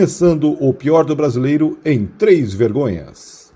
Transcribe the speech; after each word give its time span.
Começando 0.00 0.56
o 0.64 0.72
pior 0.72 1.04
do 1.04 1.16
brasileiro 1.16 1.76
em 1.84 2.06
três 2.06 2.54
vergonhas. 2.54 3.52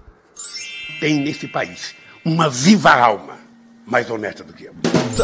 Tem 0.99 1.23
nesse 1.23 1.47
país 1.47 1.95
uma 2.25 2.49
viva 2.49 2.91
alma 2.91 3.39
mais 3.87 4.11
honesta 4.11 4.43
do 4.43 4.53
que 4.53 4.65
eu. 4.65 4.75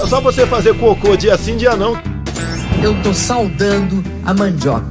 Só 0.06 0.20
você 0.20 0.46
fazer 0.46 0.78
cocô 0.78 1.16
dia 1.16 1.36
sim, 1.36 1.56
dia 1.56 1.74
não. 1.74 1.94
Eu 2.80 3.02
tô 3.02 3.12
saudando 3.12 4.00
a 4.24 4.32
mandioca. 4.32 4.86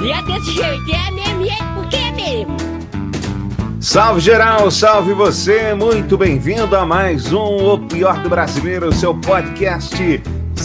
E 0.00 0.12
é 0.12 0.22
desse 0.22 0.52
jeito, 0.52 0.88
é 0.88 1.10
mesmo, 1.10 1.44
é 1.44 1.74
porque 1.74 1.96
é 1.96 2.12
mesmo. 2.12 2.56
Salve 3.80 4.20
geral, 4.20 4.70
salve 4.70 5.14
você, 5.14 5.74
muito 5.74 6.16
bem-vindo 6.16 6.76
a 6.76 6.86
mais 6.86 7.32
um 7.32 7.72
O 7.72 7.88
Pior 7.88 8.22
do 8.22 8.28
Brasileiro, 8.28 8.94
seu 8.94 9.20
podcast 9.20 9.96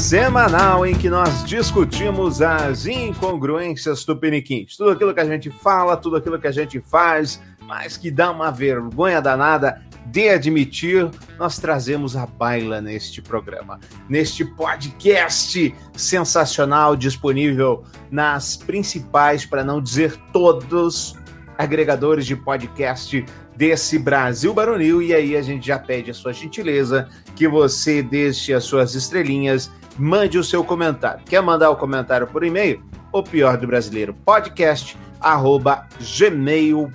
semanal 0.01 0.83
em 0.83 0.95
que 0.95 1.11
nós 1.11 1.43
discutimos 1.45 2.41
as 2.41 2.87
incongruências 2.87 4.03
tupiniquins. 4.03 4.75
Tudo 4.75 4.89
aquilo 4.89 5.13
que 5.13 5.19
a 5.19 5.25
gente 5.25 5.51
fala, 5.51 5.95
tudo 5.95 6.15
aquilo 6.15 6.39
que 6.39 6.47
a 6.47 6.51
gente 6.51 6.81
faz, 6.81 7.39
mas 7.67 7.97
que 7.97 8.09
dá 8.09 8.31
uma 8.31 8.51
vergonha 8.51 9.21
danada 9.21 9.79
de 10.07 10.27
admitir, 10.27 11.07
nós 11.37 11.59
trazemos 11.59 12.15
a 12.15 12.25
baila 12.25 12.81
neste 12.81 13.21
programa, 13.21 13.79
neste 14.09 14.43
podcast 14.43 15.73
sensacional 15.95 16.95
disponível 16.95 17.83
nas 18.09 18.57
principais, 18.57 19.45
para 19.45 19.63
não 19.63 19.79
dizer 19.79 20.17
todos, 20.33 21.15
agregadores 21.59 22.25
de 22.25 22.35
podcast 22.35 23.23
desse 23.55 23.99
Brasil 23.99 24.51
Baronil. 24.51 24.99
E 24.99 25.13
aí 25.13 25.37
a 25.37 25.43
gente 25.43 25.67
já 25.67 25.77
pede 25.77 26.09
a 26.09 26.13
sua 26.13 26.33
gentileza 26.33 27.07
que 27.35 27.47
você 27.47 28.01
deixe 28.01 28.51
as 28.51 28.63
suas 28.63 28.95
estrelinhas 28.95 29.71
mande 29.97 30.37
o 30.37 30.43
seu 30.43 30.63
comentário. 30.63 31.23
Quer 31.25 31.41
mandar 31.41 31.69
o 31.69 31.75
comentário 31.75 32.27
por 32.27 32.43
e-mail? 32.43 32.83
O 33.11 33.21
pior 33.21 33.57
do 33.57 33.67
brasileiro 33.67 34.13
podcast 34.13 34.97
arroba 35.19 35.87
gmail.com. 36.17 36.91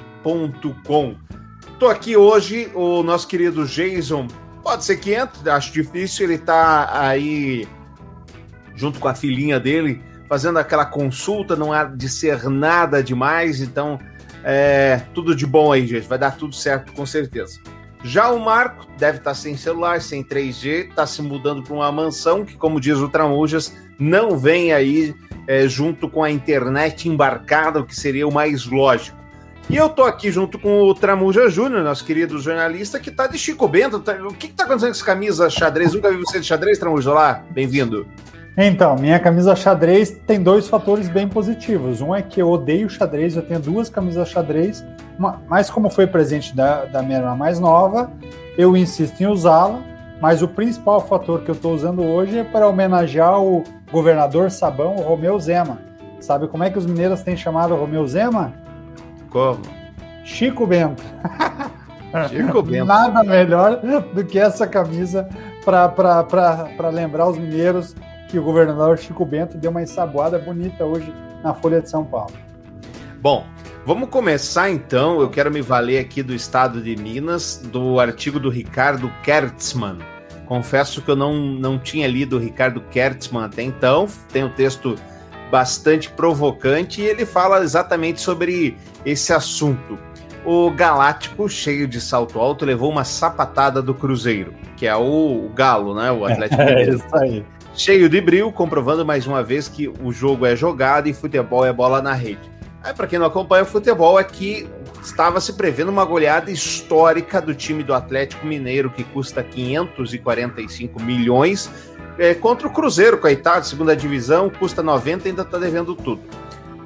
Tô 1.79 1.89
aqui 1.89 2.17
hoje, 2.17 2.71
o 2.75 3.03
nosso 3.03 3.29
querido 3.29 3.67
Jason, 3.67 4.27
pode 4.63 4.85
ser 4.85 4.97
que 4.97 5.13
entre, 5.13 5.49
acho 5.51 5.73
difícil, 5.73 6.25
ele 6.25 6.39
tá 6.39 6.89
aí 6.99 7.69
junto 8.75 8.99
com 8.99 9.09
a 9.09 9.15
filhinha 9.15 9.61
dele, 9.61 10.03
fazendo 10.29 10.59
aquela 10.59 10.85
consulta, 10.85 11.55
não 11.55 11.73
há 11.73 11.85
de 11.85 12.09
ser 12.09 12.49
nada 12.49 13.03
demais, 13.03 13.61
então 13.61 13.99
é, 14.43 15.03
tudo 15.15 15.35
de 15.35 15.47
bom 15.47 15.73
aí, 15.73 15.87
gente, 15.87 16.07
vai 16.09 16.19
dar 16.19 16.37
tudo 16.37 16.55
certo 16.55 16.93
com 16.93 17.05
certeza. 17.07 17.61
Já 18.07 18.31
o 18.31 18.39
Marco 18.39 18.87
deve 18.97 19.19
estar 19.19 19.35
sem 19.35 19.57
celular, 19.57 20.01
sem 20.01 20.23
3G, 20.23 20.91
está 20.91 21.05
se 21.05 21.21
mudando 21.21 21.65
para 21.65 21.75
uma 21.75 21.91
mansão 21.91 22.45
que, 22.45 22.57
como 22.57 22.81
diz 22.81 22.99
o 22.99 23.09
Tramujas, 23.09 23.77
não 23.99 24.39
vem 24.39 24.73
aí 24.73 25.13
é, 25.49 25.67
junto 25.67 26.09
com 26.09 26.23
a 26.23 26.31
internet 26.31 27.09
embarcada, 27.09 27.81
o 27.81 27.85
que 27.85 27.97
seria 27.97 28.27
o 28.27 28.33
mais 28.33 28.65
lógico. 28.65 29.19
E 29.69 29.75
eu 29.75 29.89
tô 29.89 30.05
aqui 30.05 30.31
junto 30.31 30.57
com 30.57 30.83
o 30.83 30.95
Tramuja 30.95 31.51
Júnior, 31.51 31.83
nosso 31.83 32.05
querido 32.05 32.39
jornalista, 32.39 33.01
que 33.01 33.11
tá 33.11 33.27
de 33.27 33.37
Chico 33.37 33.67
Bento. 33.67 33.99
Tá, 33.99 34.13
o 34.13 34.33
que, 34.33 34.47
que 34.47 34.55
tá 34.55 34.63
acontecendo 34.63 34.91
com 34.91 34.97
essa 34.97 35.05
camisa 35.05 35.51
xadrez? 35.51 35.93
Nunca 35.93 36.09
vi 36.09 36.19
você 36.19 36.39
de 36.39 36.47
xadrez, 36.47 36.79
Tramuja? 36.79 37.11
Olá, 37.11 37.43
bem-vindo. 37.51 38.07
Então, 38.57 38.95
minha 38.95 39.19
camisa 39.19 39.57
xadrez 39.57 40.17
tem 40.25 40.41
dois 40.41 40.69
fatores 40.69 41.09
bem 41.09 41.29
positivos. 41.29 42.01
Um 42.01 42.15
é 42.15 42.23
que 42.23 42.41
eu 42.41 42.49
odeio 42.49 42.89
xadrez, 42.89 43.35
eu 43.35 43.43
tenho 43.43 43.59
duas 43.59 43.91
camisas 43.91 44.29
xadrez, 44.29 44.85
mas 45.49 45.71
como 45.71 45.89
foi 45.91 46.07
presente 46.07 46.55
da, 46.55 46.85
da 46.85 47.03
minha 47.03 47.19
irmã 47.19 47.35
mais 47.35 47.59
nova, 47.59 48.11
eu 48.57 48.77
insisto 48.77 49.21
em 49.21 49.27
usá-la. 49.27 49.81
Mas 50.21 50.41
o 50.41 50.49
principal 50.49 51.01
fator 51.07 51.43
que 51.43 51.51
eu 51.51 51.55
estou 51.55 51.75
usando 51.75 52.03
hoje 52.03 52.39
é 52.39 52.45
para 52.45 52.67
homenagear 52.67 53.39
o 53.39 53.63
governador 53.93 54.51
Sabão, 54.51 54.97
o 54.97 55.03
Romeu 55.03 55.39
Zema. 55.39 55.79
Sabe 56.21 56.49
como 56.49 56.65
é 56.65 56.71
que 56.71 56.79
os 56.79 56.87
mineiros 56.87 57.23
têm 57.23 57.37
chamado 57.37 57.75
o 57.75 57.77
Romeu 57.77 58.07
Zema? 58.07 58.55
Como? 59.29 59.61
Chico 60.25 60.67
Bento. 60.67 61.03
Chico 62.31 62.63
Bento. 62.63 62.87
Nada 62.87 63.23
melhor 63.23 63.81
do 64.15 64.25
que 64.25 64.39
essa 64.39 64.67
camisa 64.67 65.29
para 65.65 66.89
lembrar 66.91 67.29
os 67.29 67.37
mineiros 67.37 67.95
que 68.29 68.39
o 68.39 68.43
governador 68.43 68.99
Chico 68.99 69.25
Bento 69.25 69.59
deu 69.59 69.71
uma 69.71 69.83
ensaboada 69.83 70.39
bonita 70.39 70.85
hoje 70.85 71.13
na 71.43 71.53
Folha 71.53 71.81
de 71.81 71.91
São 71.91 72.05
Paulo. 72.05 72.33
Bom, 73.21 73.45
vamos 73.87 74.09
começar 74.09 74.69
então. 74.69 75.21
Eu 75.21 75.31
quero 75.31 75.51
me 75.51 75.63
valer 75.63 76.01
aqui 76.01 76.21
do 76.23 76.35
estado 76.35 76.83
de 76.83 76.97
Minas, 76.97 77.63
do 77.73 78.01
artigo 78.01 78.41
do 78.41 78.51
Ricardo 78.51 79.11
Kertzmann. 79.23 79.99
Confesso 80.45 81.01
que 81.01 81.11
eu 81.11 81.17
não, 81.17 81.37
não 81.37 81.79
tinha 81.79 82.09
lido 82.09 82.37
o 82.37 82.41
Ricardo 82.41 82.81
Kertzmann 82.81 83.45
até 83.45 83.63
então. 83.63 84.09
Tem 84.33 84.43
um 84.43 84.51
texto 84.51 84.97
bastante 85.51 86.11
provocante 86.11 87.01
e 87.01 87.05
ele 87.05 87.25
fala 87.25 87.63
exatamente 87.63 88.21
sobre 88.21 88.77
esse 89.05 89.33
assunto. 89.33 89.97
O 90.45 90.71
Galáctico, 90.71 91.49
cheio 91.49 91.87
de 91.87 92.01
salto 92.01 92.41
alto, 92.41 92.65
levou 92.65 92.91
uma 92.91 93.05
sapatada 93.05 93.81
do 93.81 93.95
Cruzeiro, 93.95 94.53
que 94.77 94.87
é 94.87 94.97
o, 94.97 95.49
Galo, 95.55 95.95
né? 95.95 96.11
O 96.11 96.25
Atlético 96.25 96.63
É 96.63 96.89
isso 96.91 97.17
aí 97.17 97.45
cheio 97.77 98.09
de 98.09 98.21
brilho, 98.23 98.51
comprovando 98.51 99.05
mais 99.05 99.27
uma 99.27 99.43
vez 99.43 99.69
que 99.69 99.87
o 99.87 100.11
jogo 100.11 100.47
é 100.47 100.57
jogado 100.57 101.09
e 101.09 101.13
futebol 101.13 101.65
é 101.65 101.73
bola 101.73 102.01
na 102.01 102.15
rede. 102.15 102.56
Aí, 102.87 102.95
para 102.95 103.09
quem 103.09 103.19
não 103.19 103.27
acompanha 103.27 103.65
o 103.65 103.67
futebol, 103.67 104.17
é 104.17 104.23
que 104.23 104.65
estava 105.03 105.41
se 105.41 105.55
prevendo 105.55 105.89
uma 105.89 106.05
goleada 106.05 106.53
histórica 106.53 107.43
do 107.43 107.53
time 107.53 107.83
do 107.83 107.93
Atlético 107.93 108.47
Mineiro, 108.47 108.91
que 108.91 109.03
custa 109.03 109.43
545 109.43 111.03
milhões, 111.03 111.69
é, 112.17 112.33
contra 112.33 112.69
o 112.69 112.73
Cruzeiro, 112.73 113.19
coitado, 113.19 113.67
segunda 113.67 113.97
divisão, 113.97 114.49
custa 114.49 114.85
90 114.85 115.27
e 115.27 115.31
ainda 115.31 115.43
está 115.43 115.59
devendo 115.59 115.97
tudo. 115.97 116.23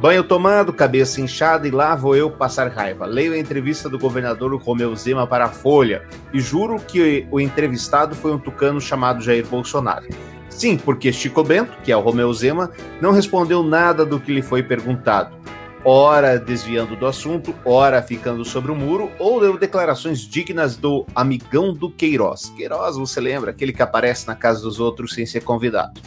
Banho 0.00 0.24
tomado, 0.24 0.72
cabeça 0.72 1.20
inchada 1.20 1.68
e 1.68 1.70
lá 1.70 1.94
vou 1.94 2.16
eu 2.16 2.30
passar 2.30 2.68
raiva. 2.68 3.04
Leio 3.04 3.34
a 3.34 3.38
entrevista 3.38 3.86
do 3.86 3.98
governador 3.98 4.56
Romeu 4.56 4.96
Zema 4.96 5.26
para 5.26 5.44
a 5.44 5.50
Folha 5.50 6.02
e 6.32 6.40
juro 6.40 6.80
que 6.80 7.28
o 7.30 7.38
entrevistado 7.38 8.14
foi 8.14 8.32
um 8.32 8.38
tucano 8.38 8.80
chamado 8.80 9.22
Jair 9.22 9.46
Bolsonaro. 9.46 10.06
Sim, 10.48 10.78
porque 10.78 11.12
Chico 11.12 11.44
Bento, 11.44 11.76
que 11.84 11.92
é 11.92 11.96
o 11.96 12.00
Romeu 12.00 12.32
Zema, 12.32 12.70
não 13.02 13.12
respondeu 13.12 13.62
nada 13.62 14.06
do 14.06 14.18
que 14.18 14.32
lhe 14.32 14.40
foi 14.40 14.62
perguntado. 14.62 15.38
Ora 15.82 16.38
desviando 16.38 16.94
do 16.94 17.06
assunto, 17.06 17.54
ora 17.64 18.02
ficando 18.02 18.44
sobre 18.44 18.70
o 18.70 18.76
muro, 18.76 19.10
ou 19.18 19.40
deu 19.40 19.58
declarações 19.58 20.20
dignas 20.20 20.76
do 20.76 21.06
amigão 21.14 21.72
do 21.72 21.90
Queiroz. 21.90 22.52
Queiroz, 22.54 22.96
você 22.96 23.18
lembra? 23.18 23.50
Aquele 23.50 23.72
que 23.72 23.82
aparece 23.82 24.26
na 24.26 24.34
casa 24.34 24.60
dos 24.60 24.78
outros 24.78 25.14
sem 25.14 25.24
ser 25.24 25.42
convidado. 25.42 26.00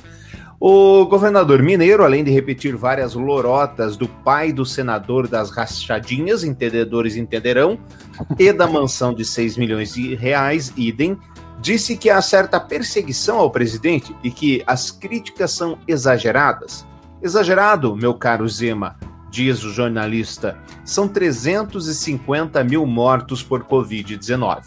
O 0.60 1.06
governador 1.08 1.62
mineiro, 1.62 2.06
além 2.06 2.24
de 2.24 2.32
repetir 2.32 2.76
várias 2.76 3.16
lorotas 3.16 3.98
do 3.98 4.08
pai 4.08 4.54
do 4.54 4.66
senador 4.66 5.28
das 5.28 5.50
rachadinhas, 5.50 6.44
entendedores 6.44 7.18
entenderão, 7.18 7.78
e 8.38 8.54
da 8.54 8.68
mansão 8.68 9.14
de 9.14 9.26
6 9.26 9.58
milhões 9.58 9.96
de 9.96 10.16
reais, 10.16 10.72
idem, 10.78 11.18
disse 11.60 11.98
que 11.98 12.10
há 12.10 12.22
certa 12.22 12.60
perseguição 12.60 13.40
ao 13.40 13.50
presidente 13.50 14.16
e 14.24 14.30
que 14.30 14.64
as 14.68 14.92
críticas 14.92 15.52
são 15.52 15.80
exageradas. 15.88 16.86
Exagerado, 17.22 17.96
meu 17.96 18.14
caro 18.14 18.48
Zema, 18.48 18.96
diz 19.34 19.64
o 19.64 19.74
jornalista, 19.74 20.56
são 20.86 21.08
350 21.08 22.64
mil 22.64 22.86
mortos 22.86 23.42
por 23.42 23.64
Covid-19. 23.64 24.66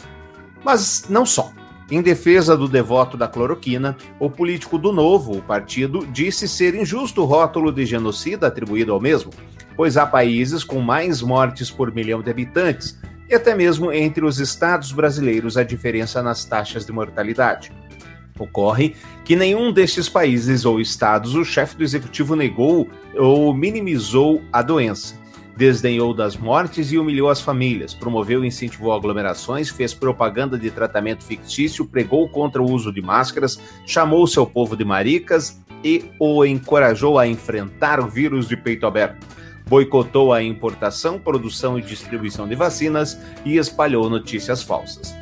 Mas 0.65 1.07
não 1.09 1.25
só. 1.25 1.53
Em 1.89 2.03
defesa 2.03 2.57
do 2.57 2.67
devoto 2.67 3.17
da 3.17 3.29
cloroquina, 3.29 3.97
o 4.19 4.29
político 4.29 4.77
do 4.77 4.93
Novo, 4.93 5.39
o 5.39 5.43
partido, 5.43 6.05
disse 6.09 6.49
ser 6.49 6.75
injusto 6.75 7.23
o 7.23 7.25
rótulo 7.25 7.71
de 7.71 7.87
genocida 7.87 8.49
atribuído 8.49 8.93
ao 8.93 9.01
mesmo, 9.01 9.31
pois 9.77 9.97
há 9.97 10.05
países 10.05 10.65
com 10.65 10.81
mais 10.81 11.23
mortes 11.23 11.71
por 11.71 11.95
milhão 11.95 12.21
de 12.21 12.29
habitantes, 12.29 12.99
e 13.31 13.37
até 13.37 13.55
mesmo 13.55 13.93
entre 13.93 14.25
os 14.25 14.41
estados 14.41 14.91
brasileiros 14.91 15.57
a 15.57 15.63
diferença 15.63 16.21
nas 16.25 16.45
taxas 16.45 16.85
de 16.85 16.91
mortalidade. 16.91 17.71
Ocorre 18.39 18.95
que 19.25 19.37
nenhum 19.37 19.73
destes 19.73 20.09
países 20.09 20.65
ou 20.65 20.81
estados 20.81 21.35
o 21.35 21.45
chefe 21.45 21.77
do 21.77 21.85
executivo 21.85 22.37
negou 22.37 22.89
ou 23.15 23.53
minimizou 23.55 24.43
a 24.53 24.63
doença. 24.63 25.15
Desdenhou 25.57 26.13
das 26.13 26.37
mortes 26.37 26.93
e 26.93 26.99
humilhou 26.99 27.31
as 27.31 27.41
famílias, 27.41 27.95
promoveu 27.95 28.45
e 28.45 28.49
incentivou 28.49 28.93
aglomerações, 28.93 29.71
fez 29.71 29.95
propaganda 29.95 30.59
de 30.59 30.71
tratamento 30.71 31.25
fictício, 31.25 31.87
pregou 31.87 32.29
contra 32.29 32.63
o 32.63 32.71
uso 32.71 32.93
de 32.93 33.01
máscaras, 33.01 33.59
chamou 33.87 34.27
seu 34.27 34.45
povo 34.45 34.77
de 34.77 34.85
maricas 34.85 35.59
e 35.83 36.05
o 36.21 36.45
encorajou 36.45 37.19
a 37.19 37.27
enfrentar 37.27 38.01
o 38.01 38.07
vírus 38.07 38.47
de 38.47 38.57
peito 38.57 38.87
aberto 38.87 39.27
boicotou 39.67 40.33
a 40.33 40.43
importação, 40.43 41.19
produção 41.19 41.79
e 41.79 41.83
distribuição 41.83 42.49
de 42.49 42.55
vacinas 42.55 43.19
e 43.45 43.57
espalhou 43.57 44.09
notícias 44.09 44.63
falsas. 44.63 45.15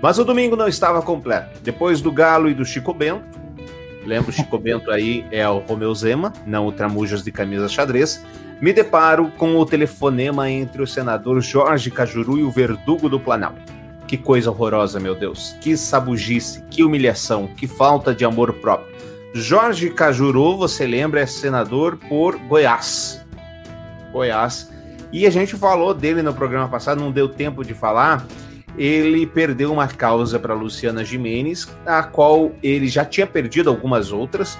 Mas 0.00 0.18
o 0.18 0.24
domingo 0.24 0.56
não 0.56 0.68
estava 0.68 1.02
completo. 1.02 1.60
Depois 1.62 2.00
do 2.00 2.12
Galo 2.12 2.48
e 2.48 2.54
do 2.54 2.64
Chico 2.64 2.94
Bento, 2.94 3.38
lembra 4.06 4.30
o 4.30 4.32
Chico 4.32 4.58
Bento 4.58 4.90
aí 4.90 5.26
é 5.30 5.48
o 5.48 5.58
Romeu 5.58 5.94
Zema, 5.94 6.32
não 6.46 6.66
o 6.66 6.72
Tramujas 6.72 7.22
de 7.22 7.32
camisa 7.32 7.68
xadrez, 7.68 8.24
me 8.60 8.72
deparo 8.72 9.30
com 9.36 9.56
o 9.56 9.66
telefonema 9.66 10.50
entre 10.50 10.82
o 10.82 10.86
senador 10.86 11.40
Jorge 11.40 11.90
Cajuru 11.90 12.38
e 12.38 12.42
o 12.42 12.50
verdugo 12.50 13.08
do 13.08 13.20
Planalto. 13.20 13.78
Que 14.06 14.16
coisa 14.16 14.50
horrorosa, 14.50 14.98
meu 14.98 15.14
Deus. 15.14 15.54
Que 15.60 15.76
sabugice, 15.76 16.64
que 16.70 16.82
humilhação, 16.82 17.46
que 17.46 17.66
falta 17.66 18.14
de 18.14 18.24
amor 18.24 18.54
próprio. 18.54 18.96
Jorge 19.34 19.90
Cajuru, 19.90 20.56
você 20.56 20.86
lembra, 20.86 21.20
é 21.20 21.26
senador 21.26 21.98
por 22.08 22.36
Goiás. 22.36 23.24
Goiás. 24.10 24.72
E 25.12 25.26
a 25.26 25.30
gente 25.30 25.56
falou 25.56 25.92
dele 25.92 26.22
no 26.22 26.32
programa 26.32 26.68
passado, 26.68 27.00
não 27.00 27.12
deu 27.12 27.28
tempo 27.28 27.62
de 27.62 27.74
falar. 27.74 28.26
Ele 28.78 29.26
perdeu 29.26 29.72
uma 29.72 29.88
causa 29.88 30.38
para 30.38 30.54
Luciana 30.54 31.04
Jimenez, 31.04 31.68
a 31.84 32.02
qual 32.02 32.52
ele 32.62 32.86
já 32.86 33.04
tinha 33.04 33.26
perdido 33.26 33.68
algumas 33.68 34.12
outras, 34.12 34.56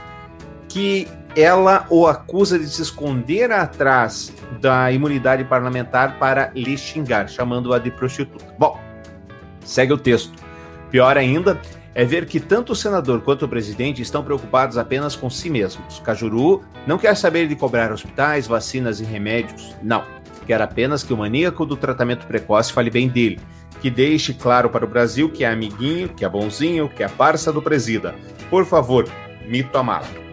que 0.69 1.07
ela 1.37 1.87
o 1.89 2.07
acusa 2.07 2.59
de 2.59 2.69
se 2.69 2.83
esconder 2.83 3.53
atrás 3.53 4.33
da 4.61 4.91
imunidade 4.91 5.45
parlamentar 5.45 6.19
para 6.19 6.51
lhe 6.55 6.77
xingar, 6.77 7.29
chamando-a 7.29 7.79
de 7.79 7.93
prostituta. 7.93 8.45
Bom, 8.59 8.79
segue 9.65 9.93
o 9.93 9.99
texto. 9.99 10.33
Pior 10.91 11.17
ainda 11.17 11.61
é 11.95 12.05
ver 12.05 12.27
que 12.27 12.41
tanto 12.41 12.73
o 12.73 12.77
senador 12.77 13.21
quanto 13.21 13.45
o 13.45 13.49
presidente 13.49 14.03
estão 14.03 14.23
preocupados 14.23 14.77
apenas 14.77 15.15
com 15.15 15.29
si 15.29 15.51
mesmos. 15.51 16.01
Cajuru 16.01 16.63
não 16.87 16.99
quer 16.99 17.17
saber 17.17 17.47
de 17.47 17.55
cobrar 17.55 17.93
hospitais, 17.93 18.47
vacinas 18.47 19.01
e 19.01 19.05
remédios. 19.05 19.75
Não. 19.83 20.05
Quer 20.47 20.63
apenas 20.63 21.03
que 21.03 21.13
o 21.13 21.17
maníaco 21.17 21.67
do 21.67 21.77
tratamento 21.77 22.27
precoce 22.27 22.73
fale 22.73 22.91
bem 22.91 23.09
dele, 23.09 23.39
que 23.81 23.91
deixe 23.91 24.35
claro 24.35 24.71
para 24.71 24.85
o 24.85 24.89
Brasil 24.89 25.31
que 25.31 25.45
é 25.45 25.49
amiguinho, 25.49 26.09
que 26.09 26.25
é 26.25 26.29
bonzinho, 26.29 26.89
que 26.89 27.03
é 27.03 27.09
parça 27.09 27.53
do 27.53 27.63
presida. 27.63 28.15
Por 28.51 28.65
favor, 28.65 29.09
mito 29.47 29.77
amado. 29.77 30.29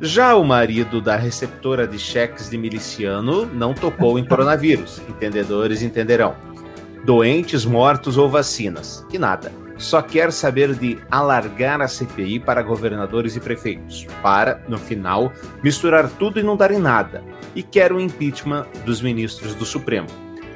Já 0.00 0.34
o 0.34 0.42
marido 0.42 0.98
da 1.00 1.14
receptora 1.14 1.86
de 1.86 1.98
cheques 1.98 2.48
de 2.48 2.56
miliciano 2.56 3.44
não 3.44 3.74
tocou 3.74 4.18
em 4.18 4.24
coronavírus. 4.24 5.02
Entendedores 5.08 5.82
entenderão. 5.82 6.34
Doentes, 7.04 7.66
mortos 7.66 8.16
ou 8.16 8.28
vacinas. 8.28 9.04
Que 9.10 9.18
nada. 9.18 9.52
Só 9.76 10.00
quer 10.02 10.32
saber 10.32 10.74
de 10.74 10.98
alargar 11.10 11.80
a 11.80 11.88
CPI 11.88 12.40
para 12.40 12.62
governadores 12.62 13.34
e 13.36 13.40
prefeitos, 13.40 14.06
para, 14.22 14.62
no 14.68 14.76
final, 14.76 15.32
misturar 15.62 16.08
tudo 16.08 16.38
e 16.38 16.42
não 16.42 16.54
dar 16.54 16.70
em 16.70 16.78
nada. 16.78 17.22
E 17.54 17.62
quer 17.62 17.92
o 17.92 17.98
impeachment 17.98 18.66
dos 18.84 19.00
ministros 19.00 19.54
do 19.54 19.64
Supremo. 19.64 20.06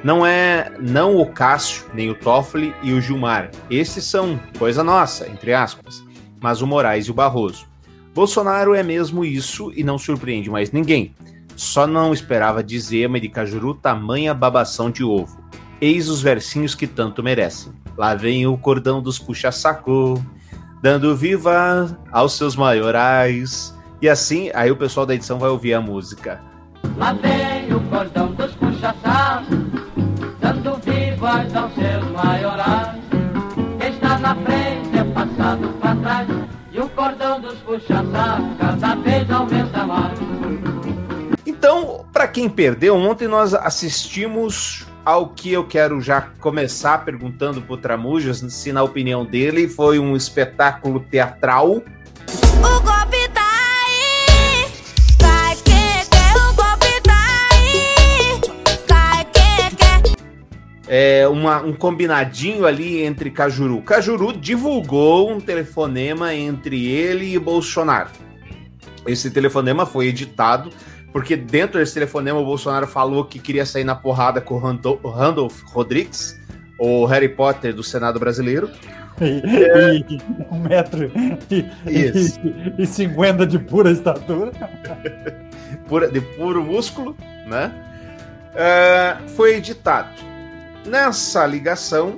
Não 0.05 0.23
é 0.23 0.71
não 0.79 1.17
o 1.17 1.25
Cássio, 1.25 1.85
nem 1.91 2.11
o 2.11 2.13
Toffoli 2.13 2.75
e 2.83 2.93
o 2.93 3.01
Gilmar. 3.01 3.49
Esses 3.71 4.03
são 4.03 4.39
coisa 4.59 4.83
nossa, 4.83 5.27
entre 5.27 5.51
aspas. 5.51 6.03
Mas 6.39 6.61
o 6.61 6.67
Moraes 6.67 7.07
e 7.07 7.11
o 7.11 7.13
Barroso. 7.15 7.65
Bolsonaro 8.13 8.75
é 8.75 8.83
mesmo 8.83 9.25
isso 9.25 9.73
e 9.75 9.83
não 9.83 9.97
surpreende 9.97 10.47
mais 10.47 10.71
ninguém. 10.71 11.15
Só 11.55 11.87
não 11.87 12.13
esperava 12.13 12.63
de 12.63 12.79
Zema 12.79 13.17
e 13.17 13.21
de 13.21 13.29
Cajuru 13.29 13.73
tamanha 13.73 14.31
babação 14.31 14.91
de 14.91 15.03
ovo. 15.03 15.43
Eis 15.81 16.07
os 16.07 16.21
versinhos 16.21 16.75
que 16.75 16.85
tanto 16.85 17.23
merecem. 17.23 17.73
Lá 17.97 18.13
vem 18.13 18.45
o 18.45 18.55
cordão 18.59 19.01
dos 19.01 19.17
puxa-saco, 19.17 20.23
dando 20.83 21.15
viva 21.15 21.97
aos 22.11 22.37
seus 22.37 22.55
maiorais. 22.55 23.75
E 23.99 24.07
assim, 24.07 24.51
aí 24.53 24.69
o 24.69 24.77
pessoal 24.77 25.07
da 25.07 25.15
edição 25.15 25.39
vai 25.39 25.49
ouvir 25.49 25.73
a 25.73 25.81
música. 25.81 26.39
Lá 26.95 27.11
vem 27.13 27.73
o 27.73 27.79
cordão 27.89 28.31
dos 28.33 28.53
puxa-saco, 28.53 29.64
maiorais. 32.15 32.97
Está 33.79 34.17
na 34.19 34.35
frente 34.35 34.97
é 34.97 35.03
passado 35.13 35.67
para 35.79 35.95
trás, 35.97 36.27
e 36.71 36.79
o 36.79 36.89
cordão 36.89 37.39
dos 37.39 37.55
puxa-saco 37.59 38.55
cada 38.57 38.95
vez 38.95 39.29
aumenta 39.29 39.85
mais. 39.85 40.19
Então, 41.45 42.05
para 42.11 42.27
quem 42.27 42.49
perdeu, 42.49 42.95
ontem 42.95 43.27
nós 43.27 43.53
assistimos 43.53 44.85
ao 45.03 45.29
que 45.29 45.51
eu 45.51 45.65
quero 45.65 46.01
já 46.01 46.21
começar 46.39 47.05
perguntando 47.05 47.61
pro 47.61 47.77
Tramujas 47.77 48.37
se 48.37 48.71
na 48.71 48.81
opinião 48.81 49.23
dele 49.23 49.67
foi 49.67 49.99
um 49.99 50.15
espetáculo 50.15 50.99
teatral. 50.99 51.83
É 60.87 61.27
uma, 61.27 61.61
um 61.61 61.73
combinadinho 61.73 62.65
ali 62.65 63.03
entre 63.03 63.31
Cajuru. 63.31 63.81
Cajuru 63.81 64.31
divulgou 64.33 65.31
um 65.31 65.39
telefonema 65.39 66.33
entre 66.35 66.85
ele 66.87 67.33
e 67.33 67.39
Bolsonaro. 67.39 68.09
Esse 69.07 69.31
telefonema 69.31 69.85
foi 69.85 70.07
editado 70.07 70.69
porque 71.11 71.35
dentro 71.35 71.79
desse 71.79 71.93
telefonema 71.93 72.37
o 72.39 72.45
Bolsonaro 72.45 72.85
falou 72.85 73.23
que 73.25 73.39
queria 73.39 73.65
sair 73.65 73.83
na 73.83 73.95
porrada 73.95 74.41
com 74.41 74.55
o 74.55 74.57
Rando- 74.59 74.99
Randolph 75.03 75.61
Rodrigues, 75.67 76.39
o 76.79 77.05
Harry 77.05 77.29
Potter 77.29 77.73
do 77.73 77.81
Senado 77.81 78.19
brasileiro. 78.19 78.69
E, 79.21 80.03
e 80.13 80.21
um 80.51 80.59
metro 80.59 81.09
e, 81.49 81.65
Isso. 81.89 82.37
e, 82.77 82.83
e 82.83 82.85
50 82.85 83.47
de 83.47 83.57
pura 83.57 83.89
estatura. 83.91 84.51
pura- 85.87 86.09
de 86.11 86.19
puro 86.19 86.61
músculo, 86.61 87.15
né? 87.47 87.71
É, 88.53 89.15
foi 89.35 89.55
editado. 89.55 90.09
Nessa 90.85 91.45
ligação, 91.45 92.15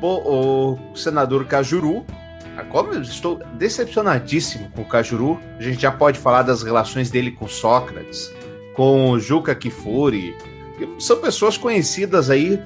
o 0.00 0.76
senador 0.94 1.44
Cajuru, 1.46 2.04
qual 2.70 2.86
eu 2.92 3.02
estou 3.02 3.38
decepcionadíssimo 3.54 4.70
com 4.70 4.82
o 4.82 4.84
Cajuru, 4.84 5.38
a 5.58 5.62
gente 5.62 5.80
já 5.80 5.90
pode 5.92 6.18
falar 6.18 6.42
das 6.42 6.62
relações 6.62 7.10
dele 7.10 7.30
com 7.32 7.46
Sócrates, 7.46 8.32
com 8.74 9.10
o 9.10 9.18
Juca 9.20 9.54
Kifuri, 9.54 10.34
que 10.78 10.88
são 11.02 11.18
pessoas 11.20 11.56
conhecidas 11.56 12.30
aí 12.30 12.62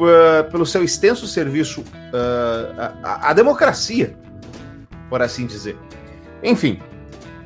eh, 0.00 0.42
pelo 0.44 0.64
seu 0.66 0.82
extenso 0.84 1.26
serviço 1.26 1.84
eh, 2.12 2.90
à- 3.02 3.30
à 3.30 3.32
democracia, 3.32 4.16
por 5.08 5.22
assim 5.22 5.46
dizer. 5.46 5.76
Enfim, 6.42 6.80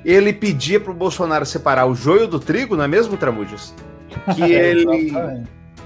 ele 0.05 0.33
pedia 0.33 0.79
para 0.81 0.93
o 0.93 0.95
Bolsonaro 0.95 1.45
separar 1.47 1.87
o 1.87 1.95
joio 1.95 2.27
do 2.27 2.39
trigo, 2.41 2.77
não 2.77 2.85
é 2.85 2.89
mesmo, 2.89 3.17
Tramujas? 3.17 3.75
Que 4.35 4.43
ele, 4.43 4.85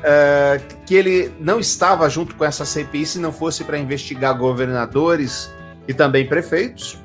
Eh, 0.08 0.60
que 0.86 0.94
ele 0.94 1.32
não 1.40 1.58
estava 1.58 2.08
junto 2.08 2.36
com 2.36 2.44
essa 2.44 2.64
CPI 2.64 3.04
se 3.04 3.18
não 3.18 3.32
fosse 3.32 3.64
para 3.64 3.76
investigar 3.76 4.38
governadores 4.38 5.52
e 5.88 5.92
também 5.92 6.24
prefeitos, 6.24 6.96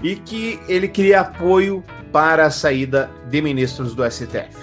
e 0.00 0.14
que 0.14 0.60
ele 0.68 0.86
queria 0.86 1.22
apoio 1.22 1.82
para 2.12 2.46
a 2.46 2.50
saída 2.50 3.10
de 3.28 3.42
ministros 3.42 3.96
do 3.96 4.08
STF. 4.08 4.56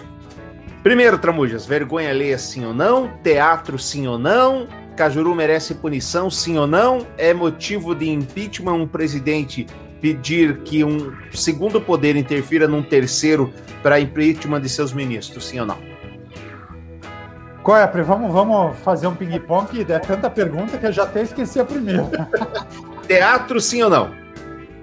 Primeiro, 0.82 1.18
Tramujas, 1.18 1.66
vergonha 1.66 2.10
alheia 2.10 2.38
sim 2.38 2.64
ou 2.64 2.74
não? 2.74 3.18
Teatro 3.22 3.78
sim 3.78 4.08
ou 4.08 4.18
não? 4.18 4.66
Cajuru 4.96 5.36
merece 5.36 5.76
punição 5.76 6.30
sim 6.30 6.58
ou 6.58 6.66
não? 6.66 7.06
É 7.18 7.34
motivo 7.34 7.94
de 7.94 8.10
impeachment 8.10 8.76
um 8.76 8.88
presidente 8.88 9.68
pedir 10.00 10.60
que 10.60 10.86
um 10.86 11.14
segundo 11.34 11.82
poder 11.82 12.16
interfira 12.16 12.66
num 12.66 12.82
terceiro 12.82 13.54
para 13.82 14.00
impeachment 14.00 14.62
de 14.62 14.70
seus 14.70 14.94
ministros, 14.94 15.46
sim 15.46 15.60
ou 15.60 15.66
não? 15.66 15.93
Qual 17.64 17.78
é? 17.78 17.88
Vamos, 17.88 18.34
vamos 18.34 18.78
fazer 18.80 19.08
um 19.08 19.16
ping-pong, 19.16 19.68
que 19.68 19.92
é 19.92 19.98
tanta 19.98 20.30
pergunta 20.30 20.78
que 20.78 20.86
eu 20.86 20.92
já 20.92 21.04
até 21.04 21.22
esqueci 21.22 21.62
a 21.62 21.66
primeira. 21.66 22.30
Teatro 23.08 23.62
sim 23.62 23.82
ou 23.82 23.90
não? 23.90 24.12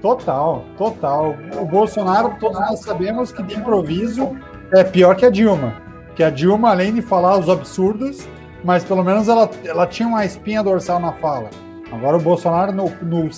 Total, 0.00 0.64
total. 0.78 1.36
O 1.60 1.66
Bolsonaro, 1.66 2.36
todos 2.40 2.58
nós 2.58 2.80
sabemos 2.80 3.30
que 3.30 3.42
de 3.42 3.54
improviso 3.54 4.34
é 4.72 4.82
pior 4.82 5.14
que 5.14 5.26
a 5.26 5.30
Dilma. 5.30 5.74
Que 6.16 6.22
a 6.22 6.30
Dilma, 6.30 6.70
além 6.70 6.94
de 6.94 7.02
falar 7.02 7.38
os 7.38 7.50
absurdos, 7.50 8.26
mas 8.64 8.82
pelo 8.82 9.04
menos 9.04 9.28
ela, 9.28 9.50
ela 9.62 9.86
tinha 9.86 10.08
uma 10.08 10.24
espinha 10.24 10.62
dorsal 10.62 10.98
na 10.98 11.12
fala. 11.12 11.50
Agora 11.92 12.16
o 12.16 12.20
Bolsonaro 12.20 12.72
no. 12.72 12.88
no- 13.02 13.28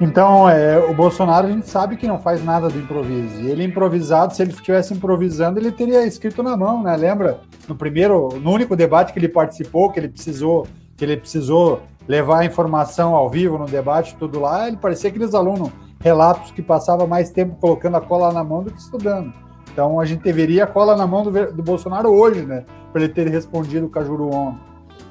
Então, 0.00 0.48
é, 0.48 0.78
o 0.78 0.94
Bolsonaro 0.94 1.46
a 1.48 1.50
gente 1.50 1.68
sabe 1.68 1.96
que 1.96 2.06
não 2.06 2.18
faz 2.18 2.44
nada 2.44 2.68
do 2.68 2.78
improviso. 2.78 3.40
E 3.40 3.50
ele 3.50 3.64
improvisado, 3.64 4.34
se 4.34 4.42
ele 4.42 4.52
estivesse 4.52 4.94
improvisando, 4.94 5.58
ele 5.58 5.72
teria 5.72 6.06
escrito 6.06 6.42
na 6.42 6.56
mão, 6.56 6.82
né? 6.82 6.96
Lembra? 6.96 7.40
No 7.68 7.74
primeiro, 7.74 8.28
no 8.40 8.50
único 8.52 8.76
debate 8.76 9.12
que 9.12 9.18
ele 9.18 9.28
participou, 9.28 9.90
que 9.90 9.98
ele 9.98 10.08
precisou, 10.08 10.66
que 10.96 11.04
ele 11.04 11.16
precisou 11.16 11.80
levar 12.06 12.40
a 12.40 12.44
informação 12.44 13.14
ao 13.16 13.28
vivo 13.28 13.58
no 13.58 13.66
debate, 13.66 14.14
tudo 14.16 14.38
lá, 14.38 14.68
ele 14.68 14.76
parecia 14.76 15.10
aqueles 15.10 15.34
alunos 15.34 15.70
relatos 16.00 16.52
que 16.52 16.62
passava 16.62 17.04
mais 17.06 17.30
tempo 17.30 17.56
colocando 17.60 17.96
a 17.96 18.00
cola 18.00 18.32
na 18.32 18.44
mão 18.44 18.62
do 18.62 18.70
que 18.70 18.78
estudando. 18.78 19.32
Então 19.72 19.98
a 19.98 20.04
gente 20.04 20.22
deveria 20.22 20.62
a 20.64 20.66
cola 20.66 20.96
na 20.96 21.06
mão 21.06 21.24
do, 21.24 21.30
do 21.52 21.62
Bolsonaro 21.62 22.08
hoje, 22.10 22.42
né? 22.46 22.64
Para 22.92 23.02
ele 23.02 23.12
ter 23.12 23.26
respondido 23.28 23.86
o 23.86 23.88
Cajuru 23.90 24.32
ontem. 24.32 24.60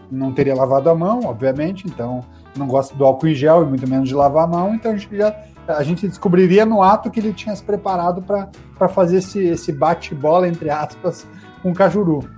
Não 0.09 0.31
teria 0.31 0.55
lavado 0.55 0.89
a 0.89 0.95
mão, 0.95 1.19
obviamente, 1.25 1.85
então 1.87 2.21
não 2.57 2.67
gosta 2.67 2.95
do 2.95 3.05
álcool 3.05 3.27
em 3.27 3.35
gel 3.35 3.63
e 3.63 3.65
muito 3.65 3.87
menos 3.87 4.09
de 4.09 4.15
lavar 4.15 4.45
a 4.45 4.47
mão, 4.47 4.73
então 4.73 4.91
a 4.91 4.97
gente 4.97 5.15
já 5.15 5.35
a 5.67 5.83
gente 5.83 6.07
descobriria 6.07 6.65
no 6.65 6.81
ato 6.83 7.09
que 7.09 7.19
ele 7.19 7.33
tinha 7.33 7.55
se 7.55 7.63
preparado 7.63 8.21
para 8.21 8.87
fazer 8.87 9.17
esse, 9.17 9.43
esse 9.43 9.71
bate-bola, 9.71 10.47
entre 10.47 10.69
aspas, 10.69 11.25
com 11.61 11.71
o 11.71 11.73
Cajuru. 11.73 12.29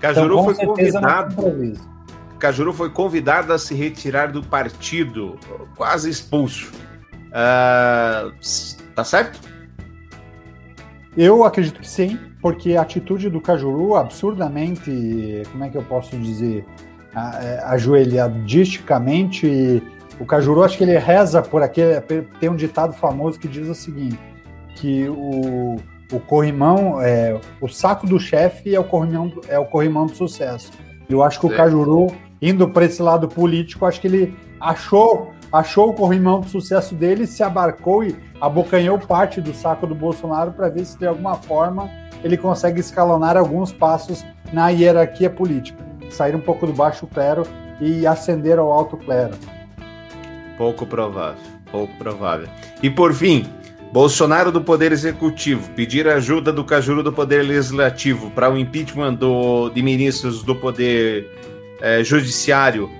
Cajuru 0.00 0.40
Então, 0.40 0.44
foi 0.44 0.66
convidado. 0.66 1.34
Cajuru 2.38 2.72
foi 2.72 2.90
convidado 2.90 3.52
a 3.52 3.58
se 3.58 3.74
retirar 3.74 4.30
do 4.30 4.42
partido, 4.42 5.38
quase 5.76 6.10
expulso. 6.10 6.70
Ah, 7.32 8.30
tá 8.94 9.02
certo? 9.02 9.40
Eu 11.16 11.44
acredito 11.44 11.80
que 11.80 11.88
sim, 11.88 12.18
porque 12.40 12.76
a 12.76 12.82
atitude 12.82 13.30
do 13.30 13.40
Cajuru, 13.40 13.94
absurdamente, 13.94 15.42
como 15.50 15.64
é 15.64 15.70
que 15.70 15.76
eu 15.76 15.82
posso 15.82 16.16
dizer, 16.18 16.66
é, 17.16 17.60
ajoelhadisticamente, 17.64 19.82
o 20.18 20.24
Cajuru, 20.24 20.62
acho 20.62 20.78
que 20.78 20.84
ele 20.84 20.96
reza 20.98 21.42
por 21.42 21.62
aquele, 21.62 22.00
tem 22.40 22.48
um 22.48 22.56
ditado 22.56 22.92
famoso 22.92 23.38
que 23.38 23.48
diz 23.48 23.68
o 23.68 23.74
seguinte, 23.74 24.18
que 24.76 25.08
o, 25.08 25.76
o 26.12 26.20
corrimão, 26.20 27.00
é, 27.00 27.38
o 27.60 27.68
saco 27.68 28.06
do 28.06 28.18
chefe 28.18 28.74
é 28.74 28.80
o 28.80 28.84
corrimão, 28.84 29.32
é 29.48 29.58
o 29.58 29.64
corrimão 29.64 30.06
do 30.06 30.14
sucesso. 30.14 30.70
Eu 31.08 31.22
acho 31.22 31.40
que 31.40 31.46
o 31.46 31.52
É. 31.52 31.56
Cajuru, 31.56 32.08
indo 32.40 32.68
para 32.68 32.84
esse 32.84 33.02
lado 33.02 33.28
político, 33.28 33.86
acho 33.86 34.00
que 34.00 34.06
ele 34.06 34.36
achou, 34.60 35.32
achou 35.52 35.90
o 35.90 35.92
corrimão 35.92 36.40
do 36.40 36.48
sucesso 36.48 36.94
dele, 36.94 37.26
se 37.26 37.42
abarcou 37.42 38.04
e 38.04 38.16
abocanhou 38.40 38.98
parte 38.98 39.40
do 39.40 39.54
saco 39.54 39.86
do 39.86 39.94
Bolsonaro 39.94 40.52
para 40.52 40.68
ver 40.68 40.84
se 40.84 40.98
de 40.98 41.06
alguma 41.06 41.34
forma 41.34 41.88
ele 42.22 42.36
consegue 42.36 42.80
escalonar 42.80 43.36
alguns 43.36 43.72
passos 43.72 44.24
na 44.52 44.70
hierarquia 44.70 45.28
política, 45.28 45.84
sair 46.14 46.34
um 46.34 46.40
pouco 46.40 46.66
do 46.66 46.72
baixo 46.72 47.06
clero 47.06 47.42
e 47.80 48.06
ascender 48.06 48.58
ao 48.58 48.72
alto 48.72 48.96
clero. 48.96 49.34
Pouco 50.56 50.86
provável, 50.86 51.42
pouco 51.70 51.92
provável. 51.98 52.48
E 52.82 52.88
por 52.88 53.12
fim, 53.12 53.44
Bolsonaro 53.92 54.50
do 54.50 54.60
Poder 54.60 54.92
Executivo 54.92 55.70
pedir 55.70 56.08
ajuda 56.08 56.52
do 56.52 56.64
Cajuru 56.64 57.02
do 57.02 57.12
Poder 57.12 57.42
Legislativo 57.42 58.30
para 58.30 58.50
o 58.50 58.58
impeachment 58.58 59.14
do, 59.14 59.70
de 59.70 59.82
ministros 59.82 60.42
do 60.42 60.54
Poder 60.54 61.28
eh, 61.80 62.02
Judiciário 62.02 62.90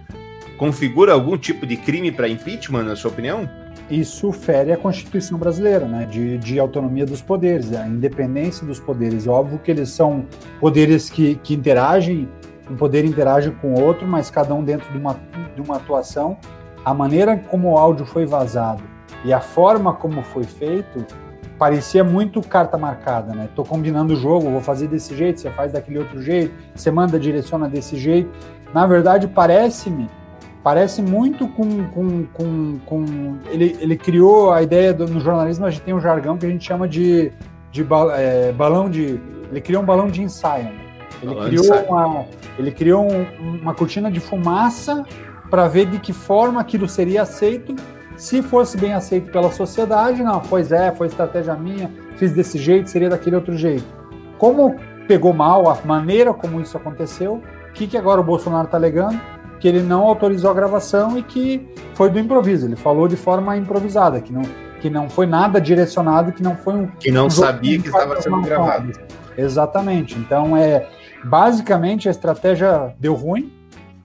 configura 0.57 1.13
algum 1.13 1.37
tipo 1.37 1.67
de 1.67 1.77
crime 1.77 2.13
para 2.13 2.29
impeachment, 2.29 2.85
na 2.85 2.97
sua 2.97 3.11
opinião? 3.11 3.49
Isso 3.91 4.33
fere 4.33 4.73
a 4.73 4.77
Constituição 4.77 5.39
brasileira, 5.39 5.87
né, 5.87 6.07
de, 6.07 6.39
de 6.39 6.59
autonomia 6.59 7.05
dos 7.05 7.21
poderes, 7.21 7.73
a 7.73 7.87
independência 7.87 8.67
dos 8.67 8.81
poderes. 8.81 9.27
É 9.27 9.31
óbvio 9.31 9.59
que 9.59 9.71
eles 9.71 9.91
são 9.91 10.25
poderes 10.59 11.11
que, 11.11 11.35
que 11.43 11.55
interagem, 11.55 12.29
um 12.71 12.77
poder 12.77 13.05
interage 13.05 13.51
com 13.51 13.75
o 13.75 13.81
outro, 13.81 14.07
mas 14.07 14.31
cada 14.31 14.55
um 14.55 14.63
dentro 14.63 14.91
de 14.91 14.99
uma, 14.99 15.17
de 15.55 15.61
uma 15.61 15.77
atuação. 15.77 16.37
A 16.85 16.93
maneira 16.93 17.37
como 17.37 17.73
o 17.73 17.79
áudio 17.79 18.05
foi 18.07 18.27
vazado 18.27 18.83
e 19.25 19.33
a 19.33 19.41
forma 19.41 19.93
como 19.93 20.23
foi 20.23 20.45
feito 20.45 21.05
parecia 21.59 22.03
muito 22.03 22.41
carta 22.43 22.77
marcada, 22.77 23.33
né? 23.33 23.49
Tô 23.55 23.65
combinando 23.65 24.15
o 24.15 24.17
jogo, 24.17 24.51
vou 24.51 24.61
fazer 24.61 24.89
desse 24.89 25.17
jeito, 25.17 25.41
você 25.41 25.51
faz 25.51 25.73
daquele 25.73 25.99
outro 25.99 26.21
jeito, 26.21 26.53
você 26.75 26.91
manda, 26.91 27.19
direciona 27.19 27.69
desse 27.69 27.97
jeito. 27.97 28.31
Na 28.73 28.87
verdade, 28.87 29.29
parece-me 29.29 30.09
parece 30.65 31.03
muito 31.03 31.47
com. 31.47 31.85
com, 31.91 32.25
com, 32.33 32.79
com 32.87 33.37
ele, 33.51 33.77
ele 33.79 33.97
criou 33.97 34.51
a 34.51 34.63
ideia 34.63 34.95
do, 34.95 35.07
no 35.07 35.21
jornalismo, 35.21 35.67
a 35.67 35.71
gente 35.71 35.83
tem 35.83 35.95
um 35.95 36.01
jargão 36.01 36.39
que 36.39 36.47
a 36.47 36.49
gente 36.49 36.65
chama 36.65 36.89
de, 36.89 37.31
de 37.71 37.87
é, 38.17 38.51
balão 38.53 38.89
de. 38.89 39.21
Ele 39.51 39.61
criou 39.61 39.83
um 39.83 39.87
balão 39.87 40.09
de 40.09 40.23
ensaio. 40.23 40.65
né? 40.65 40.84
Ele 41.23 41.35
criou, 41.47 41.85
uma, 41.89 42.25
ele 42.59 42.71
criou 42.71 43.07
um- 43.11 43.59
uma 43.63 43.75
cortina 43.75 44.11
de 44.11 44.21
fumaça 44.21 45.05
para 45.51 45.69
ver 45.69 45.87
de 45.87 45.99
que 45.99 46.13
forma 46.13 46.61
aquilo 46.61 46.89
seria 46.89 47.23
aceito. 47.23 47.75
Se 48.17 48.43
fosse 48.43 48.77
bem 48.77 48.93
aceito 48.95 49.31
pela 49.33 49.51
sociedade, 49.51 50.23
não, 50.23 50.41
pois 50.41 50.71
é, 50.71 50.93
foi 50.93 51.09
estratégia 51.09 51.55
minha, 51.55 51.91
fiz 52.17 52.33
desse 52.33 52.59
jeito, 52.59 52.89
seria 52.89 53.09
daquele 53.11 53.37
outro 53.37 53.57
jeito. 53.57 53.85
Como 54.39 54.77
pegou 55.09 55.33
mal 55.33 55.69
a 55.69 55.79
maneira 55.85 56.33
como 56.33 56.61
isso 56.61 56.77
aconteceu, 56.77 57.43
o 57.69 57.73
que, 57.73 57.87
que 57.87 57.97
agora 57.97 58.21
o 58.21 58.25
Bolsonaro 58.25 58.67
está 58.67 58.77
alegando? 58.77 59.21
Que 59.59 59.67
ele 59.67 59.83
não 59.83 60.03
autorizou 60.05 60.51
a 60.51 60.55
gravação 60.55 61.19
e 61.19 61.23
que 61.23 61.69
foi 61.95 62.09
do 62.11 62.19
improviso. 62.19 62.67
Ele 62.67 62.77
falou 62.77 63.09
de 63.09 63.17
forma 63.17 63.57
improvisada, 63.57 64.21
que 64.21 64.33
não, 64.33 64.43
que 64.81 64.89
não 64.91 65.09
foi 65.09 65.27
nada 65.27 65.61
direcionado, 65.61 66.31
que 66.33 66.43
não 66.43 66.57
foi 66.57 66.75
um. 66.75 66.87
Que 66.87 67.11
não 67.11 67.27
um 67.27 67.31
sabia 67.31 67.81
que 67.81 67.89
estava 67.89 68.21
sendo 68.21 68.41
gravado. 68.43 68.93
Exatamente. 69.37 70.17
Então, 70.19 70.57
é 70.57 70.87
basicamente 71.25 72.09
a 72.09 72.11
estratégia 72.11 72.95
deu 72.99 73.15
ruim. 73.15 73.53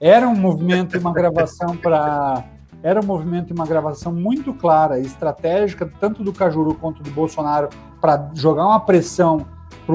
Era 0.00 0.28
um 0.28 0.34
movimento 0.34 0.96
e 0.96 0.98
uma 0.98 1.12
gravação 1.12 1.76
para. 1.76 2.44
Era 2.82 3.00
um 3.00 3.04
movimento 3.04 3.50
e 3.50 3.52
uma 3.52 3.66
gravação 3.66 4.10
muito 4.12 4.54
clara 4.54 4.98
e 4.98 5.02
estratégica, 5.02 5.90
tanto 6.00 6.24
do 6.24 6.32
Cajuru 6.32 6.74
quanto 6.74 7.02
do 7.02 7.10
Bolsonaro, 7.10 7.68
para 8.00 8.30
jogar 8.34 8.66
uma 8.66 8.80
pressão 8.80 9.46
para 9.86 9.94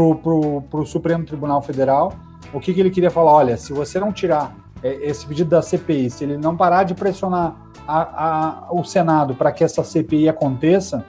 o 0.79 0.86
Supremo 0.86 1.24
Tribunal 1.25 1.62
Federal. 1.63 2.13
O 2.53 2.60
que, 2.60 2.72
que 2.74 2.79
ele 2.79 2.91
queria 2.91 3.10
falar? 3.10 3.32
Olha, 3.32 3.58
se 3.58 3.74
você 3.74 4.00
não 4.00 4.12
tirar 4.13 4.55
é, 4.84 4.94
esse 5.10 5.25
pedido 5.25 5.50
da 5.50 5.63
CPI, 5.63 6.12
se 6.12 6.24
ele 6.25 6.38
não 6.38 6.55
parar 6.55 6.84
de 6.84 6.94
pressionar 6.94 7.55
a- 7.88 8.67
a- 8.67 8.67
o 8.72 8.84
Senado 8.84 9.34
para 9.34 9.51
que 9.51 9.63
essa 9.63 9.84
CPI 9.84 10.29
aconteça, 10.29 11.03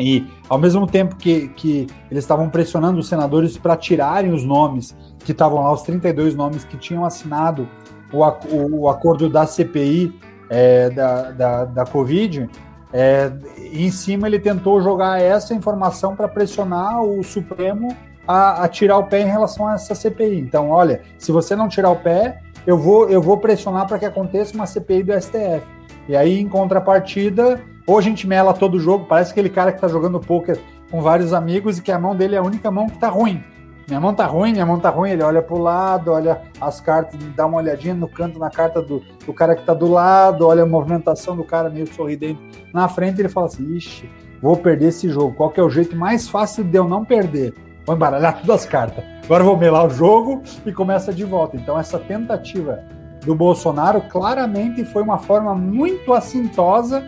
e 0.00 0.26
ao 0.48 0.58
mesmo 0.58 0.84
tempo 0.86 1.14
que, 1.16 1.48
que 1.48 1.86
eles 2.10 2.24
estavam 2.24 2.48
pressionando 2.50 2.98
os 2.98 3.08
senadores 3.08 3.56
para 3.56 3.76
tirarem 3.76 4.32
os 4.32 4.44
nomes 4.44 4.96
que 5.24 5.32
estavam 5.32 5.62
lá, 5.62 5.72
os 5.72 5.82
32 5.82 6.34
nomes 6.34 6.64
que 6.64 6.76
tinham 6.76 7.04
assinado 7.04 7.68
o, 8.12 8.22
o- 8.24 8.80
o 8.82 8.88
acordo 8.88 9.28
da 9.28 9.46
CPI 9.46 10.18
é, 10.50 10.88
da, 10.90 11.30
da, 11.30 11.64
da 11.66 11.84
Covid, 11.86 12.48
é, 12.92 13.30
em 13.72 13.90
cima 13.90 14.26
ele 14.26 14.38
tentou 14.38 14.80
jogar 14.80 15.20
essa 15.20 15.52
informação 15.54 16.16
para 16.16 16.26
pressionar 16.26 17.02
o 17.02 17.22
Supremo 17.22 17.94
a, 18.26 18.64
a 18.64 18.68
tirar 18.68 18.96
o 18.98 19.04
pé 19.04 19.20
em 19.20 19.26
relação 19.26 19.66
a 19.66 19.74
essa 19.74 19.94
CPI. 19.94 20.38
Então, 20.40 20.70
olha, 20.70 21.02
se 21.18 21.30
você 21.30 21.54
não 21.54 21.68
tirar 21.68 21.90
o 21.90 21.96
pé, 21.96 22.40
eu 22.66 22.78
vou, 22.78 23.08
eu 23.08 23.20
vou 23.20 23.38
pressionar 23.38 23.86
para 23.86 23.98
que 23.98 24.06
aconteça 24.06 24.54
uma 24.54 24.66
CPI 24.66 25.02
do 25.02 25.12
STF. 25.20 25.62
E 26.08 26.16
aí, 26.16 26.40
em 26.40 26.48
contrapartida, 26.48 27.60
ou 27.86 27.98
a 27.98 28.00
gente 28.02 28.26
mela 28.26 28.52
todo 28.54 28.74
o 28.74 28.80
jogo, 28.80 29.04
parece 29.06 29.32
aquele 29.32 29.50
cara 29.50 29.72
que 29.72 29.80
tá 29.80 29.88
jogando 29.88 30.18
poker 30.20 30.58
com 30.90 31.02
vários 31.02 31.32
amigos 31.34 31.78
e 31.78 31.82
que 31.82 31.92
a 31.92 31.98
mão 31.98 32.16
dele 32.16 32.34
é 32.34 32.38
a 32.38 32.42
única 32.42 32.70
mão 32.70 32.86
que 32.86 32.98
tá 32.98 33.08
ruim. 33.08 33.42
Minha 33.88 34.00
mão 34.00 34.12
tá 34.12 34.26
ruim, 34.26 34.52
minha 34.52 34.66
mão 34.66 34.78
tá 34.78 34.90
ruim, 34.90 35.12
ele 35.12 35.22
olha 35.22 35.40
pro 35.40 35.56
lado, 35.56 36.12
olha 36.12 36.42
as 36.60 36.78
cartas, 36.78 37.18
dá 37.34 37.46
uma 37.46 37.56
olhadinha 37.56 37.94
no 37.94 38.06
canto, 38.06 38.38
na 38.38 38.50
carta 38.50 38.82
do, 38.82 39.02
do 39.24 39.32
cara 39.32 39.56
que 39.56 39.64
tá 39.64 39.72
do 39.72 39.90
lado, 39.90 40.46
olha 40.46 40.62
a 40.62 40.66
movimentação 40.66 41.34
do 41.34 41.42
cara 41.42 41.70
meio 41.70 41.86
sorridente 41.94 42.38
na 42.70 42.86
frente, 42.86 43.18
ele 43.18 43.30
fala 43.30 43.46
assim, 43.46 43.64
ixi, 43.74 44.06
vou 44.42 44.58
perder 44.58 44.88
esse 44.88 45.08
jogo, 45.08 45.34
qual 45.34 45.50
que 45.50 45.58
é 45.58 45.62
o 45.62 45.70
jeito 45.70 45.96
mais 45.96 46.28
fácil 46.28 46.64
de 46.64 46.76
eu 46.76 46.86
não 46.86 47.02
perder? 47.02 47.54
Vou 47.86 47.96
embaralhar 47.96 48.38
todas 48.42 48.56
as 48.56 48.66
cartas, 48.66 49.02
agora 49.24 49.42
vou 49.42 49.56
melar 49.56 49.86
o 49.86 49.90
jogo 49.90 50.42
e 50.66 50.70
começa 50.70 51.10
de 51.10 51.24
volta. 51.24 51.56
Então 51.56 51.78
essa 51.78 51.98
tentativa 51.98 52.84
do 53.24 53.34
Bolsonaro 53.34 54.02
claramente 54.02 54.84
foi 54.84 55.02
uma 55.02 55.16
forma 55.16 55.54
muito 55.54 56.12
assintosa 56.12 57.02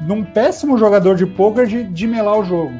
de 0.00 0.12
um 0.12 0.24
péssimo 0.24 0.76
jogador 0.76 1.14
de 1.14 1.26
pôquer 1.26 1.68
de, 1.68 1.84
de 1.84 2.06
melar 2.08 2.40
o 2.40 2.44
jogo. 2.44 2.74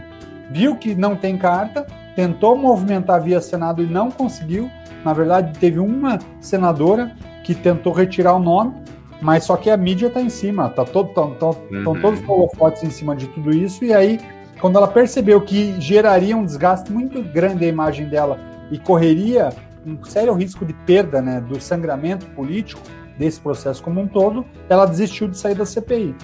Viu 0.50 0.74
que 0.74 0.92
não 0.96 1.14
tem 1.14 1.38
carta, 1.38 1.86
tentou 2.16 2.56
movimentar 2.56 3.20
via 3.22 3.40
Senado 3.40 3.82
e 3.82 3.86
não 3.86 4.10
conseguiu. 4.10 4.70
Na 5.04 5.12
verdade, 5.12 5.58
teve 5.58 5.78
uma 5.78 6.18
senadora 6.40 7.12
que 7.42 7.54
tentou 7.54 7.92
retirar 7.92 8.34
o 8.34 8.38
nome, 8.38 8.74
mas 9.20 9.44
só 9.44 9.56
que 9.56 9.68
a 9.70 9.76
mídia 9.76 10.06
está 10.06 10.20
em 10.20 10.28
cima, 10.28 10.68
tá 10.70 10.84
todo, 10.84 11.12
tão, 11.12 11.34
tão, 11.34 11.50
Uhum. 11.70 11.84
tão 11.84 12.00
todos 12.00 12.20
os 12.20 12.28
holofotes 12.28 12.82
em 12.82 12.90
cima 12.90 13.14
de 13.14 13.26
tudo 13.28 13.50
isso, 13.50 13.84
e 13.84 13.92
aí, 13.92 14.18
quando 14.60 14.76
ela 14.76 14.88
percebeu 14.88 15.40
que 15.40 15.78
geraria 15.80 16.36
um 16.36 16.44
desgaste 16.44 16.90
muito 16.90 17.22
grande 17.22 17.64
a 17.64 17.68
imagem 17.68 18.08
dela 18.08 18.38
e 18.70 18.78
correria 18.78 19.50
um 19.86 20.02
sério 20.04 20.32
risco 20.32 20.64
de 20.64 20.72
perda 20.72 21.20
né, 21.20 21.40
do 21.40 21.60
sangramento 21.60 22.24
político 22.30 22.80
desse 23.18 23.38
processo 23.40 23.82
como 23.82 24.00
um 24.00 24.06
todo, 24.06 24.44
ela 24.68 24.86
desistiu 24.86 25.28
de 25.28 25.36
sair 25.36 25.54
da 25.54 25.66
CPI. 25.66 26.14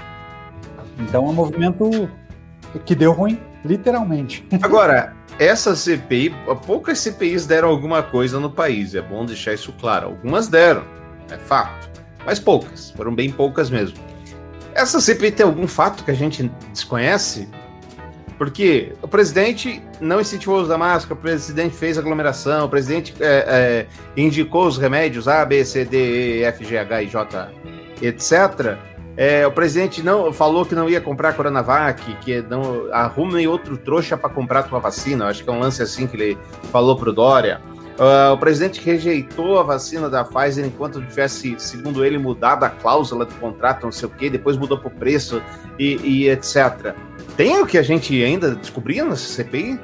Então 0.99 1.27
é 1.27 1.29
um 1.29 1.33
movimento 1.35 2.09
que 2.87 2.95
deu 2.95 3.13
ruim, 3.13 3.39
literalmente. 3.65 4.47
Agora, 4.63 5.13
essa 5.41 5.75
CPI, 5.75 6.35
poucas 6.67 6.99
CPIs 6.99 7.47
deram 7.47 7.71
alguma 7.71 8.03
coisa 8.03 8.39
no 8.39 8.51
país, 8.51 8.95
é 8.95 9.01
bom 9.01 9.25
deixar 9.25 9.55
isso 9.55 9.73
claro. 9.81 10.09
Algumas 10.09 10.49
deram, 10.49 10.85
é 11.31 11.39
fato, 11.39 11.89
mas 12.27 12.39
poucas, 12.39 12.91
foram 12.91 13.15
bem 13.15 13.31
poucas 13.31 13.71
mesmo. 13.71 13.97
Essa 14.75 15.01
CPI 15.01 15.33
tem 15.33 15.47
algum 15.47 15.67
fato 15.67 16.05
que 16.05 16.11
a 16.11 16.15
gente 16.15 16.43
desconhece? 16.71 17.49
Porque 18.37 18.93
o 19.01 19.09
presidente 19.09 19.83
não 19.99 20.21
incentivou 20.21 20.57
o 20.57 20.61
uso 20.61 20.69
da 20.69 20.77
máscara, 20.77 21.15
o 21.15 21.17
presidente 21.17 21.75
fez 21.75 21.97
aglomeração, 21.97 22.67
o 22.67 22.69
presidente 22.69 23.15
é, 23.19 23.87
é, 24.17 24.21
indicou 24.21 24.67
os 24.67 24.77
remédios 24.77 25.27
A, 25.27 25.43
B, 25.47 25.65
C, 25.65 25.87
D, 25.87 26.41
E, 26.41 26.45
F, 26.45 26.67
G, 26.67 26.77
H, 26.77 27.03
I, 27.03 27.07
J, 27.07 27.51
etc. 28.03 28.79
É, 29.23 29.47
o 29.47 29.53
presidente 29.53 30.03
não 30.03 30.33
falou 30.33 30.65
que 30.65 30.75
não 30.75 30.89
ia 30.89 30.99
comprar 30.99 31.29
a 31.29 31.33
Coronavac, 31.35 32.03
que 32.23 32.41
não 32.41 32.91
arrume 32.91 33.47
outro 33.47 33.77
trouxa 33.77 34.17
para 34.17 34.31
comprar 34.31 34.61
a 34.61 34.63
tua 34.63 34.79
vacina. 34.79 35.27
Acho 35.27 35.45
que 35.45 35.51
é 35.51 35.53
um 35.53 35.59
lance 35.61 35.83
assim 35.83 36.07
que 36.07 36.17
ele 36.17 36.39
falou 36.73 36.97
pro 36.97 37.13
Dória. 37.13 37.61
Uh, 37.99 38.33
o 38.33 38.39
presidente 38.39 38.81
rejeitou 38.81 39.61
a 39.61 39.63
vacina 39.63 40.09
da 40.09 40.25
Pfizer 40.25 40.65
enquanto 40.65 41.03
tivesse, 41.03 41.55
segundo 41.59 42.03
ele, 42.03 42.17
mudado 42.17 42.65
a 42.65 42.71
cláusula 42.71 43.27
do 43.27 43.35
contrato, 43.35 43.83
não 43.83 43.93
sei 43.93 44.09
o 44.09 44.11
quê, 44.11 44.31
depois 44.31 44.57
mudou 44.57 44.79
pro 44.79 44.89
preço 44.89 45.43
e, 45.79 45.97
e 46.03 46.29
etc. 46.31 46.95
Tem 47.37 47.61
o 47.61 47.67
que 47.67 47.77
a 47.77 47.83
gente 47.83 48.25
ainda 48.25 48.55
descobriu 48.55 49.05
nessa 49.05 49.27
CPI? 49.35 49.79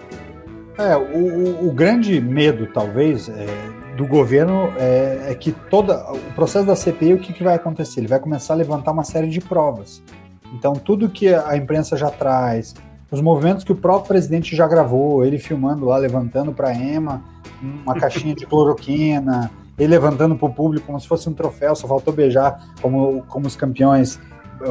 É, 0.78 0.96
o, 0.96 1.02
o- 1.02 1.68
o 1.68 1.72
grande 1.72 2.18
medo, 2.22 2.66
talvez, 2.72 3.28
é, 3.28 3.46
do 3.96 4.06
governo 4.06 4.72
é, 4.76 5.28
é 5.30 5.34
que 5.34 5.52
toda 5.52 6.12
o 6.12 6.18
processo 6.34 6.66
da 6.66 6.76
CPI, 6.76 7.14
o 7.14 7.18
que, 7.18 7.32
que 7.32 7.42
vai 7.42 7.54
acontecer? 7.54 8.00
Ele 8.00 8.08
vai 8.08 8.18
começar 8.20 8.54
a 8.54 8.56
levantar 8.56 8.92
uma 8.92 9.04
série 9.04 9.28
de 9.28 9.40
provas. 9.40 10.02
Então, 10.54 10.74
tudo 10.74 11.08
que 11.08 11.32
a 11.34 11.56
imprensa 11.56 11.96
já 11.96 12.10
traz, 12.10 12.74
os 13.10 13.20
movimentos 13.20 13.64
que 13.64 13.72
o 13.72 13.76
próprio 13.76 14.08
presidente 14.08 14.54
já 14.54 14.66
gravou, 14.66 15.24
ele 15.24 15.38
filmando 15.38 15.86
lá, 15.86 15.96
levantando 15.96 16.52
para 16.52 16.68
a 16.68 16.74
EMA 16.74 17.22
uma 17.84 17.94
caixinha 17.98 18.34
de 18.34 18.46
cloroquina, 18.46 19.50
ele 19.78 19.88
levantando 19.88 20.36
para 20.36 20.46
o 20.46 20.52
público 20.52 20.86
como 20.86 21.00
se 21.00 21.06
fosse 21.08 21.28
um 21.28 21.32
troféu, 21.34 21.74
só 21.74 21.86
faltou 21.86 22.12
beijar, 22.12 22.58
como, 22.80 23.22
como 23.28 23.46
os 23.46 23.56
campeões, 23.56 24.18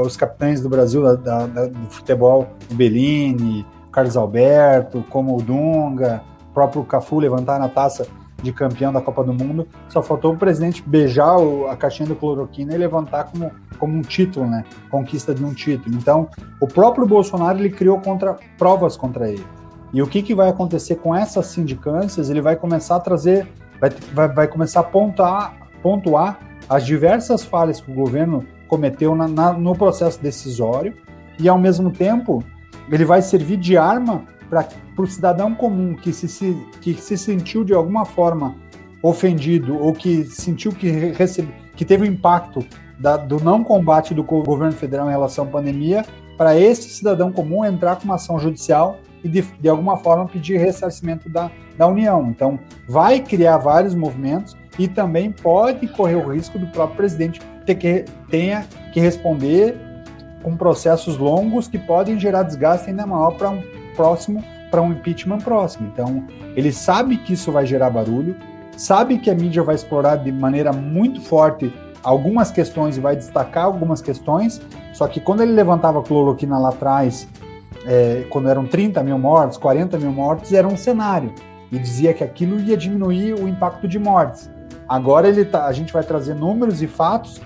os 0.03 0.15
capitães 0.17 0.62
do 0.62 0.70
Brasil 0.70 1.03
da- 1.03 1.15
da- 1.15 1.48
da- 1.48 1.67
do 1.67 1.89
futebol, 1.89 2.48
o 2.72 2.74
Bellini, 2.74 3.65
Carlos 3.91 4.17
Alberto, 4.17 5.03
como 5.10 5.38
o 5.38 5.41
Dunga, 5.41 6.22
o 6.50 6.53
próprio 6.53 6.84
Cafu 6.84 7.20
levantar 7.20 7.60
na 7.60 7.70
taça 7.70 8.08
de 8.46 8.54
campeão 8.54 8.94
da 8.94 9.02
Copa 9.02 9.24
do 9.24 9.34
Mundo. 9.34 9.68
Só 9.90 10.02
faltou 10.02 10.34
o 10.34 10.38
presidente 10.38 10.84
beijar 10.86 11.38
o- 11.38 11.68
a 11.68 11.75
caixinha 11.75 12.08
do 12.08 12.16
cloroquina 12.16 12.74
e 12.74 12.78
levantar 12.78 13.25
como, 13.25 13.52
como 13.80 13.98
um 13.98 14.02
título, 14.02 14.48
né? 14.48 14.64
Conquista 14.90 15.34
de 15.34 15.44
um 15.44 15.54
título. 15.54 15.96
Então, 15.96 16.30
o 16.62 16.68
próprio 16.68 17.06
Bolsonaro 17.08 17.58
ele 17.60 17.70
criou 17.70 18.00
contra, 18.00 18.38
provas 18.58 18.96
contra 18.96 19.28
ele. 19.30 19.46
E 19.94 20.02
o 20.02 20.08
que, 20.08 20.22
que 20.22 20.36
vai 20.36 20.50
acontecer 20.50 20.96
com 20.96 21.16
essas 21.16 21.48
sindicâncias? 21.48 22.30
Ele 22.30 22.42
vai 22.42 22.56
começar 22.56 22.98
a 22.98 23.00
trazer, 23.00 23.48
vai, 23.82 23.90
vai, 24.14 24.28
vai 24.28 24.48
começar 24.48 24.82
a 24.82 24.84
pontuar, 24.84 25.56
pontuar 25.82 26.40
as 26.70 26.86
diversas 26.86 27.44
falhas 27.44 27.80
que 27.82 27.92
o 27.92 27.94
governo 27.96 28.44
cometeu 28.68 29.16
na- 29.16 29.28
na- 29.28 29.54
no 29.54 29.75
processo 29.75 30.22
decisório 30.22 30.94
e, 31.40 31.48
ao 31.48 31.58
mesmo 31.58 31.92
tempo, 31.92 32.44
ele 32.92 33.06
vai 33.06 33.22
servir 33.22 33.58
de 33.58 33.78
arma 33.78 34.24
para 34.50 34.68
o 34.98 35.08
cidadão 35.08 35.54
comum 35.54 35.96
que 35.96 36.14
se, 36.14 36.28
se, 36.28 36.56
que 36.82 36.94
se 36.94 37.18
sentiu 37.18 37.64
de 37.64 37.74
alguma 37.74 38.06
forma 38.06 38.56
ofendido 39.02 39.78
ou 39.80 39.94
que 39.94 40.24
sentiu 40.25 40.72
que, 40.72 40.90
re- 40.90 41.12
recebe, 41.12 41.54
que 41.75 41.86
teve 41.86 42.04
o 42.04 42.06
impacto 42.06 42.66
da- 43.00 43.18
do 43.18 43.44
não 43.44 43.64
combate 43.64 44.14
do 44.14 44.24
governo 44.24 44.74
federal 44.74 45.08
em 45.08 45.12
relação 45.12 45.46
à 45.46 45.48
pandemia, 45.48 46.06
para 46.38 46.58
esse 46.58 46.90
cidadão 46.90 47.32
comum 47.32 47.64
entrar 47.64 47.96
com 47.98 48.06
uma 48.06 48.16
ação 48.16 48.40
judicial 48.40 48.98
e, 49.24 49.30
de, 49.30 49.42
de 49.42 49.70
alguma 49.70 49.98
forma, 49.98 50.25
pedir 50.28 50.58
ressarcimento 50.58 51.30
da, 51.30 51.50
da 51.78 51.88
União. 51.88 52.28
Então, 52.30 52.60
vai 52.88 53.20
criar 53.20 53.58
vários 53.58 53.96
movimentos 53.96 54.56
e 54.78 54.88
também 54.88 55.32
pode 55.32 55.88
correr 55.88 56.16
o 56.16 56.30
risco 56.32 56.60
do 56.60 56.68
próprio 56.68 56.98
presidente 56.98 57.40
ter 57.66 57.75
que, 57.75 58.06
tenha 58.30 58.66
que 58.94 59.00
responder 59.00 59.78
com 60.44 60.56
processos 60.56 61.18
longos 61.18 61.68
que 61.68 61.80
podem 61.80 62.20
gerar 62.20 62.44
desgaste 62.44 62.90
ainda 62.90 63.06
maior 63.06 63.32
para 63.32 63.50
um 63.50 63.64
próximo, 63.96 64.44
para 64.70 64.82
um 64.82 64.92
impeachment 64.92 65.40
próximo. 65.40 65.90
Então, 65.92 66.24
ele 66.56 66.72
sabe 66.72 67.18
que 67.18 67.34
isso 67.34 67.52
vai 67.52 67.66
gerar 67.66 67.90
barulho, 67.90 68.36
sabe 68.75 69.18
que 69.18 69.30
a 69.30 69.36
mídia 69.36 69.64
vai 69.64 69.75
explorar 69.75 70.18
de 70.18 70.32
maneira 70.32 70.74
muito 70.74 71.22
forte 71.22 71.74
algumas 72.04 72.52
questões 72.52 72.98
e 72.98 73.00
vai 73.00 73.16
destacar 73.16 73.66
algumas 73.66 74.02
questões, 74.02 74.62
só 74.94 75.08
que 75.08 75.20
quando 75.20 75.42
ele 75.42 75.54
levantava 75.54 76.00
a 76.00 76.04
cloroquina 76.04 76.58
lá 76.58 76.70
atrás, 76.70 77.28
é, 77.86 78.25
quando 78.30 78.50
eram 78.50 78.66
30 78.66 79.04
mil 79.04 79.18
mortes, 79.18 79.58
40 79.58 79.98
mil 79.98 80.12
mortes, 80.12 80.54
era 80.54 80.68
um 80.68 80.78
cenário. 80.78 81.34
E 81.72 81.80
dizia 81.80 82.14
que 82.14 82.24
aquilo 82.24 82.60
ia 82.60 82.78
diminuir 82.78 83.34
o 83.34 83.48
impacto 83.48 83.88
de 83.88 83.98
mortes. 83.98 84.50
Agora 84.88 85.28
ele 85.28 85.46
tá, 85.46 85.66
a 85.66 85.72
gente 85.72 85.92
vai 85.92 86.04
trazer 86.04 86.36
números 86.36 86.82
e 86.82 86.88
fatos 86.88 87.42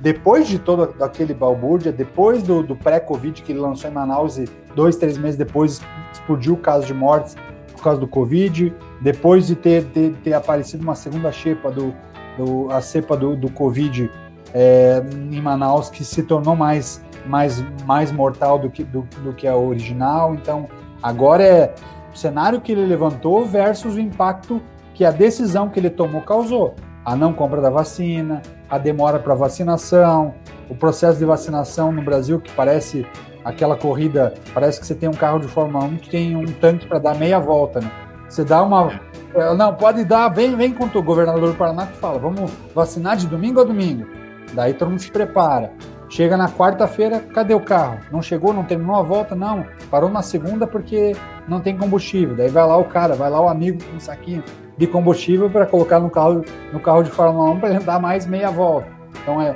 depois 0.00 0.48
de 0.48 0.58
todo 0.58 0.94
aquele 1.02 1.34
balbúrdia, 1.34 1.92
depois 1.92 2.42
do, 2.42 2.62
do 2.62 2.74
pré-Covid 2.74 3.42
que 3.42 3.52
ele 3.52 3.60
lançou 3.60 3.90
em 3.90 3.92
Manaus 3.92 4.38
e 4.38 4.48
dois, 4.74 4.96
três 4.96 5.18
meses 5.18 5.36
depois 5.36 5.82
explodiu 6.12 6.54
o 6.54 6.56
caso 6.56 6.86
de 6.86 6.94
mortes 6.94 7.36
por 7.72 7.82
causa 7.82 8.00
do 8.00 8.08
Covid, 8.08 8.74
depois 9.00 9.46
de 9.46 9.54
ter, 9.54 9.84
ter, 9.86 10.14
ter 10.24 10.32
aparecido 10.32 10.82
uma 10.82 10.94
segunda 10.94 11.30
cepa 11.32 11.70
do, 11.70 11.94
do 12.38 12.70
a 12.70 12.80
cepa 12.80 13.14
do, 13.16 13.36
do 13.36 13.50
Covid 13.50 14.10
é, 14.54 15.02
em 15.30 15.40
Manaus 15.40 15.90
que 15.90 16.02
se 16.02 16.22
tornou 16.22 16.56
mais, 16.56 17.04
mais, 17.26 17.62
mais 17.84 18.10
mortal 18.10 18.58
do 18.58 18.70
que, 18.70 18.82
do, 18.82 19.02
do 19.22 19.34
que 19.34 19.46
a 19.46 19.54
original. 19.54 20.34
Então, 20.34 20.66
agora 21.02 21.42
é 21.42 21.74
o 22.12 22.16
cenário 22.16 22.60
que 22.60 22.72
ele 22.72 22.86
levantou 22.86 23.44
versus 23.44 23.96
o 23.96 24.00
impacto 24.00 24.62
que 24.94 25.04
a 25.04 25.10
decisão 25.10 25.68
que 25.68 25.78
ele 25.78 25.90
tomou 25.90 26.22
causou. 26.22 26.74
A 27.04 27.16
não 27.16 27.32
compra 27.32 27.60
da 27.60 27.70
vacina, 27.70 28.42
a 28.68 28.78
demora 28.78 29.18
para 29.18 29.34
vacinação, 29.34 30.34
o 30.68 30.74
processo 30.74 31.18
de 31.18 31.24
vacinação 31.24 31.90
no 31.90 32.02
Brasil 32.02 32.40
que 32.40 32.52
parece 32.52 33.06
aquela 33.44 33.76
corrida, 33.76 34.34
parece 34.52 34.78
que 34.80 34.86
você 34.86 34.94
tem 34.94 35.08
um 35.08 35.14
carro 35.14 35.40
de 35.40 35.48
Fórmula 35.48 35.84
1 35.84 35.96
que 35.96 36.10
tem 36.10 36.36
um 36.36 36.44
tanque 36.44 36.86
para 36.86 36.98
dar 36.98 37.14
meia 37.14 37.38
volta, 37.38 37.80
né? 37.80 37.90
Você 38.28 38.44
dá 38.44 38.62
uma 38.62 39.00
é, 39.34 39.54
não, 39.54 39.74
pode 39.74 40.04
dar, 40.04 40.28
vem, 40.28 40.56
vem 40.56 40.72
com 40.72 40.84
o 40.84 41.02
governador 41.02 41.50
do 41.50 41.56
Paraná 41.56 41.86
que 41.86 41.96
fala, 41.96 42.18
vamos 42.18 42.50
vacinar 42.74 43.16
de 43.16 43.26
domingo 43.26 43.60
a 43.60 43.64
domingo. 43.64 44.06
Daí 44.52 44.74
todo 44.74 44.90
mundo 44.90 45.00
se 45.00 45.10
prepara. 45.10 45.72
Chega 46.08 46.36
na 46.36 46.48
quarta-feira, 46.48 47.20
cadê 47.20 47.54
o 47.54 47.60
carro? 47.60 48.00
Não 48.10 48.20
chegou, 48.20 48.52
não 48.52 48.64
terminou 48.64 48.96
a 48.96 49.02
volta? 49.02 49.36
Não. 49.36 49.64
Parou 49.88 50.10
na 50.10 50.22
segunda 50.22 50.66
porque 50.66 51.14
não 51.46 51.60
tem 51.60 51.76
combustível. 51.76 52.34
Daí 52.34 52.48
vai 52.48 52.66
lá 52.66 52.76
o 52.76 52.84
cara, 52.84 53.14
vai 53.14 53.30
lá 53.30 53.40
o 53.40 53.48
amigo 53.48 53.84
com 53.84 53.96
um 53.96 54.00
saquinho 54.00 54.42
de 54.80 54.86
combustível 54.86 55.50
para 55.50 55.66
colocar 55.66 56.00
no 56.00 56.08
carro, 56.08 56.42
no 56.72 56.80
carro 56.80 57.02
de 57.02 57.10
Fórmula 57.10 57.50
1 57.50 57.60
para 57.60 57.68
ele 57.68 57.84
dar 57.84 58.00
mais 58.00 58.26
meia 58.26 58.50
volta. 58.50 58.88
Então 59.22 59.38
é 59.38 59.54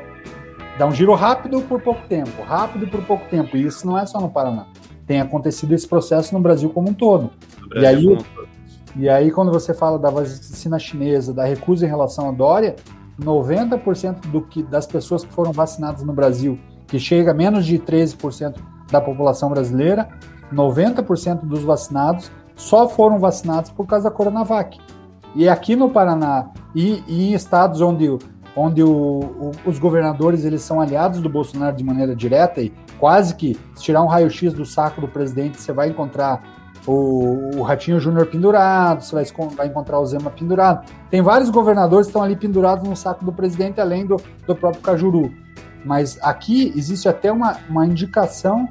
dá 0.78 0.86
um 0.86 0.92
giro 0.92 1.14
rápido 1.14 1.62
por 1.62 1.80
pouco 1.80 2.06
tempo, 2.06 2.42
rápido 2.42 2.86
por 2.86 3.02
pouco 3.04 3.26
tempo. 3.30 3.56
E 3.56 3.64
isso 3.64 3.86
não 3.86 3.98
é 3.98 4.04
só 4.04 4.20
no 4.20 4.28
Paraná. 4.28 4.66
Tem 5.06 5.22
acontecido 5.22 5.72
esse 5.72 5.88
processo 5.88 6.34
no 6.34 6.40
Brasil 6.40 6.68
como 6.68 6.90
um 6.90 6.92
todo. 6.92 7.30
E 7.74 7.86
aí, 7.86 8.18
e 8.96 9.08
aí, 9.08 9.30
quando 9.30 9.50
você 9.50 9.72
fala 9.72 9.98
da 9.98 10.10
vacina 10.10 10.78
chinesa, 10.78 11.32
da 11.32 11.44
recusa 11.46 11.86
em 11.86 11.88
relação 11.88 12.28
à 12.28 12.32
Dória, 12.32 12.76
90% 13.18 14.26
do 14.26 14.42
que, 14.42 14.62
das 14.62 14.86
pessoas 14.86 15.24
que 15.24 15.32
foram 15.32 15.52
vacinadas 15.52 16.02
no 16.02 16.12
Brasil, 16.12 16.58
que 16.86 16.98
chega 16.98 17.30
a 17.30 17.34
menos 17.34 17.64
de 17.64 17.78
13% 17.78 18.56
da 18.90 19.00
população 19.00 19.48
brasileira, 19.48 20.06
90% 20.52 21.46
dos 21.46 21.62
vacinados 21.62 22.30
só 22.54 22.88
foram 22.88 23.18
vacinados 23.18 23.70
por 23.70 23.86
causa 23.86 24.10
da 24.10 24.14
Coronavac. 24.14 24.78
E 25.34 25.48
aqui 25.48 25.74
no 25.74 25.90
Paraná 25.90 26.50
e, 26.74 27.02
e 27.06 27.30
em 27.30 27.34
estados 27.34 27.80
onde, 27.80 28.16
onde 28.56 28.82
o, 28.82 28.88
o, 28.88 29.52
os 29.66 29.78
governadores 29.78 30.44
eles 30.44 30.62
são 30.62 30.80
aliados 30.80 31.20
do 31.20 31.28
Bolsonaro 31.28 31.76
de 31.76 31.82
maneira 31.82 32.14
direta 32.14 32.60
e 32.60 32.72
quase 32.98 33.34
que 33.34 33.58
se 33.74 33.82
tirar 33.82 34.02
um 34.02 34.06
raio-x 34.06 34.52
do 34.52 34.64
saco 34.64 35.00
do 35.00 35.08
presidente, 35.08 35.60
você 35.60 35.72
vai 35.72 35.88
encontrar 35.88 36.42
o, 36.86 37.56
o 37.56 37.62
Ratinho 37.62 37.98
Júnior 37.98 38.26
pendurado, 38.26 39.02
você 39.02 39.14
vai, 39.14 39.24
vai, 39.56 39.66
encontrar 39.66 39.98
o 39.98 40.06
Zema 40.06 40.30
pendurado. 40.30 40.86
Tem 41.10 41.22
vários 41.22 41.50
governadores 41.50 42.06
que 42.06 42.10
estão 42.10 42.22
ali 42.22 42.36
pendurados 42.36 42.86
no 42.88 42.94
saco 42.94 43.24
do 43.24 43.32
presidente, 43.32 43.80
além 43.80 44.06
do, 44.06 44.16
do 44.46 44.54
próprio 44.54 44.82
Cajuru. 44.82 45.32
Mas 45.84 46.18
aqui 46.22 46.72
existe 46.76 47.08
até 47.08 47.32
uma, 47.32 47.58
uma 47.68 47.86
indicação 47.86 48.68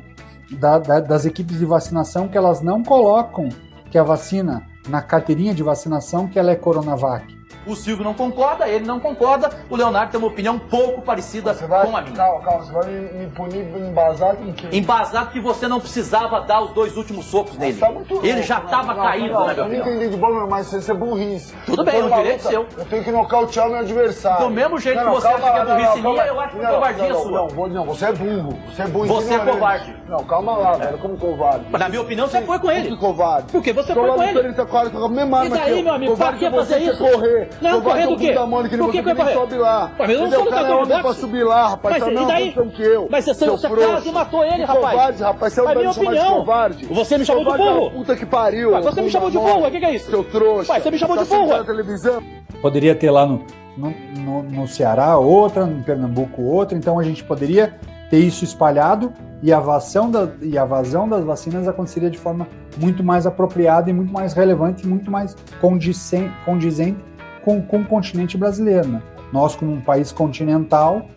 da, 0.59 0.77
da, 0.77 0.99
das 0.99 1.25
equipes 1.25 1.57
de 1.57 1.65
vacinação 1.65 2.27
que 2.27 2.37
elas 2.37 2.61
não 2.61 2.83
colocam 2.83 3.49
que 3.89 3.97
a 3.97 4.03
vacina 4.03 4.63
na 4.87 5.01
carteirinha 5.01 5.53
de 5.53 5.63
vacinação 5.63 6.27
que 6.27 6.37
ela 6.37 6.51
é 6.51 6.55
Coronavac. 6.55 7.42
O 7.65 7.75
Silvio 7.75 8.03
não 8.03 8.13
concorda, 8.13 8.67
ele 8.67 8.85
não 8.85 8.99
concorda, 8.99 9.49
o 9.69 9.75
Leonardo 9.75 10.11
tem 10.11 10.19
uma 10.19 10.27
opinião 10.27 10.59
pouco 10.59 11.01
parecida 11.01 11.53
vai, 11.53 11.85
com 11.85 11.95
a 11.95 12.01
minha. 12.01 12.15
Calma, 12.15 12.41
calma, 12.41 12.63
você 12.65 12.71
vai 12.73 12.85
me, 12.87 13.27
punir 13.27 13.65
embasado 13.77 14.37
em 14.47 14.51
quê? 14.51 14.67
Embasado 14.71 15.31
que 15.31 15.39
você 15.39 15.67
não 15.67 15.79
precisava 15.79 16.41
dar 16.41 16.61
os 16.61 16.71
dois 16.71 16.95
últimos 16.97 17.25
socos 17.25 17.57
nele. 17.57 17.77
Tá 17.77 17.89
muito 17.89 18.13
ele 18.15 18.33
louco, 18.33 18.43
já 18.43 18.59
né? 18.59 18.65
estava 18.65 18.93
Não, 18.93 19.03
caído, 19.03 19.33
não, 19.33 19.47
né, 19.47 19.53
meu 19.53 19.63
Eu 19.63 19.69
não 19.69 19.75
entendi 19.75 20.09
de 20.09 20.17
bola, 20.17 20.47
mas 20.47 20.71
isso 20.73 20.91
é 20.91 20.93
burrice. 20.93 21.53
Tudo 21.65 21.83
bem, 21.83 21.95
é 21.95 21.99
um 21.99 22.03
numa 22.03 22.17
direito 22.17 22.37
luta, 22.39 22.49
seu. 22.49 22.67
Eu 22.77 22.85
tenho 22.85 23.03
que 23.03 23.11
nocautear 23.11 23.69
meu 23.69 23.79
adversário. 23.79 24.45
Do 24.45 24.51
mesmo 24.51 24.79
jeito 24.79 24.99
que 24.99 25.09
você 25.09 25.27
calma 25.27 25.45
acha 25.47 25.53
que 25.53 25.59
é 25.59 25.63
não, 25.63 25.75
burrice 25.75 26.01
não, 26.01 26.11
minha, 26.11 26.25
eu 26.25 26.39
acho 26.39 26.55
que 26.55 26.59
é 26.59 26.63
Não, 26.63 26.73
covardia 26.73 27.09
não, 27.09 27.19
sua. 27.21 27.31
Não, 27.31 27.47
vou- 27.47 27.67
não, 27.69 27.85
você 27.85 28.05
é 28.05 28.11
burro. 28.11 28.59
Você 28.67 28.81
é 28.81 28.87
burro. 28.87 29.07
Você 29.07 29.33
é 29.33 29.39
covarde. 29.39 29.95
Não, 30.07 30.23
calma 30.25 30.57
lá, 30.57 30.71
velho, 30.73 30.97
como 30.97 31.17
covarde. 31.17 31.65
Mas 31.71 31.81
na 31.81 31.89
minha 31.89 32.01
opinião, 32.01 32.27
você 32.27 32.41
foi 32.41 32.59
com 32.59 32.69
ele. 32.71 32.95
Covarde. 32.97 33.51
Por 33.51 33.61
quê? 33.63 33.73
Você 33.73 33.93
foi 33.93 34.09
com 34.11 34.23
ele. 34.23 34.33
Perita 34.41 34.65
Quadra, 34.65 34.89
com 34.91 35.05
a 35.05 35.09
mesma 35.09 35.39
arma 35.39 35.55
E 35.55 35.59
daí, 35.59 35.77
eu. 35.79 35.83
meu 35.83 35.93
amigo, 35.93 36.15
pra 36.17 36.25
Covarde 36.33 36.45
que 36.45 36.49
você 36.51 36.73
fazer 36.73 36.83
isso? 36.83 36.97
correr. 37.03 37.49
Não, 37.61 37.81
correr 37.81 38.01
é 38.03 38.07
do 38.07 38.13
o 38.13 38.17
quê? 38.17 38.33
Mônica, 38.39 38.77
Por 38.77 38.91
que 38.91 38.97
você 38.97 39.03
que 39.03 39.05
nem 39.05 39.15
correr? 39.15 39.33
sobe 39.33 39.55
lá. 39.55 39.91
Mas 39.97 40.09
eu 40.09 40.19
não 40.21 40.31
sou 40.31 40.41
O 40.43 40.49
cara 40.49 40.55
é 40.55 40.61
lutador 40.63 40.83
de 40.85 40.93
pra 40.93 41.01
boxe. 41.03 41.19
subir 41.21 41.43
lá, 41.43 41.67
rapaz. 41.69 41.95
Mas 41.95 42.03
tá 42.05 42.11
e 42.11 42.15
não, 42.15 42.27
daí? 42.27 42.51
posição 42.51 42.69
que 42.69 42.81
eu. 42.83 43.07
Mas 43.09 43.25
você- 43.25 43.45
frouxo. 43.45 43.67
quase 43.67 44.11
matou 44.11 44.43
ele, 44.43 44.55
Que 44.55 44.61
rapaz. 44.63 44.91
covarde, 44.91 45.23
rapaz. 45.23 45.53
Você 45.53 45.61
é 45.61 45.75
minha 45.75 45.91
opinião. 45.91 46.35
covarde. 46.35 46.85
Você 46.85 47.17
me 47.17 47.25
chamou 47.25 47.43
de 47.43 47.49
é 47.51 47.57
burro. 47.57 47.91
Puta 47.91 48.15
que 48.15 48.25
pariu. 48.25 48.81
Você 48.81 49.01
me 49.01 49.09
chamou 49.09 49.29
de 49.29 49.37
burro, 49.37 49.67
o 49.67 49.71
que 49.71 49.79
que 49.79 49.85
é 49.85 49.95
isso? 49.95 50.09
Seu 50.09 50.23
trouxa. 50.23 50.71
Ué, 50.73 50.79
você 50.79 50.91
me 50.91 50.97
chamou 50.97 51.15
Tá 51.17 51.23
de 51.23 51.29
burro, 51.29 51.47
na 51.57 51.63
televisão. 51.63 52.23
Poderia 52.61 52.95
ter 52.95 53.11
lá 53.11 53.25
no, 53.25 53.43
no, 53.77 53.93
no, 54.17 54.43
no 54.43 54.67
Ceará 54.67 55.17
outra, 55.17 55.65
no 55.65 55.83
Pernambuco 55.83 56.41
outra, 56.41 56.77
então 56.77 56.97
a 56.99 57.03
gente 57.03 57.23
poderia 57.23 57.75
ter 58.09 58.19
isso 58.19 58.43
espalhado 58.43 59.11
e 59.41 59.51
a, 59.51 59.59
vazão 59.59 60.09
da, 60.09 60.29
e 60.41 60.57
a 60.57 60.63
vazão 60.63 61.09
das 61.09 61.25
vacinas 61.25 61.67
aconteceria 61.67 62.09
de 62.09 62.17
forma 62.17 62.47
muito 62.77 63.03
mais 63.03 63.25
apropriada 63.27 63.89
e 63.89 63.93
muito 63.93 64.13
mais 64.13 64.31
relevante 64.33 64.85
e 64.85 64.87
muito 64.87 65.11
mais 65.11 65.35
condizente, 65.59 66.31
condizente 66.45 66.97
com, 67.43 67.61
com 67.61 67.81
o 67.81 67.85
continente 67.85 68.37
brasileiro. 68.37 68.87
Né? 68.87 69.01
Nós, 69.31 69.55
como 69.55 69.71
um 69.71 69.81
país 69.81 70.11
continental, 70.11 71.07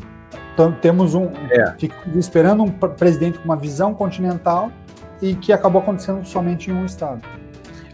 temos 0.81 1.15
um. 1.15 1.31
É. 1.51 1.75
esperando 2.17 2.63
um 2.63 2.69
pre- 2.71 2.91
presidente 2.91 3.39
com 3.39 3.45
uma 3.45 3.57
visão 3.57 3.95
continental 3.95 4.71
e 5.21 5.35
que 5.35 5.53
acabou 5.53 5.83
acontecendo 5.83 6.25
somente 6.27 6.71
em 6.71 6.75
um 6.75 6.85
estado. 6.85 7.21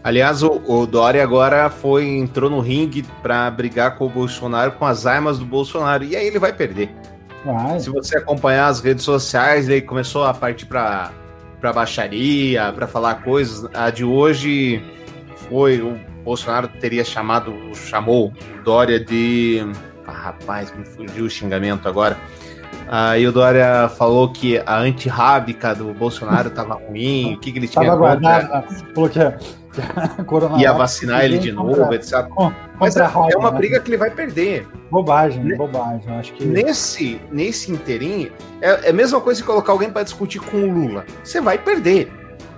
Aliás, 0.03 0.43
o, 0.43 0.61
o 0.67 0.85
Dória 0.85 1.23
agora 1.23 1.69
foi 1.69 2.05
entrou 2.17 2.49
no 2.49 2.59
ringue 2.59 3.03
para 3.21 3.49
brigar 3.49 3.97
com 3.97 4.05
o 4.05 4.09
Bolsonaro 4.09 4.73
com 4.73 4.85
as 4.85 5.05
armas 5.05 5.39
do 5.39 5.45
Bolsonaro 5.45 6.03
e 6.03 6.15
aí 6.15 6.27
ele 6.27 6.39
vai 6.39 6.51
perder. 6.51 6.93
Vai. 7.45 7.79
Se 7.79 7.89
você 7.89 8.17
acompanhar 8.17 8.67
as 8.67 8.81
redes 8.81 9.03
sociais, 9.03 9.69
ele 9.69 9.81
começou 9.81 10.25
a 10.25 10.33
partir 10.33 10.65
para 10.65 11.11
para 11.61 11.71
baixaria, 11.71 12.73
para 12.73 12.85
falar 12.85 13.23
coisas. 13.23 13.69
A 13.73 13.89
de 13.89 14.03
hoje 14.03 14.83
foi 15.47 15.79
o 15.79 15.97
Bolsonaro 16.23 16.67
teria 16.67 17.03
chamado, 17.03 17.53
chamou 17.75 18.27
o 18.27 18.63
Dória 18.63 18.99
de 18.99 19.65
ah, 20.07 20.11
rapaz, 20.11 20.73
me 20.75 20.83
fugiu 20.85 21.25
o 21.25 21.29
xingamento 21.29 21.87
agora. 21.87 22.17
Aí 22.87 23.25
o 23.25 23.31
Dória 23.31 23.89
falou 23.97 24.31
que 24.31 24.57
a 24.65 24.77
antirrábica 24.77 25.73
do 25.73 25.93
Bolsonaro 25.93 26.49
tava 26.49 26.75
ruim, 26.75 27.35
o 27.35 27.39
que, 27.39 27.51
que 27.51 27.59
ele 27.59 27.67
tinha 27.67 27.95
guardado, 27.95 28.65
falou 28.93 29.09
que 29.09 29.19
a, 29.19 29.31
que 29.31 30.19
a 30.19 30.23
Coronavac 30.25 30.61
ia 30.61 30.73
vacinar 30.73 31.23
ele 31.23 31.37
de 31.37 31.51
novo, 31.51 31.75
contra- 31.75 31.95
etc. 31.95 32.27
Mas 32.79 32.97
é, 32.97 33.03
é 33.03 33.37
uma 33.37 33.51
né? 33.51 33.57
briga 33.57 33.79
que 33.79 33.89
ele 33.89 33.97
vai 33.97 34.11
perder. 34.11 34.67
Bobagem, 34.91 35.43
Ne- 35.43 35.55
bobagem. 35.55 36.13
Acho 36.17 36.33
que. 36.33 36.45
Nesse, 36.45 37.21
nesse 37.31 37.71
inteirinho, 37.71 38.31
é, 38.61 38.87
é 38.87 38.89
a 38.89 38.93
mesma 38.93 39.21
coisa 39.21 39.39
que 39.39 39.47
colocar 39.47 39.71
alguém 39.71 39.89
para 39.89 40.03
discutir 40.03 40.39
com 40.39 40.57
o 40.57 40.71
Lula. 40.71 41.05
Você 41.23 41.39
vai 41.39 41.57
perder. 41.57 42.11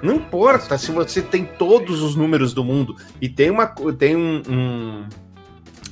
Não 0.06 0.16
importa 0.16 0.78
se 0.78 0.92
você 0.92 1.22
tem 1.22 1.44
todos 1.46 2.02
os 2.02 2.16
números 2.16 2.54
do 2.54 2.64
mundo. 2.64 2.96
E 3.22 3.28
tem 3.28 3.50
uma, 3.50 3.66
tem 3.98 4.16
um, 4.16 4.42
um- 4.50 5.06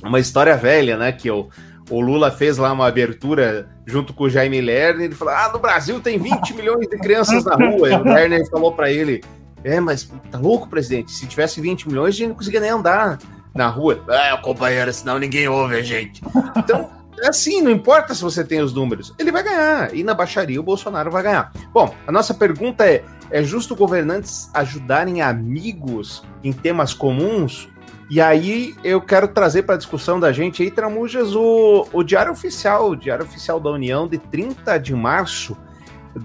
uma 0.02 0.18
história 0.20 0.56
velha, 0.56 0.96
né? 0.96 1.12
Que 1.12 1.30
o, 1.30 1.48
o 1.90 2.00
Lula 2.00 2.30
fez 2.30 2.56
lá 2.58 2.72
uma 2.72 2.86
abertura 2.86 3.68
junto 3.86 4.12
com 4.14 4.24
o 4.24 4.30
Jaime 4.30 4.60
Lerner. 4.60 5.06
Ele 5.06 5.14
falou: 5.14 5.34
Ah, 5.34 5.50
no 5.52 5.58
Brasil 5.58 6.00
tem 6.00 6.18
20 6.18 6.54
milhões 6.56 6.88
de 6.88 6.96
crianças 6.98 7.44
na 7.44 7.54
rua. 7.56 7.90
E 7.90 7.94
o 7.94 8.02
Lerner 8.04 8.48
falou 8.50 8.72
para 8.72 8.90
ele: 8.90 9.22
É, 9.62 9.80
mas 9.80 10.10
tá 10.30 10.38
louco, 10.38 10.68
presidente? 10.68 11.10
Se 11.12 11.26
tivesse 11.26 11.60
20 11.60 11.88
milhões, 11.88 12.14
a 12.14 12.18
gente 12.18 12.28
não 12.28 12.34
conseguia 12.36 12.60
nem 12.60 12.70
andar 12.70 13.18
na 13.54 13.68
rua. 13.68 14.02
É, 14.08 14.36
companheiro, 14.38 14.92
senão 14.92 15.18
ninguém 15.18 15.48
ouve 15.48 15.76
a 15.76 15.82
gente. 15.82 16.22
Então, 16.56 16.90
é 17.24 17.28
assim, 17.28 17.62
não 17.62 17.70
importa 17.70 18.14
se 18.14 18.22
você 18.22 18.44
tem 18.44 18.60
os 18.60 18.74
números, 18.74 19.14
ele 19.18 19.32
vai 19.32 19.42
ganhar. 19.42 19.94
E 19.94 20.04
na 20.04 20.12
baixaria 20.12 20.60
o 20.60 20.62
Bolsonaro 20.62 21.10
vai 21.10 21.22
ganhar. 21.22 21.52
Bom, 21.72 21.94
a 22.06 22.12
nossa 22.12 22.34
pergunta 22.34 22.86
é: 22.86 23.02
é 23.30 23.42
justo 23.42 23.74
governantes 23.74 24.50
ajudarem 24.52 25.22
amigos 25.22 26.22
em 26.42 26.52
temas 26.52 26.92
comuns? 26.92 27.68
E 28.10 28.20
aí 28.20 28.74
eu 28.84 29.00
quero 29.00 29.28
trazer 29.28 29.62
para 29.62 29.76
a 29.76 29.78
discussão 29.78 30.20
da 30.20 30.30
gente 30.32 30.62
aí, 30.62 30.70
Tramujas, 30.70 31.34
o, 31.34 31.88
o 31.90 32.02
Diário 32.02 32.30
Oficial, 32.30 32.90
o 32.90 32.96
Diário 32.96 33.24
Oficial 33.24 33.58
da 33.58 33.70
União, 33.70 34.06
de 34.06 34.18
30 34.18 34.78
de 34.78 34.94
março 34.94 35.56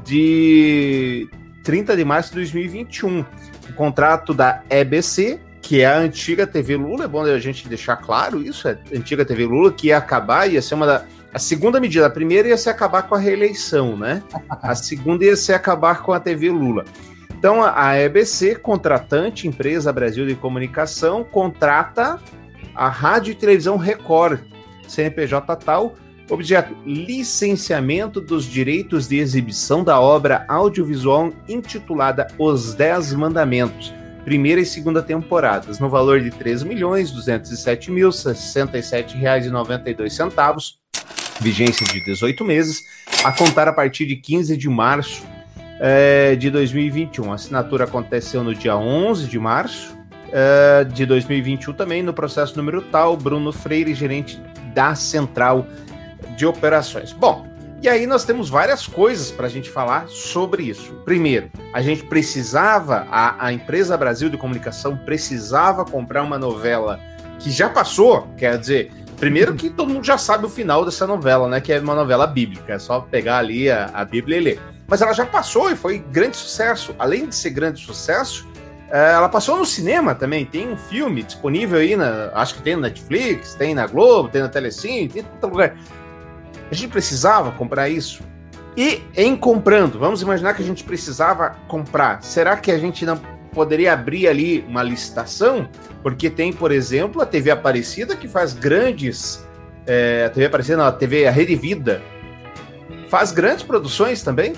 de 0.03 1.29
30 1.63 1.95
de 1.95 2.03
março 2.03 2.29
de 2.29 2.35
2021. 2.35 3.25
O 3.69 3.73
contrato 3.73 4.33
da 4.33 4.62
EBC, 4.69 5.39
que 5.69 5.82
é 5.82 5.86
a 5.86 5.99
antiga 5.99 6.47
TV 6.47 6.75
Lula, 6.75 7.05
é 7.05 7.08
bom 7.08 7.21
a 7.21 7.38
gente 7.38 7.69
deixar 7.69 7.95
claro 7.97 8.41
isso, 8.41 8.67
é 8.67 8.71
a 8.71 8.97
antiga 8.97 9.23
TV 9.23 9.45
Lula, 9.45 9.71
que 9.71 9.89
ia 9.89 9.99
acabar, 9.99 10.51
ia 10.51 10.63
ser 10.63 10.73
uma 10.73 10.88
da. 10.88 11.05
A 11.32 11.38
segunda 11.38 11.79
medida, 11.79 12.08
a 12.08 12.10
primeira 12.10 12.47
ia 12.47 12.58
ser 12.58 12.71
acabar 12.71 13.03
com 13.03 13.13
a 13.13 13.19
reeleição, 13.19 13.95
né? 13.95 14.23
A 14.49 14.73
segunda 14.73 15.23
ia 15.23 15.36
ser 15.36 15.53
acabar 15.53 16.01
com 16.01 16.12
a 16.12 16.19
TV 16.19 16.49
Lula. 16.49 16.86
Então 17.38 17.63
a 17.63 17.95
EBC, 17.95 18.55
contratante, 18.55 19.47
empresa 19.47 19.93
Brasil 19.93 20.25
de 20.25 20.34
Comunicação, 20.34 21.23
contrata 21.23 22.19
a 22.73 22.89
Rádio 22.89 23.34
e 23.34 23.36
Televisão 23.36 23.77
Record, 23.77 24.39
CNPJ 24.88 25.55
tal, 25.58 25.93
objeto 26.32 26.75
licenciamento 26.84 28.19
dos 28.19 28.45
direitos 28.45 29.08
de 29.08 29.19
exibição 29.19 29.84
da 29.84 30.01
obra 30.01 30.45
audiovisual 30.47 31.32
intitulada 31.47 32.25
Os 32.39 32.73
Dez 32.73 33.13
Mandamentos, 33.13 33.98
primeira 34.23 34.62
e 34.62 34.65
segunda 34.65 35.01
temporadas, 35.01 35.79
no 35.79 35.89
valor 35.89 36.19
de 36.19 36.29
R$ 36.29 36.36
3 36.38 36.63
milhões 36.63 37.12
207 37.12 37.91
mil 37.91 38.12
67 38.12 39.17
reais 39.17 39.45
e 39.45 39.49
92 39.49 40.13
centavos, 40.13 40.79
vigência 41.39 41.86
de 41.88 42.03
18 42.03 42.43
meses, 42.43 42.84
a 43.23 43.32
contar 43.32 43.67
a 43.67 43.73
partir 43.73 44.05
de 44.05 44.15
15 44.15 44.55
de 44.58 44.69
março 44.69 45.23
eh, 45.79 46.36
de 46.36 46.49
2021. 46.49 47.32
A 47.32 47.36
assinatura 47.36 47.86
aconteceu 47.86 48.43
no 48.43 48.53
dia 48.53 48.75
11 48.75 49.27
de 49.27 49.39
março 49.39 49.97
eh, 50.32 50.86
de 50.86 51.05
2021 51.05 51.73
também, 51.73 52.03
no 52.03 52.13
processo 52.13 52.55
número 52.58 52.82
tal, 52.82 53.17
Bruno 53.17 53.51
Freire, 53.51 53.93
gerente 53.93 54.39
da 54.73 54.93
Central 54.95 55.65
de 56.36 56.45
Operações. 56.45 57.12
Bom, 57.12 57.48
e 57.82 57.88
aí 57.88 58.06
nós 58.06 58.26
temos 58.26 58.50
várias 58.50 58.86
coisas 58.86 59.32
para 59.32 59.48
a 59.48 59.50
gente 59.50 59.70
falar 59.70 60.08
sobre 60.08 60.63
isso. 60.63 60.94
Primeiro, 61.06 61.50
a 61.74 61.82
gente 61.82 62.04
precisava, 62.04 63.08
a, 63.10 63.46
a 63.48 63.54
empresa 63.54 63.98
Brasil 63.98 64.30
de 64.30 64.38
Comunicação 64.38 64.98
precisava 64.98 65.86
comprar 65.86 66.24
uma 66.24 66.38
novela 66.38 67.00
que 67.39 67.50
já 67.50 67.70
passou, 67.70 68.28
quer 68.38 68.58
dizer, 68.58 68.92
primeiro 69.18 69.56
que 69.56 69.70
todo 69.70 69.94
mundo 69.94 70.04
já 70.04 70.18
sabe 70.18 70.46
o 70.46 70.50
final 70.50 70.84
dessa 70.84 71.08
novela, 71.08 71.48
né? 71.48 71.62
Que 71.62 71.72
é 71.72 71.80
uma 71.80 71.96
novela 71.96 72.28
bíblica, 72.28 72.74
é 72.74 72.80
só 72.80 73.00
pegar 73.00 73.38
ali 73.38 73.72
a, 73.72 73.89
a 73.94 74.04
Bíblia 74.04 74.38
e 74.38 74.42
ler. 74.42 74.60
Mas 74.86 75.02
ela 75.02 75.13
já 75.13 75.26
passou 75.26 75.72
e 75.72 75.76
foi 75.76 76.00
grande 76.00 76.36
sucesso. 76.36 76.94
Além 76.98 77.28
de 77.28 77.36
ser 77.36 77.52
grande 77.52 77.86
sucesso, 77.86 78.48
eh, 78.92 79.13
ela 79.13 79.30
passou 79.30 79.56
no 79.56 79.65
cinema 79.65 80.15
também. 80.15 80.46
Tem 80.46 80.68
um 80.68 80.76
filme 80.76 81.22
disponível 81.22 81.80
aí, 81.80 81.96
na, 81.96 82.32
acho 82.34 82.56
que 82.56 82.62
tem 82.62 82.76
na 82.76 82.84
Netflix, 82.84 83.54
tem 83.54 83.76
na 83.76 83.86
Globo, 83.86 84.30
tem 84.30 84.42
na 84.42 84.50
Telecine, 84.50 85.08
tem 85.08 85.22
em 85.22 85.39
todo 85.39 85.52
lugar. 85.52 85.78
A 86.71 86.75
gente 86.75 86.89
precisava 86.89 87.51
comprar 87.51 87.89
isso. 87.89 88.23
E 88.77 89.01
em 89.15 89.36
comprando, 89.36 89.99
vamos 89.99 90.21
imaginar 90.21 90.53
que 90.53 90.62
a 90.62 90.65
gente 90.65 90.84
precisava 90.84 91.55
comprar. 91.67 92.23
Será 92.23 92.55
que 92.55 92.71
a 92.71 92.77
gente 92.77 93.05
não 93.05 93.19
poderia 93.51 93.93
abrir 93.93 94.27
ali 94.27 94.63
uma 94.67 94.84
licitação? 94.84 95.67
Porque 96.03 96.29
tem, 96.29 96.53
por 96.53 96.71
exemplo, 96.71 97.21
a 97.21 97.25
TV 97.25 97.51
Aparecida 97.51 98.15
que 98.15 98.27
faz 98.27 98.53
grandes. 98.53 99.45
é, 99.88 100.25
a 100.25 100.29
TV 100.29 100.45
Aparecida, 100.45 100.77
não, 100.77 100.86
a 100.86 100.91
TV 100.91 101.27
a 101.27 101.32
Rede 101.32 101.55
Vida 101.55 102.01
faz 103.10 103.32
grandes 103.32 103.63
produções 103.63 104.21
também, 104.21 104.53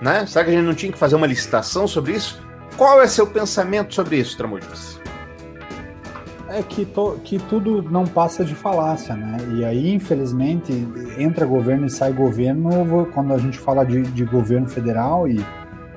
né? 0.00 0.24
Será 0.26 0.44
que 0.44 0.50
a 0.50 0.54
gente 0.54 0.64
não 0.64 0.74
tinha 0.74 0.90
que 0.90 0.98
fazer 0.98 1.14
uma 1.14 1.26
licitação 1.26 1.86
sobre 1.86 2.12
isso? 2.12 2.42
Qual 2.76 3.02
é 3.02 3.06
seu 3.06 3.26
pensamento 3.26 3.94
sobre 3.94 4.16
isso, 4.16 4.36
Tramujas? 4.36 5.01
É 6.54 6.62
que, 6.62 6.84
to- 6.84 7.18
que 7.24 7.38
tudo 7.38 7.82
não 7.82 8.04
passa 8.04 8.44
de 8.44 8.54
falácia, 8.54 9.14
né? 9.16 9.38
E 9.56 9.64
aí, 9.64 9.94
infelizmente, 9.94 10.72
entra 11.18 11.46
governo 11.46 11.86
e 11.86 11.90
sai 11.90 12.12
governo 12.12 13.06
quando 13.14 13.32
a 13.32 13.38
gente 13.38 13.58
fala 13.58 13.84
de, 13.84 14.02
de 14.02 14.24
governo 14.24 14.68
federal 14.68 15.26
e, 15.26 15.42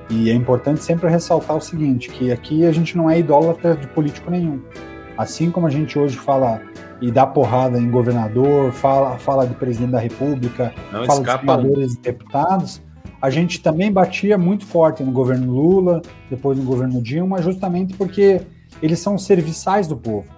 e 0.08 0.30
é 0.30 0.34
importante 0.34 0.82
sempre 0.82 1.10
ressaltar 1.10 1.56
o 1.56 1.60
seguinte, 1.60 2.08
que 2.10 2.32
aqui 2.32 2.64
a 2.64 2.72
gente 2.72 2.96
não 2.96 3.10
é 3.10 3.18
idólatra 3.18 3.76
de 3.76 3.86
político 3.88 4.30
nenhum. 4.30 4.60
Assim 5.18 5.50
como 5.50 5.66
a 5.66 5.70
gente 5.70 5.98
hoje 5.98 6.16
fala 6.16 6.60
e 7.00 7.10
dá 7.10 7.26
porrada 7.26 7.78
em 7.78 7.90
governador, 7.90 8.72
fala, 8.72 9.18
fala 9.18 9.46
de 9.46 9.54
presidente 9.54 9.90
da 9.92 9.98
república, 10.00 10.72
Não 10.90 11.04
fala 11.04 11.20
de 11.20 11.26
escapa 11.26 11.52
um. 11.52 11.60
senadores 11.60 11.94
e 11.94 12.00
deputados, 12.00 12.82
a 13.20 13.28
gente 13.28 13.60
também 13.62 13.92
batia 13.92 14.38
muito 14.38 14.64
forte 14.64 15.02
no 15.02 15.12
governo 15.12 15.52
Lula, 15.52 16.00
depois 16.30 16.56
no 16.56 16.64
governo 16.64 17.02
Dilma, 17.02 17.42
justamente 17.42 17.94
porque 17.94 18.40
eles 18.82 18.98
são 19.00 19.18
serviçais 19.18 19.86
do 19.86 19.96
povo. 19.96 20.35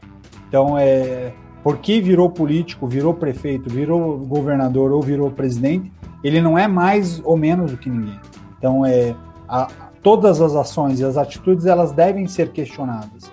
Então, 0.49 0.77
é, 0.79 1.33
porque 1.63 2.01
virou 2.01 2.31
político, 2.31 2.87
virou 2.87 3.13
prefeito, 3.15 3.69
virou 3.69 4.19
governador 4.19 4.91
ou 4.93 5.03
virou 5.03 5.31
presidente, 5.31 5.93
ele 6.25 6.41
não 6.41 6.59
é 6.59 6.67
mais 6.67 7.21
ou 7.25 7.37
menos 7.37 7.71
do 7.73 7.77
que 7.77 7.91
ninguém. 7.91 8.19
Então, 8.59 8.85
é, 8.85 9.15
a- 9.49 9.69
todas 10.03 10.41
as 10.41 10.55
ações 10.55 11.01
e 11.01 11.05
as 11.05 11.17
atitudes 11.17 11.67
elas 11.67 11.93
devem 11.93 12.27
ser 12.27 12.51
questionadas. 12.51 13.31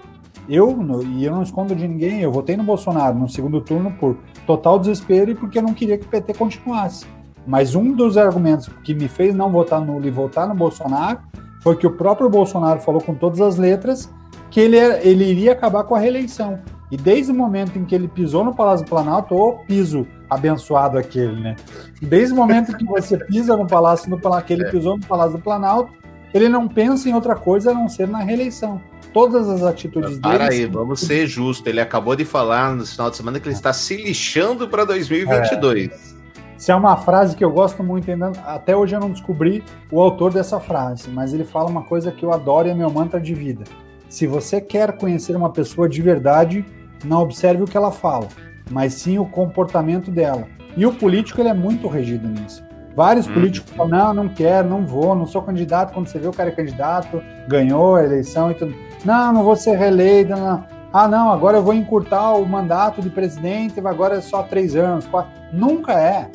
Eu, 0.47 0.75
no- 0.75 1.01
e 1.03 1.25
eu 1.25 1.31
não 1.33 1.41
escondo 1.41 1.73
de 1.75 1.87
ninguém, 1.87 2.21
eu 2.21 2.31
votei 2.31 2.55
no 2.55 2.63
Bolsonaro 2.63 3.17
no 3.17 3.27
segundo 3.29 3.61
turno 3.61 3.91
por 3.99 4.17
total 4.45 4.77
desespero 4.77 5.31
e 5.31 5.35
porque 5.35 5.57
eu 5.57 5.63
não 5.63 5.73
queria 5.73 5.97
que 5.97 6.05
o 6.05 6.09
PT 6.09 6.33
continuasse. 6.35 7.05
Mas 7.47 7.75
um 7.75 7.91
dos 7.91 8.17
argumentos 8.17 8.67
que 8.83 8.93
me 8.93 9.07
fez 9.07 9.33
não 9.33 9.51
votar 9.51 9.79
no 9.79 9.93
Lula 9.93 10.07
e 10.07 10.11
votar 10.11 10.47
no 10.47 10.53
Bolsonaro 10.55 11.19
foi 11.61 11.75
que 11.75 11.87
o 11.87 11.91
próprio 11.91 12.29
Bolsonaro 12.29 12.79
falou 12.81 13.01
com 13.01 13.15
todas 13.15 13.39
as 13.41 13.55
letras 13.57 14.11
que 14.51 14.59
ele, 14.59 14.77
ele 14.77 15.23
iria 15.25 15.51
acabar 15.53 15.83
com 15.83 15.95
a 15.95 15.99
reeleição. 15.99 16.59
E 16.91 16.97
desde 16.97 17.31
o 17.31 17.35
momento 17.35 17.77
em 17.79 17.85
que 17.85 17.95
ele 17.95 18.07
pisou 18.07 18.43
no 18.43 18.53
Palácio 18.53 18.85
do 18.85 18.89
Planalto, 18.89 19.35
ô 19.35 19.53
piso 19.53 20.05
abençoado 20.29 20.97
aquele, 20.97 21.39
né? 21.41 21.55
Desde 22.01 22.33
o 22.33 22.37
momento 22.37 22.77
que 22.77 22.85
você 22.85 23.17
pisa 23.17 23.55
no 23.57 23.65
Palácio 23.65 24.09
do 24.09 24.19
Planalto, 24.19 24.45
que 24.45 24.53
ele 24.53 24.69
pisou 24.69 24.97
no 24.97 25.05
Palácio 25.05 25.37
do 25.37 25.43
Planalto, 25.43 25.91
ele 26.33 26.49
não 26.49 26.67
pensa 26.67 27.09
em 27.09 27.13
outra 27.13 27.35
coisa 27.35 27.71
a 27.71 27.73
não 27.73 27.87
ser 27.87 28.07
na 28.07 28.19
reeleição. 28.19 28.81
Todas 29.13 29.47
as 29.49 29.63
atitudes 29.63 30.19
Para 30.19 30.49
dele. 30.49 30.63
aí, 30.63 30.65
vamos 30.65 30.99
ser 30.99 31.25
justos. 31.25 31.65
Ele 31.65 31.79
acabou 31.79 32.15
de 32.15 32.25
falar 32.25 32.75
no 32.75 32.85
final 32.85 33.09
de 33.09 33.15
semana 33.15 33.39
que 33.39 33.47
ele 33.47 33.55
está 33.55 33.71
se 33.71 33.95
lixando 33.95 34.67
para 34.67 34.83
2022. 34.83 36.15
Se 36.57 36.71
é 36.71 36.75
uma 36.75 36.97
frase 36.97 37.35
que 37.35 37.43
eu 37.43 37.51
gosto 37.51 37.83
muito, 37.83 38.09
ainda, 38.11 38.31
até 38.45 38.75
hoje 38.75 38.95
eu 38.95 38.99
não 38.99 39.11
descobri 39.11 39.63
o 39.91 40.01
autor 40.01 40.33
dessa 40.33 40.59
frase, 40.59 41.09
mas 41.09 41.33
ele 41.33 41.43
fala 41.43 41.69
uma 41.69 41.83
coisa 41.83 42.11
que 42.11 42.23
eu 42.23 42.33
adoro 42.33 42.67
e 42.67 42.71
é 42.71 42.73
meu 42.73 42.89
mantra 42.89 43.19
de 43.19 43.33
vida. 43.33 43.63
Se 44.09 44.27
você 44.27 44.61
quer 44.61 44.93
conhecer 44.97 45.35
uma 45.35 45.49
pessoa 45.51 45.89
de 45.89 46.01
verdade, 46.01 46.65
não 47.03 47.21
observe 47.21 47.63
o 47.63 47.65
que 47.65 47.75
ela 47.77 47.91
fala, 47.91 48.27
mas 48.69 48.93
sim 48.93 49.17
o 49.19 49.25
comportamento 49.25 50.09
dela. 50.11 50.47
E 50.77 50.85
o 50.85 50.93
político 50.93 51.41
ele 51.41 51.49
é 51.49 51.53
muito 51.53 51.87
regido 51.87 52.27
nisso. 52.27 52.63
Vários 52.95 53.27
Hum. 53.27 53.33
políticos 53.33 53.71
falam: 53.71 53.91
não, 53.91 54.13
não 54.23 54.29
quero, 54.29 54.69
não 54.69 54.85
vou, 54.85 55.15
não 55.15 55.25
sou 55.25 55.41
candidato. 55.41 55.93
Quando 55.93 56.07
você 56.07 56.17
vê 56.17 56.27
o 56.27 56.31
cara 56.31 56.49
é 56.49 56.53
candidato, 56.53 57.21
ganhou 57.47 57.95
a 57.95 58.03
eleição 58.03 58.51
e 58.51 58.53
tudo. 58.55 58.73
Não, 59.03 59.33
não 59.33 59.43
vou 59.43 59.55
ser 59.55 59.77
reeleito. 59.77 60.31
Não. 60.31 60.63
Ah, 60.93 61.09
não, 61.09 61.29
agora 61.29 61.57
eu 61.57 61.63
vou 61.63 61.73
encurtar 61.73 62.33
o 62.33 62.45
mandato 62.45 63.01
de 63.01 63.09
presidente, 63.09 63.81
agora 63.85 64.15
é 64.15 64.21
só 64.21 64.43
três 64.43 64.77
anos. 64.77 65.05
Quatro. 65.05 65.29
Nunca 65.51 65.91
é. 65.93 66.29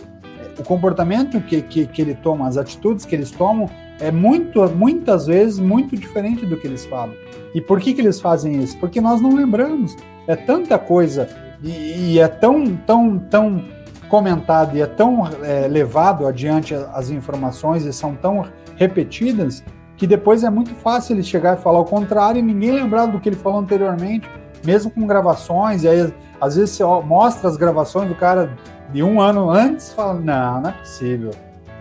O 0.59 0.63
comportamento 0.63 1.41
que, 1.41 1.63
que, 1.63 1.87
que 1.87 2.03
ele 2.03 2.15
toma, 2.15 2.47
as 2.47 2.59
atitudes 2.59 3.07
que 3.07 3.15
eles 3.15 3.31
tomam, 3.31 3.71
é 3.99 4.11
muito, 4.11 4.69
muitas 4.69 5.27
vezes 5.27 5.59
muito 5.59 5.97
diferente 5.97 6.45
do 6.45 6.59
que 6.59 6.67
eles 6.67 6.85
falam. 6.85 7.15
E 7.55 7.61
por 7.61 7.81
que, 7.81 7.95
que 7.95 8.01
eles 8.01 8.21
fazem 8.21 8.63
isso? 8.63 8.77
Porque 8.79 9.01
nós 9.01 9.21
não 9.21 9.35
lembramos. 9.35 9.97
É 10.27 10.37
tanta 10.37 10.79
coisa 10.79 11.29
e, 11.63 12.13
e 12.13 12.19
é 12.19 12.29
tão, 12.29 12.77
tão, 12.77 13.19
tão 13.19 13.65
comentado 14.09 14.77
e 14.77 14.83
é 14.83 14.87
tão 14.87 15.29
é, 15.43 15.67
levado 15.69 16.27
adiante 16.27 16.75
as 16.75 17.11
informações 17.11 17.85
e 17.85 17.93
são 17.93 18.15
tão 18.15 18.45
repetidas 18.77 19.63
que 19.97 20.07
depois 20.07 20.43
é 20.43 20.51
muito 20.51 20.75
fácil 20.77 21.15
ele 21.15 21.23
chegar 21.23 21.59
e 21.59 21.61
falar 21.61 21.81
o 21.81 21.85
contrário 21.85 22.39
e 22.39 22.43
ninguém 22.43 22.73
lembrar 22.73 23.07
do 23.07 23.21
que 23.21 23.29
ele 23.29 23.37
falou 23.37 23.59
anteriormente, 23.59 24.27
mesmo 24.65 24.91
com 24.91 25.07
gravações. 25.07 25.85
E 25.85 25.89
aí, 25.89 26.15
às 26.41 26.57
vezes, 26.57 26.71
você 26.71 26.85
mostra 26.85 27.49
as 27.49 27.57
gravações 27.59 28.09
do 28.09 28.15
cara 28.15 28.57
de 28.91 29.03
um 29.03 29.21
ano 29.21 29.51
antes 29.51 29.89
e 29.89 29.95
fala: 29.95 30.15
Não, 30.15 30.63
não 30.63 30.71
é 30.71 30.73
possível. 30.73 31.31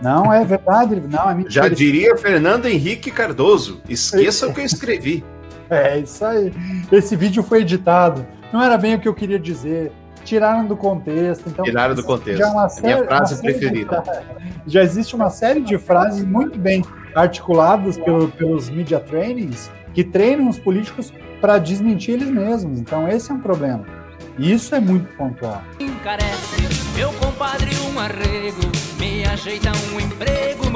Não 0.02 0.32
é 0.32 0.44
verdade, 0.44 1.00
não 1.08 1.30
é 1.30 1.34
mentira. 1.34 1.50
Já 1.50 1.68
diria 1.68 2.16
Fernando 2.16 2.66
Henrique 2.66 3.10
Cardoso. 3.10 3.80
Esqueça 3.88 4.46
o 4.48 4.52
que 4.52 4.60
eu 4.60 4.64
escrevi. 4.64 5.24
É 5.94 5.98
isso 5.98 6.24
aí. 6.24 6.52
Esse 6.90 7.14
vídeo 7.16 7.42
foi 7.42 7.60
editado. 7.60 8.26
Não 8.52 8.60
era 8.62 8.76
bem 8.76 8.94
o 8.96 9.00
que 9.00 9.06
eu 9.08 9.14
queria 9.14 9.38
dizer. 9.38 9.92
Tiraram 10.24 10.66
do 10.66 10.76
contexto. 10.76 11.48
Então, 11.48 11.64
Tiraram 11.64 11.94
do 11.94 12.02
contexto. 12.02 12.38
Já 12.38 12.46
é 12.46 12.50
uma 12.50 12.66
Minha 12.66 12.68
série- 12.68 13.04
frase 13.06 13.34
uma 13.34 13.40
de 13.42 13.48
preferida. 13.58 14.02
fra- 14.02 14.22
já 14.66 14.82
existe 14.82 15.14
uma 15.14 15.30
série 15.30 15.60
de 15.60 15.78
frases 15.78 16.24
muito 16.24 16.58
bem 16.58 16.84
articuladas 17.14 17.96
pelo- 17.96 18.28
pelos 18.28 18.68
media 18.68 19.00
trainings 19.00 19.70
que 19.94 20.04
treinam 20.04 20.48
os 20.48 20.58
políticos 20.58 21.12
para 21.40 21.58
desmentir 21.58 22.14
eles 22.14 22.28
mesmos. 22.30 22.78
Então, 22.80 23.08
esse 23.08 23.30
é 23.30 23.34
um 23.34 23.40
problema. 23.40 23.84
E 24.38 24.52
isso 24.52 24.74
é 24.74 24.80
muito 24.80 25.06
pontual. 25.16 25.62
encarece 25.78 26.62
Meu 26.94 27.12
compadre 27.14 27.70
um 27.92 27.98
arrego 27.98 28.60
Me 28.98 29.24
ajeita 29.24 29.70
um 29.94 30.00
emprego 30.00 30.69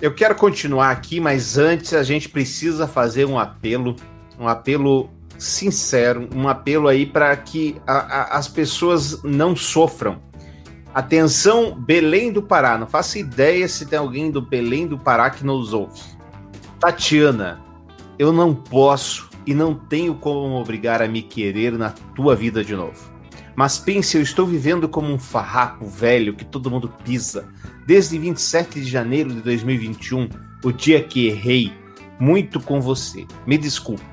Eu 0.00 0.14
quero 0.14 0.34
continuar 0.34 0.90
aqui, 0.90 1.18
mas 1.18 1.58
antes 1.58 1.92
a 1.92 2.02
gente 2.02 2.28
precisa 2.28 2.86
fazer 2.86 3.24
um 3.24 3.38
apelo, 3.38 3.96
um 4.38 4.46
apelo 4.46 5.10
sincero, 5.36 6.28
um 6.34 6.48
apelo 6.48 6.88
aí 6.88 7.04
para 7.04 7.36
que 7.36 7.76
a- 7.86 7.98
a- 8.34 8.38
as 8.38 8.46
pessoas 8.48 9.22
não 9.24 9.56
sofram. 9.56 10.20
Atenção, 10.94 11.74
Belém 11.74 12.32
do 12.32 12.42
Pará. 12.42 12.78
Não 12.78 12.86
faço 12.86 13.18
ideia 13.18 13.68
se 13.68 13.86
tem 13.86 13.98
alguém 13.98 14.30
do 14.30 14.40
Belém 14.40 14.86
do 14.86 14.98
Pará 14.98 15.30
que 15.30 15.44
nos 15.44 15.72
ouve. 15.72 16.00
Tatiana, 16.80 17.60
eu 18.18 18.32
não 18.32 18.54
posso 18.54 19.28
e 19.46 19.52
não 19.54 19.74
tenho 19.74 20.14
como 20.14 20.54
obrigar 20.60 21.02
a 21.02 21.08
me 21.08 21.22
querer 21.22 21.72
na 21.72 21.90
tua 22.14 22.36
vida 22.36 22.64
de 22.64 22.74
novo. 22.74 23.07
Mas 23.58 23.76
pense, 23.76 24.16
eu 24.16 24.22
estou 24.22 24.46
vivendo 24.46 24.88
como 24.88 25.12
um 25.12 25.18
farrapo 25.18 25.84
velho 25.84 26.32
que 26.32 26.44
todo 26.44 26.70
mundo 26.70 26.94
pisa. 27.02 27.48
Desde 27.84 28.16
27 28.16 28.80
de 28.80 28.88
janeiro 28.88 29.30
de 29.30 29.40
2021, 29.40 30.28
o 30.62 30.70
dia 30.70 31.02
que 31.02 31.26
errei 31.26 31.72
muito 32.20 32.60
com 32.60 32.80
você. 32.80 33.26
Me 33.44 33.58
desculpe. 33.58 34.04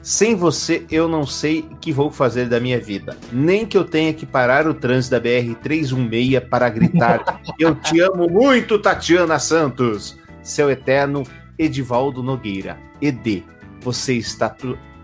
Sem 0.00 0.36
você, 0.36 0.86
eu 0.88 1.08
não 1.08 1.26
sei 1.26 1.68
o 1.68 1.76
que 1.78 1.90
vou 1.90 2.12
fazer 2.12 2.48
da 2.48 2.60
minha 2.60 2.78
vida. 2.78 3.16
Nem 3.32 3.66
que 3.66 3.76
eu 3.76 3.82
tenha 3.82 4.14
que 4.14 4.24
parar 4.24 4.68
o 4.68 4.74
trânsito 4.74 5.16
da 5.16 5.20
BR-316 5.20 6.48
para 6.48 6.68
gritar: 6.68 7.42
Eu 7.58 7.74
te 7.74 7.98
amo 7.98 8.30
muito, 8.30 8.78
Tatiana 8.78 9.40
Santos. 9.40 10.16
Seu 10.44 10.70
eterno 10.70 11.24
Edivaldo 11.58 12.22
Nogueira. 12.22 12.78
ED, 13.02 13.42
você 13.80 14.14
está 14.14 14.48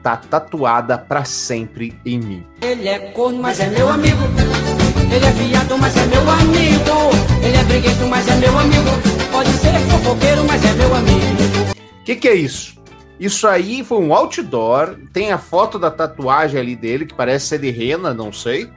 tá 0.02 0.16
tatuada 0.16 0.98
para 0.98 1.24
sempre 1.24 1.98
em 2.04 2.18
mim. 2.18 2.46
Ele 2.60 2.88
é 2.88 2.98
corno, 2.98 3.40
mas 3.40 3.60
é 3.60 3.68
meu 3.68 3.88
amigo. 3.88 4.18
Ele 5.10 5.24
é 5.24 5.30
viado, 5.30 5.78
mas 5.78 5.96
é 5.96 6.06
meu 6.06 6.28
amigo. 6.28 7.44
Ele 7.44 7.56
é 7.56 7.64
briguento, 7.64 8.06
mas 8.06 8.28
é 8.28 8.34
meu 8.36 8.58
amigo. 8.58 8.90
Pode 9.30 9.50
ser 9.50 9.78
fofoqueiro, 9.90 10.44
mas 10.44 10.64
é 10.64 10.72
meu 10.72 10.94
amigo. 10.94 11.72
O 12.00 12.04
que, 12.04 12.16
que 12.16 12.28
é 12.28 12.34
isso? 12.34 12.80
Isso 13.20 13.46
aí 13.46 13.84
foi 13.84 13.98
um 13.98 14.12
outdoor. 14.12 14.96
Tem 15.12 15.30
a 15.30 15.38
foto 15.38 15.78
da 15.78 15.90
tatuagem 15.90 16.58
ali 16.58 16.74
dele, 16.74 17.06
que 17.06 17.14
parece 17.14 17.46
ser 17.46 17.58
de 17.60 17.70
rena, 17.70 18.12
não 18.12 18.32
sei. 18.32 18.68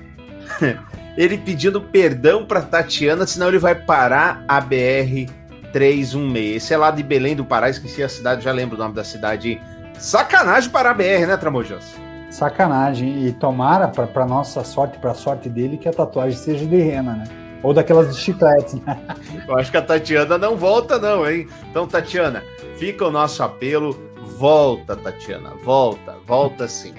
ele 1.16 1.36
pedindo 1.36 1.80
perdão 1.82 2.46
pra 2.46 2.62
Tatiana, 2.62 3.26
senão 3.26 3.48
ele 3.48 3.58
vai 3.58 3.74
parar 3.74 4.44
a 4.48 4.60
BR 4.60 5.28
316. 5.72 6.56
Esse 6.56 6.74
é 6.74 6.76
lá 6.76 6.90
de 6.90 7.02
Belém 7.02 7.36
do 7.36 7.44
Pará, 7.44 7.68
esqueci 7.68 8.02
a 8.02 8.08
cidade, 8.08 8.44
já 8.44 8.52
lembro 8.52 8.76
o 8.76 8.78
nome 8.78 8.94
da 8.94 9.04
cidade. 9.04 9.60
Sacanagem 10.00 10.70
parar 10.70 10.90
a 10.92 10.94
BR, 10.94 11.26
né, 11.26 11.36
Tramojas? 11.36 11.94
Sacanagem. 12.30 13.26
E 13.26 13.32
tomara, 13.32 13.86
pra, 13.88 14.06
pra 14.06 14.24
nossa 14.26 14.64
sorte, 14.64 14.98
pra 14.98 15.12
sorte 15.14 15.48
dele, 15.48 15.76
que 15.76 15.88
a 15.88 15.92
tatuagem 15.92 16.38
seja 16.38 16.64
de 16.64 16.80
rena, 16.80 17.12
né? 17.12 17.24
Ou 17.62 17.74
daquelas 17.74 18.14
de 18.14 18.18
chicletes, 18.20 18.74
né? 18.76 18.98
Eu 19.46 19.58
acho 19.58 19.70
que 19.70 19.76
a 19.76 19.82
Tatiana 19.82 20.38
não 20.38 20.56
volta, 20.56 20.98
não, 20.98 21.28
hein? 21.28 21.46
Então, 21.70 21.86
Tatiana, 21.86 22.42
fica 22.78 23.04
o 23.06 23.10
nosso 23.10 23.42
apelo. 23.42 24.08
Volta, 24.38 24.96
Tatiana, 24.96 25.50
volta, 25.62 26.14
volta 26.26 26.66
sim. 26.66 26.94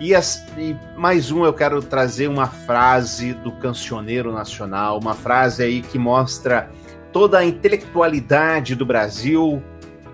E, 0.00 0.14
as- 0.14 0.42
e 0.56 0.74
mais 0.96 1.30
um, 1.30 1.44
eu 1.44 1.52
quero 1.52 1.82
trazer 1.82 2.28
uma 2.28 2.46
frase 2.46 3.34
do 3.34 3.52
cancioneiro 3.52 4.32
nacional, 4.32 4.98
uma 4.98 5.12
frase 5.12 5.62
aí 5.62 5.82
que 5.82 5.98
mostra 5.98 6.70
toda 7.12 7.38
a 7.38 7.44
intelectualidade 7.44 8.74
do 8.74 8.86
Brasil. 8.86 9.62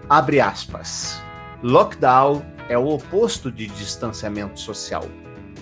Abre 0.09 0.41
aspas. 0.41 1.22
Lockdown 1.63 2.43
é 2.69 2.77
o 2.77 2.89
oposto 2.89 3.51
de 3.51 3.67
distanciamento 3.67 4.59
social. 4.59 5.05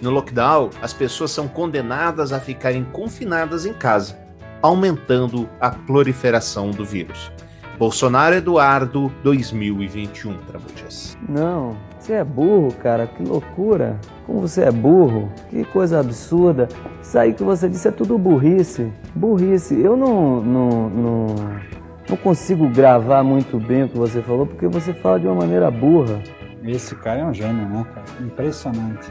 No 0.01 0.11
lockdown, 0.11 0.71
as 0.81 0.95
pessoas 0.95 1.31
são 1.31 1.47
condenadas 1.47 2.33
a 2.33 2.41
ficarem 2.41 2.85
confinadas 2.85 3.67
em 3.67 3.75
casa 3.75 4.31
aumentando 4.63 5.49
a 5.61 5.71
proliferação 5.71 6.71
do 6.71 6.85
vírus. 6.85 7.33
Bolsonaro 7.79 8.35
Eduardo 8.35 9.11
2021, 9.23 10.37
Tramujas. 10.43 11.17
Não, 11.27 11.75
você 11.99 12.13
é 12.15 12.25
burro, 12.25 12.75
cara, 12.75 13.07
que 13.07 13.23
loucura. 13.23 13.99
Como 14.27 14.41
você 14.41 14.65
é 14.65 14.71
burro, 14.71 15.33
que 15.49 15.65
coisa 15.65 15.99
absurda. 15.99 16.69
Isso 17.03 17.19
aí 17.19 17.33
que 17.33 17.43
você 17.43 17.71
disse 17.71 17.89
é 17.89 17.91
tudo 17.91 18.19
burrice. 18.19 18.93
Burrice. 19.15 19.81
Eu 19.81 19.97
não, 19.97 20.43
não, 20.43 20.91
não, 20.91 21.27
não 22.11 22.17
consigo 22.17 22.69
gravar 22.69 23.23
muito 23.23 23.57
bem 23.59 23.85
o 23.85 23.89
que 23.89 23.97
você 23.97 24.21
falou 24.21 24.45
porque 24.45 24.67
você 24.67 24.93
fala 24.93 25.21
de 25.21 25.27
uma 25.27 25.37
maneira 25.37 25.71
burra. 25.71 26.21
Esse 26.65 26.95
cara 26.97 27.21
é 27.21 27.25
um 27.25 27.33
gênio, 27.33 27.69
né, 27.69 27.87
cara? 27.95 28.05
Impressionante. 28.21 29.11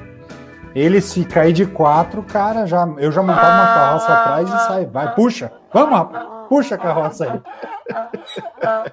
Ele 0.76 1.02
se 1.02 1.24
cair 1.26 1.54
de 1.54 1.66
quatro, 1.66 2.22
cara, 2.22 2.66
já, 2.68 2.88
eu 2.98 3.12
já 3.12 3.24
montava 3.24 3.56
uma 3.56 3.74
carroça 3.74 4.14
atrás 4.14 4.50
e 4.50 4.68
sai. 4.68 4.86
Vai, 4.86 5.16
puxa! 5.16 5.52
Vamos, 5.74 5.98
rapaz! 5.98 6.40
Puxa 6.50 6.76
a 6.76 6.78
carroça 6.78 7.26
aí. 7.26 7.42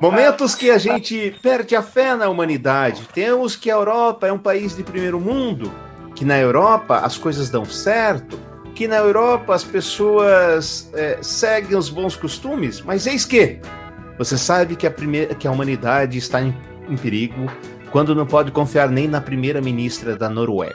Momentos 0.00 0.54
que 0.54 0.70
a 0.70 0.78
gente 0.78 1.36
perde 1.42 1.74
a 1.74 1.82
fé 1.82 2.14
na 2.14 2.28
humanidade. 2.28 3.08
Temos 3.12 3.56
que 3.56 3.70
a 3.70 3.74
Europa 3.74 4.26
é 4.26 4.32
um 4.32 4.38
país 4.38 4.76
de 4.76 4.82
primeiro 4.82 5.20
mundo, 5.20 5.72
que 6.14 6.24
na 6.24 6.38
Europa 6.38 6.98
as 6.98 7.16
coisas 7.16 7.50
dão 7.50 7.64
certo, 7.64 8.38
que 8.80 8.88
na 8.88 8.96
Europa 8.96 9.54
as 9.54 9.62
pessoas 9.62 10.90
é, 10.94 11.18
seguem 11.20 11.76
os 11.76 11.90
bons 11.90 12.16
costumes, 12.16 12.80
mas 12.80 13.06
eis 13.06 13.26
que 13.26 13.60
você 14.16 14.38
sabe 14.38 14.74
que 14.74 14.86
a, 14.86 14.90
primeira, 14.90 15.34
que 15.34 15.46
a 15.46 15.50
humanidade 15.50 16.16
está 16.16 16.40
em, 16.40 16.56
em 16.88 16.96
perigo 16.96 17.44
quando 17.90 18.14
não 18.14 18.24
pode 18.24 18.50
confiar 18.50 18.88
nem 18.88 19.06
na 19.06 19.20
primeira-ministra 19.20 20.16
da 20.16 20.30
Noruega. 20.30 20.72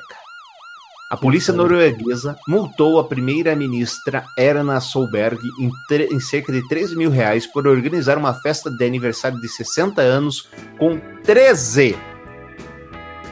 A 1.10 1.18
polícia 1.18 1.52
norueguesa 1.52 2.38
multou 2.48 3.00
a 3.00 3.06
primeira-ministra 3.06 4.24
Erna 4.38 4.80
Solberg 4.80 5.40
em, 5.60 5.72
em 6.16 6.20
cerca 6.20 6.54
de 6.54 6.62
13 6.68 6.96
mil 6.96 7.10
reais 7.10 7.48
por 7.48 7.66
organizar 7.66 8.20
uma 8.20 8.36
festa 8.36 8.70
de 8.70 8.86
aniversário 8.86 9.42
de 9.42 9.48
60 9.48 10.00
anos 10.00 10.48
com 10.78 11.02
13 11.24 11.98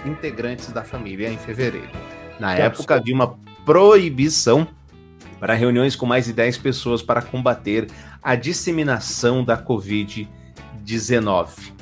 integrantes 0.03 0.71
da 0.71 0.83
família 0.83 1.29
em 1.29 1.37
fevereiro. 1.37 1.91
Na 2.39 2.55
Que 2.55 2.61
época 2.63 2.95
havia 2.95 3.13
uma 3.13 3.37
proibição 3.65 4.67
para 5.39 5.53
reuniões 5.53 5.95
com 5.95 6.05
mais 6.05 6.25
de 6.25 6.33
10 6.33 6.57
pessoas 6.59 7.01
para 7.01 7.21
combater 7.21 7.89
a 8.21 8.35
disseminação 8.35 9.43
da 9.43 9.61
Covid-19. 9.61 11.73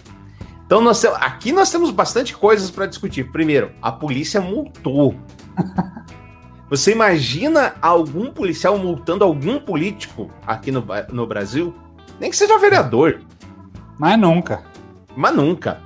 Então, 0.66 0.82
nós, 0.82 1.04
aqui 1.06 1.52
nós 1.52 1.70
temos 1.70 1.92
bastante 1.92 2.36
coisas 2.36 2.72
para 2.72 2.86
discutir. 2.86 3.30
Primeiro, 3.32 3.72
a 3.82 3.92
polícia 3.92 4.40
multou. 4.40 5.16
Você 6.70 6.94
imagina 6.94 7.76
algum 7.82 8.32
policial 8.32 8.78
multando 8.78 9.26
algum 9.26 9.60
político 9.60 10.32
aqui 10.48 10.72
no, 10.72 10.86
no 11.12 11.28
Brasil? 11.28 11.76
Nem 12.20 12.30
que 12.30 12.38
seja 12.38 12.58
vereador, 12.58 13.22
Mas 14.00 14.18
nunca. 14.18 14.64
mas 15.16 15.36
nunca. 15.36 15.82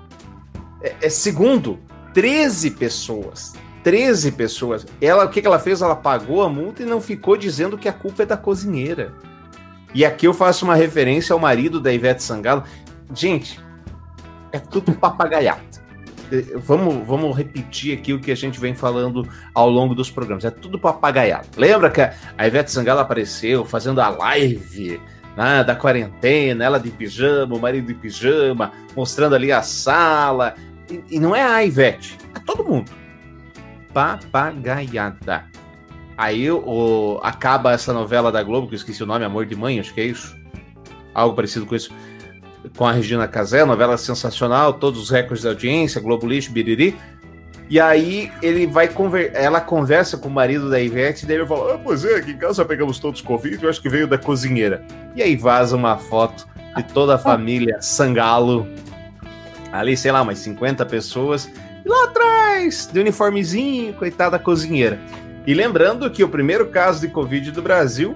É, 0.82 0.96
é 1.02 1.10
segundo, 1.10 1.80
13 2.14 2.72
pessoas. 2.72 3.54
13 3.86 4.32
pessoas. 4.32 4.84
Ela, 5.00 5.26
o 5.26 5.30
que, 5.30 5.40
que 5.40 5.46
ela 5.46 5.60
fez? 5.60 5.84
Ela 5.84 5.96
pagou 5.96 6.42
a 6.42 6.50
multa 6.50 6.82
e 6.82 6.88
não 6.88 7.00
ficou 7.00 7.38
dizendo 7.38 7.78
que 7.78 7.88
a 7.88 7.94
culpa 7.94 8.24
é 8.24 8.26
da 8.26 8.36
cozinheira. 8.36 9.14
E 9.94 10.04
aqui 10.04 10.26
eu 10.26 10.34
faço 10.34 10.66
uma 10.66 10.74
referência 10.74 11.34
ao 11.34 11.40
marido 11.40 11.80
da 11.80 11.94
Ivete 11.94 12.24
Sangalo. 12.24 12.64
Gente, 13.14 13.60
é 14.52 14.58
tudo 14.58 14.92
papagaiato. 14.92 15.80
vamos, 16.56 17.08
vamos 17.08 17.38
repetir 17.38 17.96
aqui 17.96 18.12
o 18.12 18.20
que 18.20 18.32
a 18.32 18.36
gente 18.36 18.60
vem 18.60 18.74
falando 18.74 19.30
ao 19.54 19.70
longo 19.70 19.94
dos 19.94 20.10
programas. 20.10 20.44
É 20.46 20.50
tudo 20.50 20.80
papagaiado. 20.80 21.48
Lembra 21.56 21.92
que 21.92 22.02
a 22.02 22.48
Ivete 22.48 22.72
Sangalo 22.72 23.02
apareceu 23.02 23.66
fazendo 23.66 24.02
a 24.02 24.10
live 24.10 25.00
né, 25.38 25.64
da 25.64 25.76
quarentena, 25.76 26.66
ela 26.66 26.80
de 26.80 26.90
pijama, 26.90 27.56
o 27.56 27.62
marido 27.62 27.86
de 27.86 27.94
pijama, 27.94 28.72
mostrando 28.96 29.36
ali 29.36 29.52
a 29.52 29.62
sala. 29.62 30.56
E, 30.90 31.04
e 31.18 31.20
não 31.20 31.36
é 31.36 31.44
a 31.44 31.64
Ivete, 31.64 32.18
é 32.34 32.40
todo 32.40 32.64
mundo. 32.64 33.05
Papagaiada. 33.96 35.46
Aí 36.18 36.52
o, 36.52 37.18
acaba 37.24 37.72
essa 37.72 37.94
novela 37.94 38.30
da 38.30 38.44
Globo, 38.44 38.68
que 38.68 38.74
eu 38.74 38.78
esqueci 38.78 39.02
o 39.02 39.06
nome, 39.06 39.24
Amor 39.24 39.46
de 39.46 39.56
Mãe, 39.56 39.80
acho 39.80 39.94
que 39.94 40.02
é 40.02 40.06
isso. 40.06 40.36
Algo 41.14 41.34
parecido 41.34 41.66
com 41.66 41.74
isso. 41.74 41.90
Com 42.76 42.86
a 42.86 42.92
Regina 42.92 43.26
Casé, 43.26 43.64
novela 43.64 43.96
sensacional, 43.96 44.74
todos 44.74 45.02
os 45.02 45.10
recordes 45.10 45.44
de 45.44 45.48
audiência, 45.48 46.02
Globo 46.02 46.28
Lixo, 46.28 46.52
Biriri. 46.52 46.94
E 47.70 47.80
aí 47.80 48.30
ele 48.42 48.68
vai 48.68 48.90
conver... 48.90 49.32
ela 49.34 49.62
conversa 49.62 50.18
com 50.18 50.28
o 50.28 50.32
marido 50.32 50.70
da 50.70 50.80
Ivete, 50.80 51.24
e 51.24 51.28
daí 51.28 51.38
ele 51.38 51.46
fala: 51.46 51.76
ah, 51.76 51.80
pois 51.82 52.04
é, 52.04 52.18
aqui 52.18 52.32
em 52.32 52.38
casa 52.38 52.66
pegamos 52.66 53.00
todos 53.00 53.22
Covid, 53.22 53.64
eu 53.64 53.70
acho 53.70 53.82
que 53.82 53.88
veio 53.88 54.08
da 54.08 54.18
cozinheira. 54.18 54.86
E 55.16 55.24
aí 55.24 55.38
vaza 55.38 55.74
uma 55.74 55.98
foto 55.98 56.46
de 56.76 56.84
toda 56.84 57.16
a 57.16 57.18
família 57.18 57.82
Sangalo. 57.82 58.68
Ali, 59.72 59.96
sei 59.96 60.12
lá, 60.12 60.22
umas 60.22 60.40
50 60.40 60.86
pessoas. 60.86 61.50
Lá 61.86 62.06
atrás, 62.06 62.90
de 62.92 63.00
uniformezinho, 63.00 63.94
coitada 63.94 64.40
cozinheira. 64.40 65.00
E 65.46 65.54
lembrando 65.54 66.10
que 66.10 66.24
o 66.24 66.30
primeiro 66.30 66.68
caso 66.68 67.00
de 67.00 67.08
Covid 67.08 67.52
do 67.52 67.62
Brasil 67.62 68.16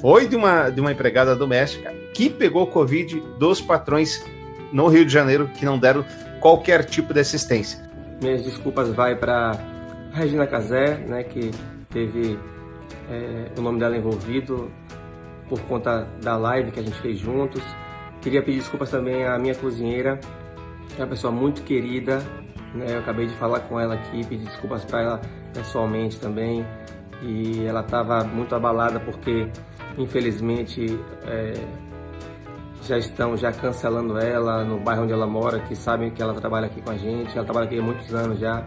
foi 0.00 0.26
de 0.26 0.34
uma, 0.34 0.70
de 0.70 0.80
uma 0.80 0.90
empregada 0.90 1.36
doméstica 1.36 1.92
que 2.14 2.30
pegou 2.30 2.66
Covid 2.66 3.20
dos 3.38 3.60
patrões 3.60 4.24
no 4.72 4.88
Rio 4.88 5.04
de 5.04 5.12
Janeiro 5.12 5.50
que 5.54 5.66
não 5.66 5.78
deram 5.78 6.04
qualquer 6.40 6.84
tipo 6.84 7.12
de 7.12 7.20
assistência. 7.20 7.78
Minhas 8.22 8.42
desculpas 8.42 8.88
vai 8.88 9.14
para 9.14 9.58
Regina 10.12 10.46
Casé, 10.46 10.96
né, 10.96 11.22
que 11.22 11.50
teve 11.90 12.38
é, 13.10 13.50
o 13.58 13.60
nome 13.60 13.78
dela 13.78 13.96
envolvido 13.96 14.70
por 15.48 15.60
conta 15.62 16.06
da 16.22 16.36
live 16.36 16.70
que 16.70 16.80
a 16.80 16.82
gente 16.82 16.98
fez 17.00 17.18
juntos. 17.18 17.62
Queria 18.22 18.42
pedir 18.42 18.58
desculpas 18.58 18.90
também 18.90 19.26
à 19.26 19.38
minha 19.38 19.54
cozinheira, 19.54 20.18
que 20.94 21.00
é 21.00 21.04
uma 21.04 21.10
pessoa 21.10 21.32
muito 21.32 21.62
querida. 21.62 22.22
Né, 22.74 22.86
eu 22.88 22.98
acabei 23.00 23.26
de 23.26 23.34
falar 23.34 23.60
com 23.60 23.78
ela 23.78 23.94
aqui, 23.94 24.24
pedir 24.24 24.44
desculpas 24.44 24.84
para 24.84 25.02
ela 25.02 25.20
pessoalmente 25.52 26.18
também. 26.18 26.64
E 27.22 27.64
ela 27.66 27.80
estava 27.80 28.24
muito 28.24 28.54
abalada 28.54 28.98
porque, 29.00 29.48
infelizmente, 29.98 30.98
é, 31.26 31.54
já 32.82 32.96
estão 32.96 33.36
já 33.36 33.52
cancelando 33.52 34.18
ela 34.18 34.64
no 34.64 34.78
bairro 34.78 35.02
onde 35.02 35.12
ela 35.12 35.26
mora, 35.26 35.60
que 35.60 35.76
sabem 35.76 36.10
que 36.10 36.22
ela 36.22 36.34
trabalha 36.34 36.66
aqui 36.66 36.80
com 36.80 36.90
a 36.90 36.96
gente. 36.96 37.36
Ela 37.36 37.44
trabalha 37.44 37.66
aqui 37.66 37.78
há 37.78 37.82
muitos 37.82 38.14
anos 38.14 38.38
já. 38.38 38.64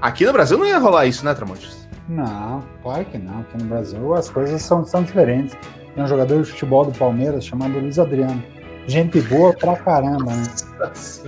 Aqui 0.00 0.24
no 0.24 0.32
Brasil 0.32 0.58
não 0.58 0.66
ia 0.66 0.78
rolar 0.78 1.06
isso, 1.06 1.24
né, 1.24 1.34
Tramontes? 1.34 1.88
Não, 2.08 2.62
claro 2.82 3.04
que 3.04 3.18
não. 3.18 3.40
Aqui 3.40 3.58
no 3.58 3.64
Brasil 3.66 4.14
as 4.14 4.28
coisas 4.28 4.62
são, 4.62 4.84
são 4.84 5.02
diferentes. 5.02 5.56
Tem 5.94 6.02
um 6.02 6.06
jogador 6.06 6.42
de 6.42 6.50
futebol 6.50 6.84
do 6.84 6.98
Palmeiras 6.98 7.44
chamado 7.44 7.78
Luiz 7.78 7.98
Adriano. 7.98 8.42
Gente 8.86 9.20
boa 9.22 9.52
pra 9.52 9.76
caramba, 9.76 10.32
né? 10.32 10.42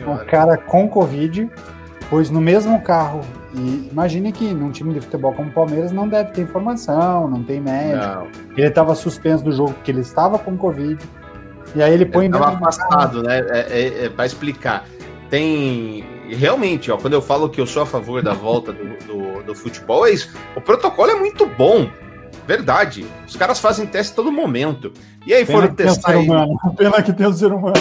Um 0.07 0.16
cara 0.27 0.57
com 0.57 0.88
Covid, 0.88 1.48
pois 2.10 2.30
no 2.30 2.40
mesmo 2.40 2.80
carro. 2.82 3.20
E 3.54 3.88
imagine 3.90 4.32
que 4.32 4.52
num 4.52 4.70
time 4.70 4.92
de 4.94 5.00
futebol 5.00 5.32
como 5.32 5.48
o 5.48 5.52
Palmeiras 5.52 5.92
não 5.92 6.08
deve 6.08 6.32
ter 6.32 6.42
informação, 6.42 7.28
não 7.28 7.42
tem 7.42 7.60
médico. 7.60 8.04
Não. 8.04 8.28
Ele 8.56 8.66
estava 8.66 8.94
suspenso 8.94 9.44
do 9.44 9.52
jogo 9.52 9.72
porque 9.74 9.90
ele 9.90 10.00
estava 10.00 10.38
com 10.38 10.56
Covid. 10.56 10.98
E 11.74 11.82
aí 11.82 11.92
ele 11.92 12.06
põe. 12.06 12.26
Estava 12.26 12.48
afastado, 12.48 13.22
né? 13.22 13.38
É, 13.50 13.58
é, 13.58 14.04
é, 14.04 14.08
para 14.08 14.26
explicar. 14.26 14.84
Tem. 15.28 16.04
Realmente, 16.28 16.90
ó, 16.90 16.96
quando 16.96 17.12
eu 17.12 17.22
falo 17.22 17.50
que 17.50 17.60
eu 17.60 17.66
sou 17.66 17.82
a 17.82 17.86
favor 17.86 18.22
da 18.22 18.32
volta 18.32 18.72
do, 18.72 18.96
do, 19.06 19.42
do 19.42 19.54
futebol, 19.54 20.06
é 20.06 20.10
isso. 20.10 20.34
O 20.56 20.60
protocolo 20.60 21.10
é 21.10 21.16
muito 21.16 21.46
bom. 21.46 21.88
Verdade. 22.46 23.06
Os 23.26 23.36
caras 23.36 23.58
fazem 23.58 23.86
teste 23.86 24.14
todo 24.14 24.30
momento. 24.30 24.92
E 25.26 25.32
aí 25.32 25.44
Pena 25.44 25.58
foram 25.58 25.68
que 25.70 25.76
tem 25.76 25.86
o 25.86 25.88
testar. 25.90 26.12
ser 26.12 26.18
humano. 26.18 26.56
Pena 26.76 27.02
que 27.02 27.12
tem 27.12 27.26
o 27.26 27.32
ser 27.32 27.52
humano. 27.52 27.74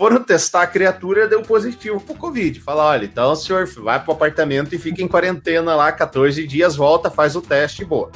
Foram 0.00 0.24
testar 0.24 0.62
a 0.62 0.66
criatura 0.66 1.28
deu 1.28 1.42
positivo 1.42 2.00
pro 2.00 2.14
Covid. 2.14 2.58
Fala, 2.60 2.86
olha, 2.86 3.04
então 3.04 3.32
o 3.32 3.36
senhor 3.36 3.66
vai 3.66 4.02
pro 4.02 4.12
apartamento 4.12 4.74
e 4.74 4.78
fica 4.78 5.02
em 5.02 5.06
quarentena 5.06 5.74
lá 5.74 5.92
14 5.92 6.46
dias, 6.46 6.74
volta, 6.74 7.10
faz 7.10 7.36
o 7.36 7.42
teste 7.42 7.82
e 7.82 7.84
boa. 7.84 8.10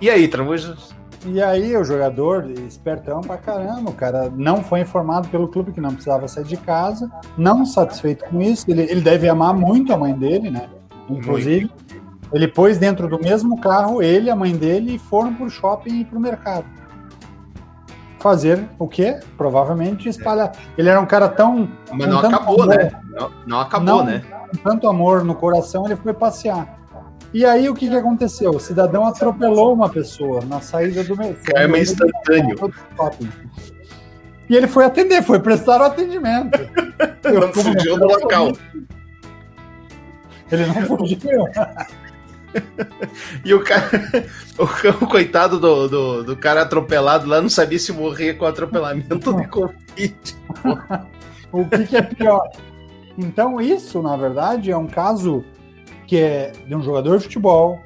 E 0.00 0.08
aí, 0.08 0.28
Tramujas? 0.28 0.94
E 1.26 1.42
aí, 1.42 1.76
o 1.76 1.82
jogador, 1.82 2.48
espertão 2.48 3.22
pra 3.22 3.36
caramba, 3.36 3.90
o 3.90 3.92
cara 3.92 4.30
não 4.36 4.62
foi 4.62 4.82
informado 4.82 5.26
pelo 5.30 5.48
clube 5.48 5.72
que 5.72 5.80
não 5.80 5.90
precisava 5.90 6.28
sair 6.28 6.44
de 6.44 6.56
casa, 6.56 7.10
não 7.36 7.66
satisfeito 7.66 8.24
com 8.26 8.40
isso, 8.40 8.70
ele, 8.70 8.82
ele 8.82 9.00
deve 9.00 9.28
amar 9.28 9.52
muito 9.52 9.92
a 9.92 9.98
mãe 9.98 10.14
dele, 10.14 10.48
né? 10.48 10.70
Inclusive, 11.08 11.72
ele 12.32 12.46
pôs 12.46 12.78
dentro 12.78 13.08
do 13.08 13.18
mesmo 13.18 13.60
carro 13.60 14.00
ele, 14.00 14.30
a 14.30 14.36
mãe 14.36 14.56
dele, 14.56 14.94
e 14.94 14.98
foram 15.00 15.34
pro 15.34 15.50
shopping 15.50 16.02
e 16.02 16.04
pro 16.04 16.20
mercado. 16.20 16.66
Fazer 18.20 18.68
o 18.78 18.86
quê? 18.86 19.18
Provavelmente 19.36 20.08
espalhar. 20.08 20.52
Ele 20.76 20.88
era 20.88 21.00
um 21.00 21.06
cara 21.06 21.28
tão. 21.28 21.68
Mas 21.90 22.06
não 22.06 22.18
acabou, 22.18 22.62
amor, 22.62 22.76
né? 22.76 22.90
Não, 23.08 23.30
não 23.46 23.60
acabou, 23.60 23.86
não, 23.86 24.04
né? 24.04 24.22
Com 24.50 24.56
tanto 24.58 24.88
amor 24.88 25.24
no 25.24 25.34
coração, 25.34 25.86
ele 25.86 25.96
foi 25.96 26.12
passear. 26.12 26.78
E 27.32 27.46
aí, 27.46 27.68
o 27.68 27.74
que, 27.74 27.88
que 27.88 27.96
aconteceu? 27.96 28.50
O 28.50 28.60
cidadão 28.60 29.06
atropelou 29.06 29.72
uma 29.72 29.88
pessoa 29.88 30.40
na 30.44 30.60
saída 30.60 31.02
do 31.04 31.16
mercado. 31.16 31.54
Karma 31.54 31.78
instantâneo. 31.78 32.56
E 34.48 34.56
ele 34.56 34.66
foi 34.66 34.84
atender, 34.84 35.22
foi 35.22 35.38
prestar 35.38 35.80
o 35.80 35.84
atendimento. 35.84 36.58
Não 37.24 37.52
fugiu 37.52 37.96
do 37.96 38.06
local. 38.06 38.52
Ele 40.50 40.66
não 40.66 40.74
fugiu. 40.82 41.44
E 43.44 43.54
o 43.54 43.62
cara, 43.62 43.90
o, 44.58 45.06
coitado 45.06 45.58
do, 45.58 45.88
do, 45.88 46.24
do 46.24 46.36
cara 46.36 46.62
atropelado 46.62 47.28
lá 47.28 47.40
não 47.40 47.48
sabia 47.48 47.78
se 47.78 47.92
morria 47.92 48.34
com 48.34 48.44
atropelamento 48.44 49.34
de 49.34 49.48
Covid. 49.48 50.16
O 51.52 51.64
que, 51.64 51.84
que 51.84 51.96
é 51.96 52.02
pior? 52.02 52.48
Então, 53.18 53.60
isso, 53.60 54.00
na 54.00 54.16
verdade, 54.16 54.70
é 54.70 54.76
um 54.76 54.86
caso 54.86 55.44
que 56.06 56.16
é 56.16 56.52
de 56.66 56.74
um 56.76 56.82
jogador 56.82 57.18
de 57.18 57.24
futebol, 57.24 57.80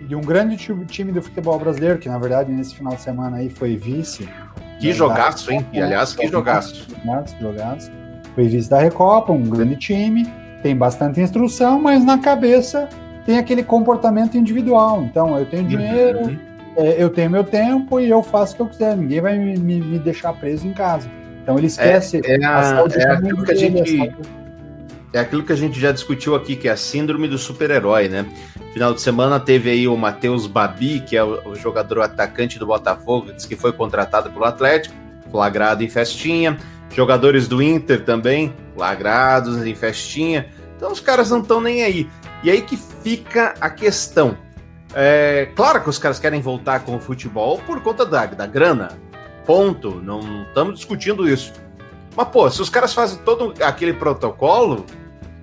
de 0.00 0.14
um 0.14 0.20
grande 0.20 0.56
ti- 0.56 0.72
time 0.86 1.10
do 1.10 1.20
futebol 1.20 1.58
brasileiro, 1.58 1.98
que 1.98 2.08
na 2.08 2.18
verdade 2.18 2.52
nesse 2.52 2.76
final 2.76 2.94
de 2.94 3.00
semana 3.00 3.38
aí 3.38 3.50
foi 3.50 3.76
vice. 3.76 4.28
Que 4.80 4.92
jogaço, 4.92 5.50
hein? 5.50 5.66
E, 5.72 5.80
aliás, 5.80 6.14
que 6.14 6.28
jogaço. 6.28 6.86
Jogaço, 6.88 7.36
jogaço. 7.40 7.90
Foi 8.34 8.46
vice 8.46 8.70
da 8.70 8.78
Recopa, 8.78 9.32
um 9.32 9.42
grande 9.42 9.74
time, 9.76 10.24
tem 10.62 10.76
bastante 10.76 11.20
instrução, 11.20 11.80
mas 11.80 12.04
na 12.04 12.18
cabeça 12.18 12.88
tem 13.28 13.36
aquele 13.36 13.62
comportamento 13.62 14.38
individual. 14.38 15.02
Então, 15.02 15.38
eu 15.38 15.44
tenho 15.44 15.64
dinheiro, 15.68 16.20
Uhum. 16.20 16.38
é, 16.78 16.96
eu 16.98 17.10
tenho 17.10 17.28
meu 17.30 17.44
tempo 17.44 18.00
e 18.00 18.08
eu 18.08 18.22
faço 18.22 18.54
o 18.54 18.56
que 18.56 18.62
eu 18.62 18.66
quiser. 18.68 18.96
Ninguém 18.96 19.20
vai 19.20 19.36
me, 19.38 19.54
me- 19.58 19.80
me 19.82 19.98
deixar 19.98 20.32
preso 20.32 20.66
em 20.66 20.72
casa. 20.72 21.10
Então, 21.42 21.58
ele 21.58 21.66
esquece 21.66 22.22
É, 22.24 22.40
é 22.40 22.44
a- 22.46 22.62
saúde 22.62 22.98
é 22.98 23.06
aquilo 23.12 23.44
que 23.44 23.52
a 23.52 23.54
gente- 23.54 24.14
É 25.12 25.18
aquilo 25.20 25.42
que 25.42 25.52
a 25.52 25.56
gente 25.56 25.78
já 25.78 25.92
discutiu 25.92 26.34
aqui, 26.34 26.56
que 26.56 26.68
é 26.68 26.70
a 26.70 26.76
síndrome 26.76 27.28
do 27.28 27.36
super-herói, 27.36 28.08
né? 28.08 28.24
Final 28.72 28.94
de 28.94 29.02
semana 29.02 29.38
teve 29.38 29.68
aí 29.70 29.86
o 29.86 29.94
Matheus 29.96 30.46
Babi, 30.46 31.00
que 31.00 31.14
é 31.14 31.22
o, 31.22 31.50
o 31.50 31.54
jogador 31.54 32.00
atacante 32.00 32.58
do 32.58 32.64
Botafogo, 32.66 33.30
diz 33.34 33.44
que 33.44 33.56
foi 33.56 33.72
contratado 33.74 34.30
pelo 34.30 34.44
Atlético, 34.46 34.94
flagrado 35.30 35.84
em 35.84 35.88
festinha. 35.90 36.56
Jogadores 36.94 37.46
do 37.46 37.62
Inter 37.62 38.02
também, 38.04 38.54
flagrados 38.74 39.66
em 39.66 39.74
festinha. 39.74 40.46
Então 40.78 40.90
os 40.92 41.00
caras 41.00 41.30
não 41.30 41.40
estão 41.40 41.60
nem 41.60 41.82
aí. 41.82 42.08
E 42.42 42.50
aí 42.50 42.62
que 42.62 42.76
fica 42.76 43.54
a 43.60 43.68
questão. 43.68 44.36
É, 44.94 45.50
claro 45.54 45.82
que 45.82 45.90
os 45.90 45.98
caras 45.98 46.18
querem 46.18 46.40
voltar 46.40 46.80
com 46.80 46.96
o 46.96 47.00
futebol 47.00 47.58
por 47.66 47.80
conta 47.82 48.06
da, 48.06 48.26
da 48.26 48.46
grana. 48.46 48.88
Ponto. 49.44 49.96
Não 50.02 50.44
estamos 50.44 50.76
discutindo 50.76 51.28
isso. 51.28 51.52
Mas, 52.16 52.28
pô, 52.28 52.50
se 52.50 52.60
os 52.60 52.70
caras 52.70 52.92
fazem 52.94 53.18
todo 53.18 53.54
aquele 53.62 53.92
protocolo 53.92 54.84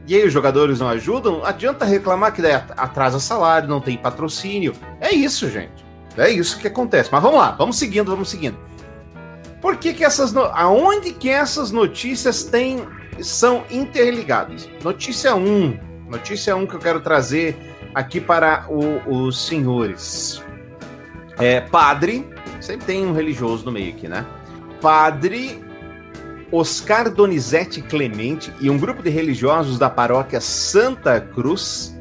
e 0.07 0.15
aí 0.15 0.25
os 0.25 0.33
jogadores 0.33 0.79
não 0.79 0.89
ajudam, 0.89 1.43
adianta 1.43 1.85
reclamar 1.85 2.31
que 2.33 2.41
daí 2.41 2.53
at- 2.53 2.71
atrasa 2.77 3.19
salário, 3.19 3.67
não 3.67 3.81
tem 3.81 3.97
patrocínio. 3.97 4.73
É 5.01 5.13
isso, 5.13 5.49
gente. 5.49 5.83
É 6.17 6.29
isso 6.29 6.59
que 6.59 6.67
acontece. 6.67 7.09
Mas 7.11 7.21
vamos 7.21 7.39
lá, 7.39 7.51
vamos 7.51 7.77
seguindo, 7.77 8.11
vamos 8.11 8.29
seguindo. 8.29 8.57
Por 9.61 9.77
que 9.77 9.93
que 9.93 10.03
essas... 10.03 10.31
No... 10.31 10.43
Aonde 10.43 11.11
que 11.11 11.29
essas 11.29 11.71
notícias 11.71 12.43
têm... 12.43 12.85
são 13.19 13.63
interligadas? 13.69 14.69
Notícia 14.83 15.35
1. 15.35 15.94
Notícia 16.15 16.55
1 16.55 16.65
que 16.65 16.75
eu 16.75 16.79
quero 16.79 17.01
trazer 17.01 17.57
aqui 17.93 18.21
para 18.21 18.65
o- 18.69 19.25
os 19.25 19.45
senhores. 19.45 20.41
É, 21.37 21.59
padre, 21.59 22.25
sempre 22.61 22.85
tem 22.85 23.05
um 23.05 23.11
religioso 23.11 23.65
no 23.65 23.71
meio 23.71 23.89
aqui, 23.93 24.07
né? 24.07 24.25
Padre 24.81 25.61
Oscar 26.51 27.09
Donizete 27.09 27.81
Clemente 27.81 28.49
e 28.61 28.69
um 28.69 28.77
grupo 28.77 29.03
de 29.03 29.09
religiosos 29.09 29.77
da 29.77 29.89
paróquia 29.89 30.39
Santa 30.39 31.19
Cruz 31.19 31.93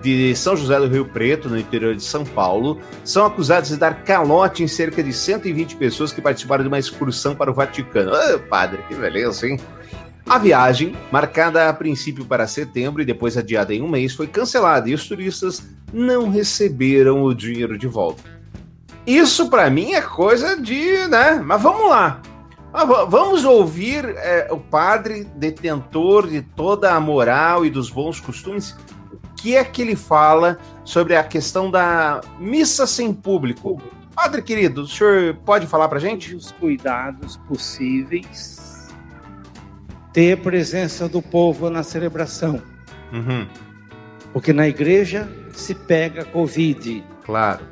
de 0.00 0.34
São 0.34 0.56
José 0.56 0.78
do 0.80 0.86
Rio 0.88 1.04
Preto, 1.04 1.50
no 1.50 1.58
interior 1.58 1.94
de 1.94 2.02
São 2.02 2.24
Paulo, 2.24 2.80
são 3.04 3.26
acusados 3.26 3.68
de 3.68 3.76
dar 3.76 4.02
calote 4.04 4.62
em 4.62 4.68
cerca 4.68 5.02
de 5.02 5.12
120 5.12 5.76
pessoas 5.76 6.10
que 6.10 6.22
participaram 6.22 6.62
de 6.64 6.68
uma 6.68 6.78
excursão 6.78 7.34
para 7.34 7.50
o 7.50 7.54
Vaticano. 7.54 8.10
Ah, 8.14 8.38
padre, 8.48 8.82
que 8.88 8.94
beleza, 8.94 9.46
hein? 9.46 9.60
A 10.30 10.38
viagem, 10.38 10.94
marcada 11.10 11.68
a 11.68 11.72
princípio 11.74 12.24
para 12.24 12.46
setembro 12.46 13.02
e 13.02 13.04
depois 13.04 13.36
adiada 13.36 13.74
em 13.74 13.82
um 13.82 13.88
mês, 13.88 14.14
foi 14.14 14.28
cancelada 14.28 14.88
e 14.88 14.94
os 14.94 15.08
turistas 15.08 15.60
não 15.92 16.30
receberam 16.30 17.24
o 17.24 17.34
dinheiro 17.34 17.76
de 17.76 17.88
volta. 17.88 18.22
Isso 19.04 19.50
para 19.50 19.68
mim 19.68 19.90
é 19.92 20.00
coisa 20.00 20.56
de, 20.56 21.08
né? 21.08 21.42
Mas 21.44 21.60
vamos 21.60 21.90
lá. 21.90 22.22
Ah, 22.72 22.84
va- 22.84 23.04
Vamos 23.06 23.44
ouvir 23.44 24.04
é, 24.04 24.46
o 24.52 24.58
padre 24.58 25.24
detentor 25.34 26.28
de 26.28 26.42
toda 26.42 26.92
a 26.94 27.00
moral 27.00 27.66
e 27.66 27.70
dos 27.70 27.90
bons 27.90 28.20
costumes. 28.20 28.76
O 29.12 29.34
que 29.34 29.56
é 29.56 29.64
que 29.64 29.82
ele 29.82 29.96
fala 29.96 30.58
sobre 30.84 31.16
a 31.16 31.24
questão 31.24 31.68
da 31.68 32.20
missa 32.38 32.86
sem 32.86 33.12
público? 33.12 33.82
Padre 34.14 34.42
querido, 34.42 34.82
o 34.82 34.86
senhor 34.86 35.34
pode 35.44 35.66
falar 35.66 35.88
pra 35.88 35.98
gente? 35.98 36.36
Os 36.36 36.52
cuidados 36.52 37.36
possíveis. 37.48 38.59
Ter 40.12 40.38
presença 40.38 41.08
do 41.08 41.22
povo 41.22 41.70
na 41.70 41.82
celebração. 41.82 42.60
Uhum, 43.12 43.46
Porque 44.32 44.52
na 44.52 44.68
igreja 44.68 45.28
se 45.52 45.74
pega 45.74 46.24
Covid. 46.24 47.04
claro. 47.24 47.64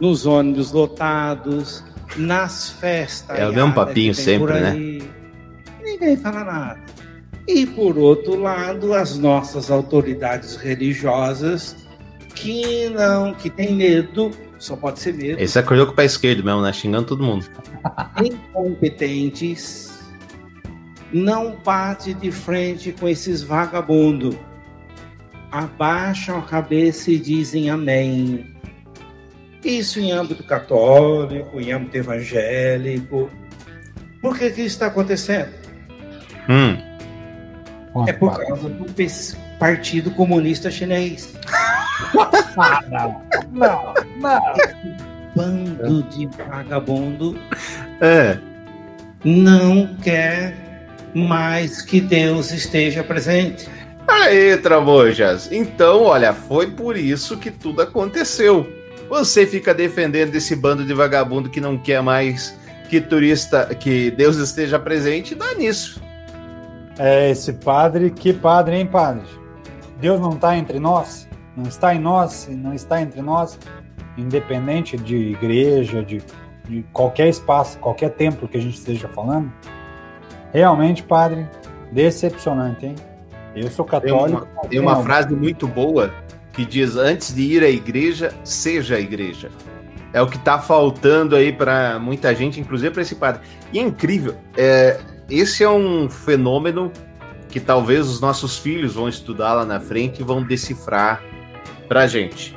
Nos 0.00 0.26
ônibus 0.26 0.72
lotados, 0.72 1.84
nas 2.16 2.70
festas. 2.70 3.38
É 3.38 3.48
o 3.48 3.52
mesmo 3.52 3.72
papinho 3.72 4.14
sempre, 4.14 4.54
né? 4.54 4.72
Ninguém 5.82 6.16
fala 6.16 6.44
nada. 6.44 6.80
E 7.46 7.66
por 7.66 7.98
outro 7.98 8.36
lado, 8.36 8.94
as 8.94 9.18
nossas 9.18 9.70
autoridades 9.70 10.56
religiosas 10.56 11.76
que 12.34 12.88
não, 12.90 13.34
que 13.34 13.50
tem 13.50 13.74
medo, 13.74 14.30
só 14.58 14.76
pode 14.76 15.00
ser 15.00 15.14
medo. 15.14 15.40
Esse 15.40 15.58
acordou 15.58 15.86
com 15.86 15.92
o 15.92 15.96
pé 15.96 16.04
esquerdo 16.04 16.44
mesmo, 16.44 16.62
né? 16.62 16.72
Xingando 16.72 17.06
todo 17.08 17.22
mundo. 17.22 17.46
incompetentes, 18.24 19.91
não 21.12 21.56
bate 21.56 22.14
de 22.14 22.30
frente 22.30 22.92
com 22.92 23.08
esses 23.08 23.42
vagabundos. 23.42 24.36
Abaixam 25.50 26.38
a 26.38 26.42
cabeça 26.42 27.10
e 27.10 27.18
dizem 27.18 27.68
amém. 27.68 28.54
Isso 29.62 30.00
em 30.00 30.10
âmbito 30.10 30.42
católico, 30.44 31.60
em 31.60 31.72
âmbito 31.72 31.96
evangélico. 31.96 33.30
Por 34.20 34.38
que, 34.38 34.50
que 34.50 34.62
isso 34.62 34.74
está 34.74 34.86
acontecendo? 34.86 35.52
Hum. 36.48 36.76
É 38.06 38.12
por 38.12 38.36
causa 38.38 38.68
do 38.68 38.86
Partido 39.58 40.10
Comunista 40.12 40.70
Chinês. 40.70 41.34
não, 42.90 43.22
não, 43.52 43.94
não. 44.16 44.54
Bando 45.36 46.02
de 46.04 46.26
vagabundo 46.26 47.38
É. 48.00 48.36
não 49.24 49.94
quer 50.02 50.71
mais 51.14 51.82
que 51.82 52.00
Deus 52.00 52.52
esteja 52.52 53.02
presente. 53.02 53.68
Aí, 54.06 54.56
Tramojas. 54.56 55.50
Então, 55.50 56.02
olha, 56.02 56.32
foi 56.32 56.70
por 56.70 56.96
isso 56.96 57.36
que 57.36 57.50
tudo 57.50 57.82
aconteceu. 57.82 58.66
Você 59.08 59.46
fica 59.46 59.74
defendendo 59.74 60.34
esse 60.34 60.56
bando 60.56 60.84
de 60.84 60.94
vagabundo 60.94 61.50
que 61.50 61.60
não 61.60 61.76
quer 61.76 62.02
mais 62.02 62.56
que 62.88 63.00
turista, 63.00 63.74
que 63.74 64.10
Deus 64.10 64.36
esteja 64.36 64.78
presente, 64.78 65.34
dá 65.34 65.54
nisso. 65.54 66.02
É 66.98 67.30
esse 67.30 67.54
padre, 67.54 68.10
que 68.10 68.32
padre, 68.32 68.76
hein, 68.76 68.86
padre? 68.86 69.22
Deus 69.98 70.20
não 70.20 70.32
está 70.32 70.56
entre 70.56 70.78
nós? 70.78 71.28
Não 71.56 71.64
está 71.64 71.94
em 71.94 71.98
nós? 71.98 72.48
Não 72.50 72.74
está 72.74 73.00
entre 73.00 73.22
nós? 73.22 73.58
Independente 74.18 74.98
de 74.98 75.16
igreja, 75.16 76.02
de, 76.02 76.22
de 76.68 76.84
qualquer 76.92 77.28
espaço, 77.28 77.78
qualquer 77.78 78.10
templo 78.10 78.46
que 78.46 78.58
a 78.58 78.60
gente 78.60 78.76
esteja 78.76 79.08
falando? 79.08 79.50
Realmente, 80.52 81.02
padre, 81.02 81.46
decepcionante, 81.90 82.86
hein? 82.86 82.94
Eu 83.54 83.70
sou 83.70 83.84
Tem 83.84 84.00
católico. 84.00 84.48
uma, 84.54 84.68
tem 84.68 84.80
uma 84.80 85.02
frase 85.02 85.34
muito 85.34 85.66
boa 85.66 86.10
que 86.52 86.64
diz: 86.64 86.96
antes 86.96 87.34
de 87.34 87.42
ir 87.42 87.62
à 87.62 87.68
igreja, 87.68 88.32
seja 88.44 88.96
a 88.96 89.00
igreja. 89.00 89.50
É 90.12 90.20
o 90.20 90.26
que 90.26 90.38
tá 90.38 90.58
faltando 90.58 91.34
aí 91.34 91.52
para 91.52 91.98
muita 91.98 92.34
gente, 92.34 92.60
inclusive 92.60 92.90
para 92.90 93.02
esse 93.02 93.14
padre. 93.14 93.40
E 93.72 93.78
é 93.78 93.82
incrível. 93.82 94.34
é, 94.56 95.00
esse 95.30 95.64
é 95.64 95.70
um 95.70 96.10
fenômeno 96.10 96.92
que 97.48 97.58
talvez 97.58 98.06
os 98.08 98.20
nossos 98.20 98.58
filhos 98.58 98.94
vão 98.94 99.08
estudar 99.08 99.54
lá 99.54 99.64
na 99.64 99.80
frente 99.80 100.20
e 100.20 100.24
vão 100.24 100.42
decifrar 100.42 101.22
pra 101.88 102.06
gente. 102.06 102.54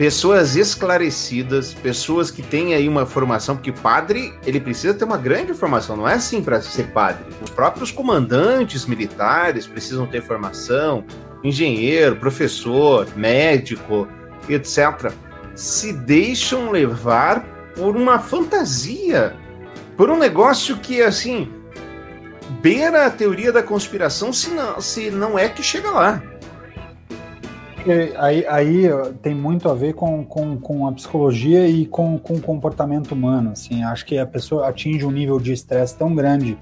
Pessoas 0.00 0.56
esclarecidas, 0.56 1.74
pessoas 1.74 2.30
que 2.30 2.40
têm 2.40 2.72
aí 2.72 2.88
uma 2.88 3.04
formação, 3.04 3.54
porque 3.54 3.70
padre, 3.70 4.32
ele 4.46 4.58
precisa 4.58 4.94
ter 4.94 5.04
uma 5.04 5.18
grande 5.18 5.52
formação, 5.52 5.94
não 5.94 6.08
é 6.08 6.14
assim 6.14 6.42
para 6.42 6.62
ser 6.62 6.84
padre. 6.84 7.26
Os 7.42 7.50
próprios 7.50 7.90
comandantes 7.90 8.86
militares 8.86 9.66
precisam 9.66 10.06
ter 10.06 10.22
formação, 10.22 11.04
engenheiro, 11.44 12.16
professor, 12.16 13.06
médico, 13.14 14.08
etc. 14.48 15.12
Se 15.54 15.92
deixam 15.92 16.70
levar 16.70 17.44
por 17.76 17.94
uma 17.94 18.18
fantasia, 18.18 19.36
por 19.98 20.08
um 20.08 20.16
negócio 20.16 20.78
que, 20.78 21.02
assim, 21.02 21.52
beira 22.62 23.04
a 23.04 23.10
teoria 23.10 23.52
da 23.52 23.62
conspiração, 23.62 24.32
se 24.32 24.48
não, 24.48 24.80
se 24.80 25.10
não 25.10 25.38
é 25.38 25.46
que 25.50 25.62
chega 25.62 25.90
lá. 25.90 26.22
Porque 27.82 28.12
Aí, 28.18 28.46
aí 28.46 28.88
tem 29.22 29.34
muito 29.34 29.68
a 29.68 29.74
ver 29.74 29.94
com, 29.94 30.22
com, 30.24 30.58
com 30.58 30.86
a 30.86 30.92
psicologia 30.92 31.66
e 31.66 31.86
com, 31.86 32.18
com 32.18 32.34
o 32.34 32.40
comportamento 32.40 33.12
humano. 33.12 33.52
Assim, 33.52 33.82
acho 33.82 34.04
que 34.04 34.18
a 34.18 34.26
pessoa 34.26 34.68
atinge 34.68 35.06
um 35.06 35.10
nível 35.10 35.40
de 35.40 35.52
estresse 35.52 35.96
tão 35.96 36.14
grande 36.14 36.58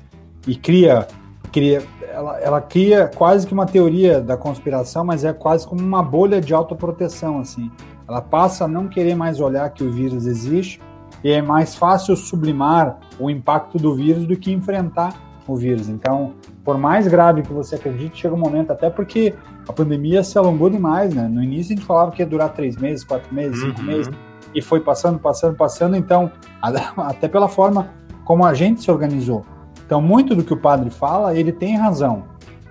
e 0.46 0.54
cria, 0.54 1.08
cria 1.52 1.82
ela, 2.08 2.38
ela 2.40 2.60
cria 2.60 3.10
quase 3.14 3.46
que 3.46 3.52
uma 3.52 3.66
teoria 3.66 4.20
da 4.20 4.36
conspiração, 4.36 5.04
mas 5.04 5.24
é 5.24 5.32
quase 5.32 5.66
como 5.66 5.80
uma 5.80 6.02
bolha 6.02 6.40
de 6.40 6.54
autoproteção. 6.54 7.40
Assim. 7.40 7.70
Ela 8.08 8.20
passa 8.20 8.64
a 8.64 8.68
não 8.68 8.88
querer 8.88 9.14
mais 9.14 9.40
olhar 9.40 9.68
que 9.70 9.84
o 9.84 9.90
vírus 9.90 10.26
existe 10.26 10.80
e 11.22 11.30
é 11.30 11.42
mais 11.42 11.74
fácil 11.74 12.16
sublimar 12.16 12.98
o 13.18 13.28
impacto 13.28 13.76
do 13.76 13.94
vírus 13.94 14.24
do 14.24 14.36
que 14.36 14.52
enfrentar 14.52 15.14
o 15.46 15.56
vírus. 15.56 15.88
Então, 15.88 16.34
por 16.68 16.76
mais 16.76 17.08
grave 17.08 17.40
que 17.40 17.50
você 17.50 17.76
acredite, 17.76 18.20
chega 18.20 18.34
um 18.34 18.38
momento, 18.38 18.70
até 18.72 18.90
porque 18.90 19.34
a 19.66 19.72
pandemia 19.72 20.22
se 20.22 20.36
alongou 20.36 20.68
demais, 20.68 21.14
né? 21.14 21.26
No 21.26 21.42
início 21.42 21.72
a 21.72 21.76
gente 21.76 21.86
falava 21.86 22.10
que 22.10 22.20
ia 22.20 22.26
durar 22.26 22.50
três 22.52 22.76
meses, 22.76 23.02
quatro 23.02 23.34
meses, 23.34 23.58
cinco 23.58 23.80
Uhum. 23.80 23.86
meses, 23.86 24.12
e 24.54 24.60
foi 24.60 24.78
passando, 24.80 25.18
passando, 25.18 25.56
passando. 25.56 25.96
Então, 25.96 26.30
até 26.98 27.26
pela 27.26 27.48
forma 27.48 27.88
como 28.22 28.44
a 28.44 28.52
gente 28.52 28.82
se 28.82 28.90
organizou. 28.90 29.46
Então, 29.86 30.02
muito 30.02 30.34
do 30.34 30.44
que 30.44 30.52
o 30.52 30.58
padre 30.58 30.90
fala, 30.90 31.34
ele 31.34 31.52
tem 31.52 31.74
razão. 31.74 32.24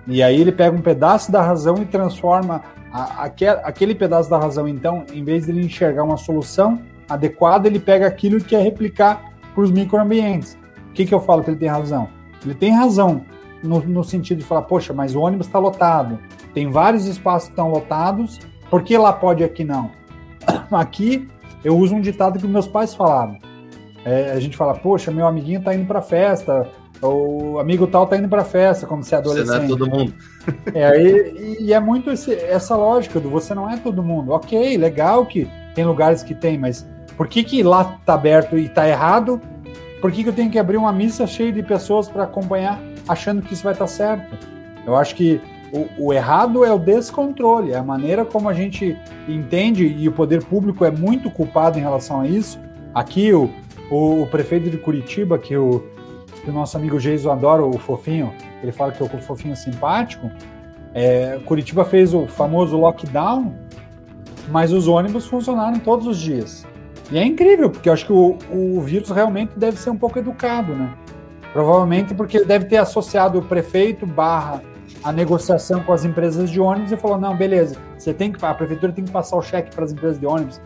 E 0.06 0.22
aí 0.22 0.40
ele 0.40 0.52
pega 0.52 0.76
um 0.76 0.80
pedaço 0.80 1.32
da 1.32 1.42
razão 1.42 1.74
e 1.82 1.84
transforma 1.84 2.62
a- 2.92 3.24
aque- 3.24 3.48
aquele 3.48 3.96
pedaço 3.96 4.30
da 4.30 4.38
razão. 4.38 4.68
Então, 4.68 5.02
em 5.12 5.24
vez 5.24 5.46
de 5.46 5.50
ele 5.50 5.66
enxergar 5.66 6.04
uma 6.04 6.16
solução 6.16 6.78
adequada, 7.08 7.66
ele 7.66 7.80
pega 7.80 8.06
aquilo 8.06 8.38
e 8.38 8.44
quer 8.44 8.62
replicar 8.62 9.24
para 9.52 9.64
os 9.64 9.72
microambientes. 9.72 10.56
O 10.88 10.92
que, 10.92 11.04
que 11.04 11.12
eu 11.12 11.18
falo 11.18 11.42
que 11.42 11.50
ele 11.50 11.58
tem 11.58 11.68
razão? 11.68 12.08
Ele 12.44 12.54
tem 12.54 12.70
razão 12.70 13.22
no, 13.62 13.80
no 13.80 14.04
sentido 14.04 14.38
de 14.38 14.44
falar, 14.44 14.62
poxa, 14.62 14.92
mas 14.92 15.14
o 15.14 15.20
ônibus 15.20 15.46
está 15.46 15.58
lotado. 15.58 16.18
Tem 16.54 16.70
vários 16.70 17.06
espaços 17.06 17.48
que 17.48 17.52
estão 17.52 17.70
lotados, 17.70 18.38
por 18.70 18.82
que 18.82 18.96
lá 18.96 19.12
pode 19.12 19.42
aqui 19.44 19.64
não? 19.64 19.90
Aqui 20.70 21.28
eu 21.64 21.76
uso 21.76 21.94
um 21.94 22.00
ditado 22.00 22.38
que 22.38 22.46
meus 22.46 22.66
pais 22.68 22.94
falavam. 22.94 23.38
É, 24.04 24.32
a 24.32 24.40
gente 24.40 24.56
fala, 24.56 24.74
poxa, 24.74 25.10
meu 25.10 25.26
amiguinho 25.26 25.60
tá 25.62 25.74
indo 25.74 25.84
para 25.86 26.00
festa, 26.00 26.68
o 27.02 27.58
amigo 27.58 27.86
tal 27.86 28.06
tá 28.06 28.16
indo 28.16 28.28
para 28.28 28.44
festa 28.44 28.86
quando 28.86 29.02
você 29.04 29.14
é 29.16 29.22
Você 29.22 29.40
adolescente. 29.40 29.58
não 29.58 29.64
é 29.64 29.68
todo 29.68 29.90
mundo. 29.90 30.14
É, 30.74 31.02
e, 31.02 31.64
e 31.64 31.72
é 31.74 31.78
muito 31.80 32.10
esse- 32.10 32.34
essa 32.34 32.74
lógica 32.74 33.20
do 33.20 33.28
você 33.28 33.54
não 33.54 33.68
é 33.68 33.76
todo 33.76 34.02
mundo. 34.02 34.32
Ok, 34.32 34.76
legal 34.78 35.26
que 35.26 35.46
tem 35.74 35.84
lugares 35.84 36.22
que 36.22 36.34
tem, 36.34 36.56
mas 36.56 36.88
por 37.18 37.28
que, 37.28 37.42
que 37.44 37.62
lá 37.62 37.98
tá 38.06 38.14
aberto 38.14 38.56
e 38.56 38.66
tá 38.68 38.88
errado? 38.88 39.40
Por 40.00 40.10
que, 40.10 40.22
que 40.22 40.28
eu 40.30 40.32
tenho 40.32 40.50
que 40.50 40.58
abrir 40.58 40.76
uma 40.78 40.92
missa 40.92 41.26
cheia 41.26 41.52
de 41.52 41.62
pessoas 41.62 42.08
para 42.08 42.22
acompanhar, 42.24 42.80
achando 43.08 43.42
que 43.42 43.54
isso 43.54 43.64
vai 43.64 43.72
estar 43.72 43.86
certo? 43.86 44.36
Eu 44.86 44.96
acho 44.96 45.14
que 45.14 45.40
o, 45.72 46.06
o 46.06 46.12
errado 46.12 46.64
é 46.64 46.72
o 46.72 46.78
descontrole, 46.78 47.72
é 47.72 47.76
a 47.76 47.82
maneira 47.82 48.24
como 48.24 48.48
a 48.48 48.54
gente 48.54 48.96
entende, 49.28 49.86
e 49.86 50.08
o 50.08 50.12
poder 50.12 50.44
público 50.44 50.84
é 50.84 50.90
muito 50.90 51.30
culpado 51.30 51.78
em 51.78 51.82
relação 51.82 52.20
a 52.20 52.26
isso. 52.26 52.58
Aqui, 52.94 53.32
o, 53.32 53.50
o, 53.90 54.22
o 54.22 54.26
prefeito 54.26 54.70
de 54.70 54.78
Curitiba, 54.78 55.38
que 55.38 55.56
o, 55.56 55.84
que 56.42 56.50
o 56.50 56.52
nosso 56.52 56.76
amigo 56.76 56.98
Geiso 56.98 57.30
adora, 57.30 57.62
o 57.62 57.78
Fofinho, 57.78 58.32
ele 58.62 58.72
fala 58.72 58.92
que 58.92 59.02
é 59.02 59.06
o 59.06 59.08
Fofinho 59.20 59.54
simpático. 59.56 60.30
É, 60.94 61.38
Curitiba 61.44 61.84
fez 61.84 62.14
o 62.14 62.26
famoso 62.26 62.76
lockdown, 62.78 63.54
mas 64.50 64.72
os 64.72 64.88
ônibus 64.88 65.26
funcionaram 65.26 65.78
todos 65.78 66.06
os 66.06 66.18
dias. 66.18 66.66
E 67.10 67.18
é 67.18 67.24
incrível, 67.24 67.70
porque 67.70 67.88
eu 67.88 67.92
acho 67.92 68.06
que 68.06 68.12
o, 68.12 68.36
o 68.50 68.80
vírus 68.80 69.10
realmente 69.10 69.52
deve 69.56 69.78
ser 69.78 69.90
um 69.90 69.96
pouco 69.96 70.18
educado, 70.18 70.74
né? 70.74 70.94
Provavelmente 71.52 72.14
porque 72.14 72.38
ele 72.38 72.46
deve 72.46 72.66
ter 72.66 72.76
associado 72.76 73.38
o 73.38 73.42
prefeito 73.42 74.06
barra 74.06 74.62
a 75.02 75.12
negociação 75.12 75.82
com 75.82 75.92
as 75.92 76.04
empresas 76.04 76.50
de 76.50 76.60
ônibus 76.60 76.92
e 76.92 76.96
falou, 76.96 77.18
não, 77.18 77.36
beleza, 77.36 77.76
você 77.96 78.12
tem 78.12 78.32
que, 78.32 78.44
a 78.44 78.54
prefeitura 78.54 78.92
tem 78.92 79.04
que 79.04 79.10
passar 79.10 79.36
o 79.36 79.42
cheque 79.42 79.74
para 79.74 79.84
as 79.84 79.92
empresas 79.92 80.18
de 80.18 80.26
ônibus 80.26 80.60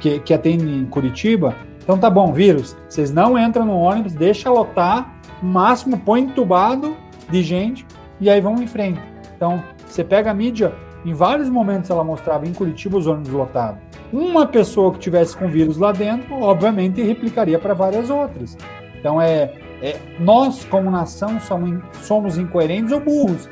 que, 0.00 0.20
que 0.20 0.32
atendem 0.32 0.78
em 0.80 0.86
Curitiba. 0.86 1.54
Então 1.82 1.98
tá 1.98 2.08
bom, 2.08 2.32
vírus, 2.32 2.76
vocês 2.88 3.10
não 3.10 3.38
entram 3.38 3.66
no 3.66 3.76
ônibus, 3.76 4.14
deixa 4.14 4.50
lotar, 4.50 5.14
máximo 5.42 5.98
põe 5.98 6.22
entubado 6.22 6.96
de 7.28 7.42
gente 7.42 7.86
e 8.20 8.30
aí 8.30 8.40
vamos 8.40 8.60
em 8.60 8.66
frente. 8.66 9.00
Então, 9.36 9.62
você 9.86 10.02
pega 10.02 10.30
a 10.30 10.34
mídia, 10.34 10.72
em 11.04 11.12
vários 11.12 11.50
momentos 11.50 11.90
ela 11.90 12.02
mostrava 12.02 12.46
em 12.46 12.52
Curitiba 12.52 12.96
os 12.96 13.06
ônibus 13.06 13.30
lotados. 13.30 13.82
Uma 14.12 14.46
pessoa 14.46 14.92
que 14.92 14.98
tivesse 14.98 15.36
com 15.36 15.48
vírus 15.48 15.76
lá 15.76 15.92
dentro, 15.92 16.34
obviamente, 16.40 17.02
replicaria 17.02 17.58
para 17.58 17.74
várias 17.74 18.08
outras. 18.08 18.56
Então, 18.98 19.20
é, 19.20 19.52
é 19.82 19.96
nós, 20.18 20.64
como 20.64 20.90
nação, 20.90 21.38
somos, 21.40 21.82
somos 22.02 22.38
incoerentes 22.38 22.92
ou 22.92 23.00
burros. 23.00 23.48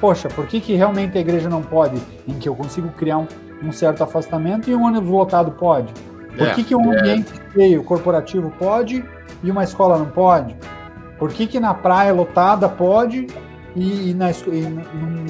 Poxa, 0.00 0.28
por 0.28 0.46
que, 0.46 0.60
que 0.60 0.74
realmente 0.74 1.16
a 1.16 1.20
igreja 1.20 1.48
não 1.48 1.62
pode, 1.62 1.96
em 2.26 2.34
que 2.34 2.48
eu 2.48 2.54
consigo 2.54 2.88
criar 2.90 3.18
um, 3.18 3.26
um 3.62 3.72
certo 3.72 4.02
afastamento 4.02 4.68
e 4.68 4.74
um 4.74 4.84
ônibus 4.84 5.08
lotado 5.08 5.52
pode? 5.52 5.92
Por 6.36 6.48
É, 6.48 6.54
que, 6.54 6.64
que 6.64 6.74
um 6.74 6.92
é. 6.92 6.98
ambiente 6.98 7.32
cheio, 7.52 7.82
corporativo, 7.82 8.50
pode 8.58 9.02
e 9.42 9.50
uma 9.50 9.64
escola 9.64 9.96
não 9.96 10.06
pode? 10.06 10.54
Por 11.18 11.32
que, 11.32 11.46
que 11.46 11.58
na 11.58 11.72
praia 11.72 12.12
lotada 12.12 12.68
pode 12.68 13.26
e, 13.74 14.10
e 14.10 14.14
na, 14.14 14.30
e 14.30 14.60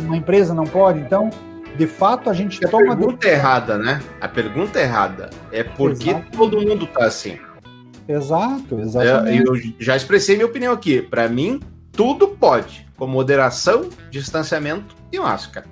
numa 0.03 0.17
empresa 0.17 0.53
não 0.53 0.65
pode? 0.65 0.99
Então, 0.99 1.31
de 1.77 1.87
fato, 1.87 2.29
a 2.29 2.33
gente 2.33 2.65
A 2.65 2.69
toma. 2.69 2.97
pergunta 2.97 3.29
é 3.29 3.33
errada, 3.35 3.79
né? 3.79 4.03
A 4.21 4.27
pergunta 4.27 4.81
errada. 4.81 5.31
É 5.53 5.63
porque 5.63 6.11
Exato. 6.11 6.27
todo 6.37 6.61
mundo 6.61 6.87
tá 6.89 7.05
assim. 7.05 7.39
Exato, 8.09 8.79
É, 8.79 8.83
exatamente. 8.83 9.45
eu 9.47 9.55
já 9.79 9.97
expressei 9.97 10.37
minha 10.37 10.47
opinião 10.47 10.73
aqui. 10.73 11.03
Para 11.03 11.29
mim, 11.29 11.61
tudo 11.93 12.29
pode, 12.29 12.87
com 12.97 13.07
moderação, 13.07 13.89
distanciamento 14.11 14.95
e 15.13 15.19
máscara. 15.19 15.67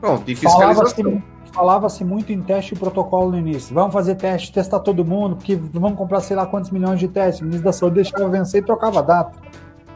Pronto, 0.00 0.28
e 0.30 0.34
Falava-se 0.34 0.94
fiscalização. 0.94 1.22
falava-se 1.52 2.04
muito 2.04 2.32
em 2.32 2.40
teste 2.42 2.74
e 2.74 2.78
protocolo 2.78 3.30
no 3.30 3.38
início. 3.38 3.72
Vamos 3.74 3.92
fazer 3.92 4.16
teste, 4.16 4.52
testar 4.52 4.80
todo 4.80 5.04
mundo, 5.04 5.36
porque 5.36 5.54
vamos 5.54 5.96
comprar 5.96 6.20
sei 6.20 6.34
lá 6.36 6.44
quantos 6.46 6.70
milhões 6.70 6.98
de 6.98 7.06
testes. 7.08 7.40
O 7.40 7.44
ministro 7.44 7.66
da 7.66 7.72
Saúde 7.72 7.96
deixava 7.96 8.28
vencer 8.28 8.62
e 8.62 8.64
trocava 8.64 8.98
a 8.98 9.02
data. 9.02 9.38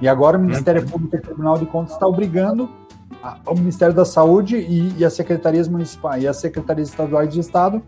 E 0.01 0.07
agora 0.07 0.37
o 0.39 0.41
Ministério 0.41 0.83
Uhum. 0.83 0.89
Público 0.89 1.17
e 1.17 1.19
o 1.19 1.23
Tribunal 1.23 1.59
de 1.59 1.67
Contas 1.67 1.95
está 1.95 2.07
obrigando 2.07 2.69
a- 3.23 3.39
o 3.47 3.55
Ministério 3.55 3.95
da 3.95 4.05
Saúde 4.05 4.57
e, 4.59 4.95
e 4.99 5.05
as 5.05 5.15
secretarias 5.15 5.67
municipais 5.69 6.23
e 6.23 6.29
as 6.29 6.37
secretarias 6.37 6.91
estaduais 6.91 7.31
de 7.33 7.41
Estado 7.41 7.83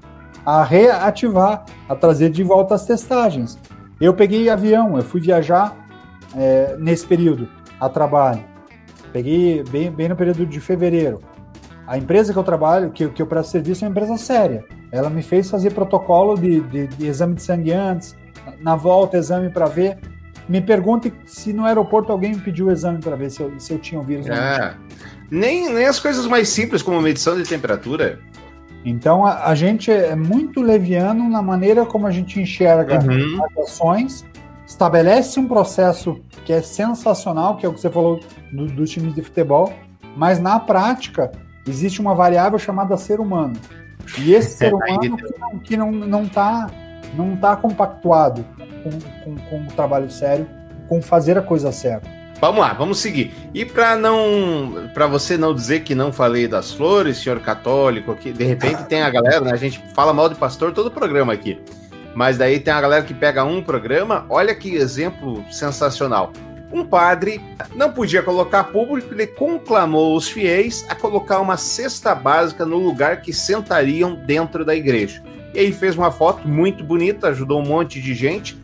a 0.49 0.65
reativar, 0.65 1.67
a 1.87 1.95
trazer 1.95 2.31
de 2.31 2.43
volta 2.43 2.75
as 2.75 2.87
testagens. 2.87 3.59
Eu 4.01 4.15
peguei 4.15 4.49
avião, 4.49 4.97
eu 4.97 5.03
fui 5.03 5.21
viajar 5.21 5.77
é, 6.35 6.75
nesse 6.79 7.07
período 7.07 7.47
a 7.79 7.87
trabalho. 7.87 8.43
Peguei 9.13 9.63
bem, 9.65 9.91
bem 9.91 10.09
no 10.09 10.17
período 10.17 10.47
de 10.47 10.59
fevereiro. 10.59 11.21
A 11.87 11.99
empresa 11.99 12.33
que 12.33 12.39
eu 12.39 12.43
trabalho, 12.43 12.91
que, 12.91 13.07
que 13.11 13.21
eu 13.21 13.27
presto 13.27 13.51
serviço, 13.51 13.85
é 13.85 13.89
uma 13.89 13.91
empresa 13.91 14.17
séria. 14.17 14.65
Ela 14.91 15.11
me 15.11 15.23
fez 15.23 15.51
fazer 15.51 15.75
protocolo 15.75 16.35
de, 16.35 16.63
de, 16.63 16.87
de 16.87 17.07
exame 17.07 17.35
de 17.35 17.43
sangue 17.43 17.73
antes, 17.73 18.17
na 18.63 18.75
volta, 18.75 19.19
exame 19.19 19.51
para 19.51 19.67
ver. 19.67 19.99
Me 20.49 20.63
pergunte 20.63 21.13
se 21.27 21.53
no 21.53 21.67
aeroporto 21.67 22.11
alguém 22.11 22.33
me 22.33 22.41
pediu 22.41 22.69
o 22.69 22.73
exame 22.73 23.01
para 23.01 23.17
ver 23.17 23.31
se 23.31 23.43
eu, 23.43 23.53
se 23.61 23.71
eu 23.75 23.79
tinha 23.79 24.01
o 24.01 24.05
vírus. 24.05 24.27
É. 24.27 24.75
Nem, 25.31 25.71
nem 25.71 25.85
as 25.85 26.01
coisas 26.01 26.27
mais 26.27 26.49
simples, 26.49 26.81
como 26.81 26.99
medição 27.03 27.37
de 27.37 27.47
temperatura. 27.47 28.19
Então 28.85 29.27
a, 29.27 29.47
a 29.47 29.55
gente 29.55 29.91
é 29.91 30.15
muito 30.15 30.61
leviano 30.63 31.29
na 31.29 31.43
maneira 31.43 31.85
como 31.85 32.07
a 32.07 32.11
gente 32.11 32.41
enxerga 32.41 33.01
Uhum. 33.05 33.45
as 33.45 33.71
ações, 33.71 34.25
estabelece 34.67 35.39
um 35.41 35.49
processo 35.49 36.21
que 36.45 36.53
é 36.53 36.63
sensacional, 36.63 37.57
que 37.57 37.67
é 37.67 37.69
o 37.69 37.73
que 37.73 37.81
você 37.81 37.91
falou 37.91 38.21
do- 38.53 38.67
dos 38.67 38.91
times 38.91 39.15
de 39.15 39.23
futebol, 39.23 39.73
mas 40.17 40.39
na 40.39 40.59
prática 40.61 41.31
existe 41.67 42.01
uma 42.01 42.15
variável 42.15 42.59
chamada 42.59 42.97
ser 42.97 43.21
humano. 43.21 43.55
E 44.19 44.33
esse 44.33 44.57
ser 44.57 44.73
humano 44.75 45.17
que 45.17 45.39
não, 45.39 45.59
que 45.59 45.77
não, 45.77 45.91
não 45.93 46.29
tá, 46.29 46.71
não 47.15 47.37
tá 47.37 47.57
compactuado 47.57 48.45
com, 48.83 48.91
com, 49.25 49.37
com 49.51 49.63
o 49.65 49.67
trabalho 49.69 50.11
sério, 50.11 50.47
com 50.89 51.03
fazer 51.03 51.37
a 51.37 51.43
coisa 51.43 51.71
certa. 51.73 52.09
Vamos 52.41 52.61
lá, 52.61 52.73
vamos 52.73 52.99
seguir. 52.99 53.35
E 53.53 53.65
para 53.65 53.97
não, 53.97 54.89
para 54.95 55.09
você 55.09 55.37
não 55.37 55.53
dizer 55.53 55.81
que 55.81 55.95
não 55.95 56.13
falei 56.13 56.47
das 56.47 56.73
flores, 56.73 57.19
senhor 57.19 57.41
católico, 57.41 58.15
que 58.15 58.33
de 58.33 58.45
repente 58.45 58.85
tem 58.85 59.03
a 59.03 59.11
galera, 59.11 59.41
né? 59.41 59.53
A 59.53 59.57
gente 59.57 59.83
fala 59.93 60.13
mal 60.13 60.29
de 60.29 60.37
pastor 60.37 60.73
todo 60.73 60.91
programa 60.91 61.33
aqui. 61.33 61.61
Mas 62.15 62.39
daí 62.39 62.61
tem 62.61 62.73
a 62.73 62.81
galera 62.81 63.05
que 63.05 63.13
pega 63.13 63.45
um 63.45 63.61
programa, 63.61 64.25
olha 64.29 64.55
que 64.55 64.75
exemplo 64.77 65.45
sensacional. 65.51 66.33
Um 66.73 66.85
padre 66.85 67.41
não 67.75 67.91
podia 67.91 68.23
colocar 68.23 68.65
público, 68.65 69.15
ele 69.15 69.27
conclamou 69.27 70.15
os 70.15 70.29
fiéis 70.29 70.87
a 70.89 70.95
colocar 70.95 71.41
uma 71.41 71.57
cesta 71.57 72.15
básica 72.15 72.65
no 72.65 72.77
lugar 72.77 73.21
que 73.21 73.33
sentariam 73.33 74.15
dentro 74.15 74.65
da 74.65 74.77
igreja. 74.77 75.23
E 75.55 75.59
aí 75.59 75.73
fez 75.73 75.97
uma 75.97 76.13
foto 76.13 76.47
muito 76.47 76.85
bonita, 76.85 77.29
ajudou 77.29 77.61
um 77.61 77.67
monte 77.67 78.01
de 78.01 78.15
gente, 78.15 78.59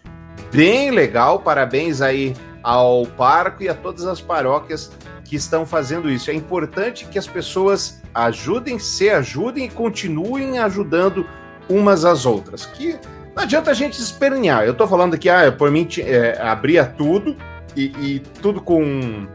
bem 0.53 0.91
legal, 0.91 1.41
parabéns 1.41 2.01
aí 2.01 2.35
ao 2.65 3.07
parco 3.07 3.63
e 3.63 3.69
a 3.69 3.75
todas 3.75 4.07
as 4.07 4.23
paróquias 4.23 4.91
que 5.23 5.37
estão 5.37 5.67
fazendo 5.67 6.11
isso. 6.11 6.31
É 6.31 6.35
importante 6.35 7.05
que 7.05 7.19
as 7.19 7.27
pessoas 7.27 8.03
ajudem, 8.15 8.79
se 8.79 9.11
ajudem 9.11 9.67
e 9.67 9.69
continuem 9.69 10.59
ajudando 10.59 11.27
umas 11.69 12.07
às 12.07 12.25
outras. 12.25 12.65
Que 12.65 12.99
não 13.37 13.43
adianta 13.43 13.71
a 13.71 13.75
gente 13.75 14.01
espernear. 14.01 14.65
Eu 14.65 14.75
tô 14.75 14.89
falando 14.89 15.19
que, 15.19 15.29
ah, 15.29 15.53
por 15.53 15.71
mim, 15.71 15.87
é, 15.99 16.41
abria 16.41 16.87
tudo 16.87 17.37
e, 17.77 17.93
e 17.99 18.21
tudo 18.41 18.63
com, 18.63 19.27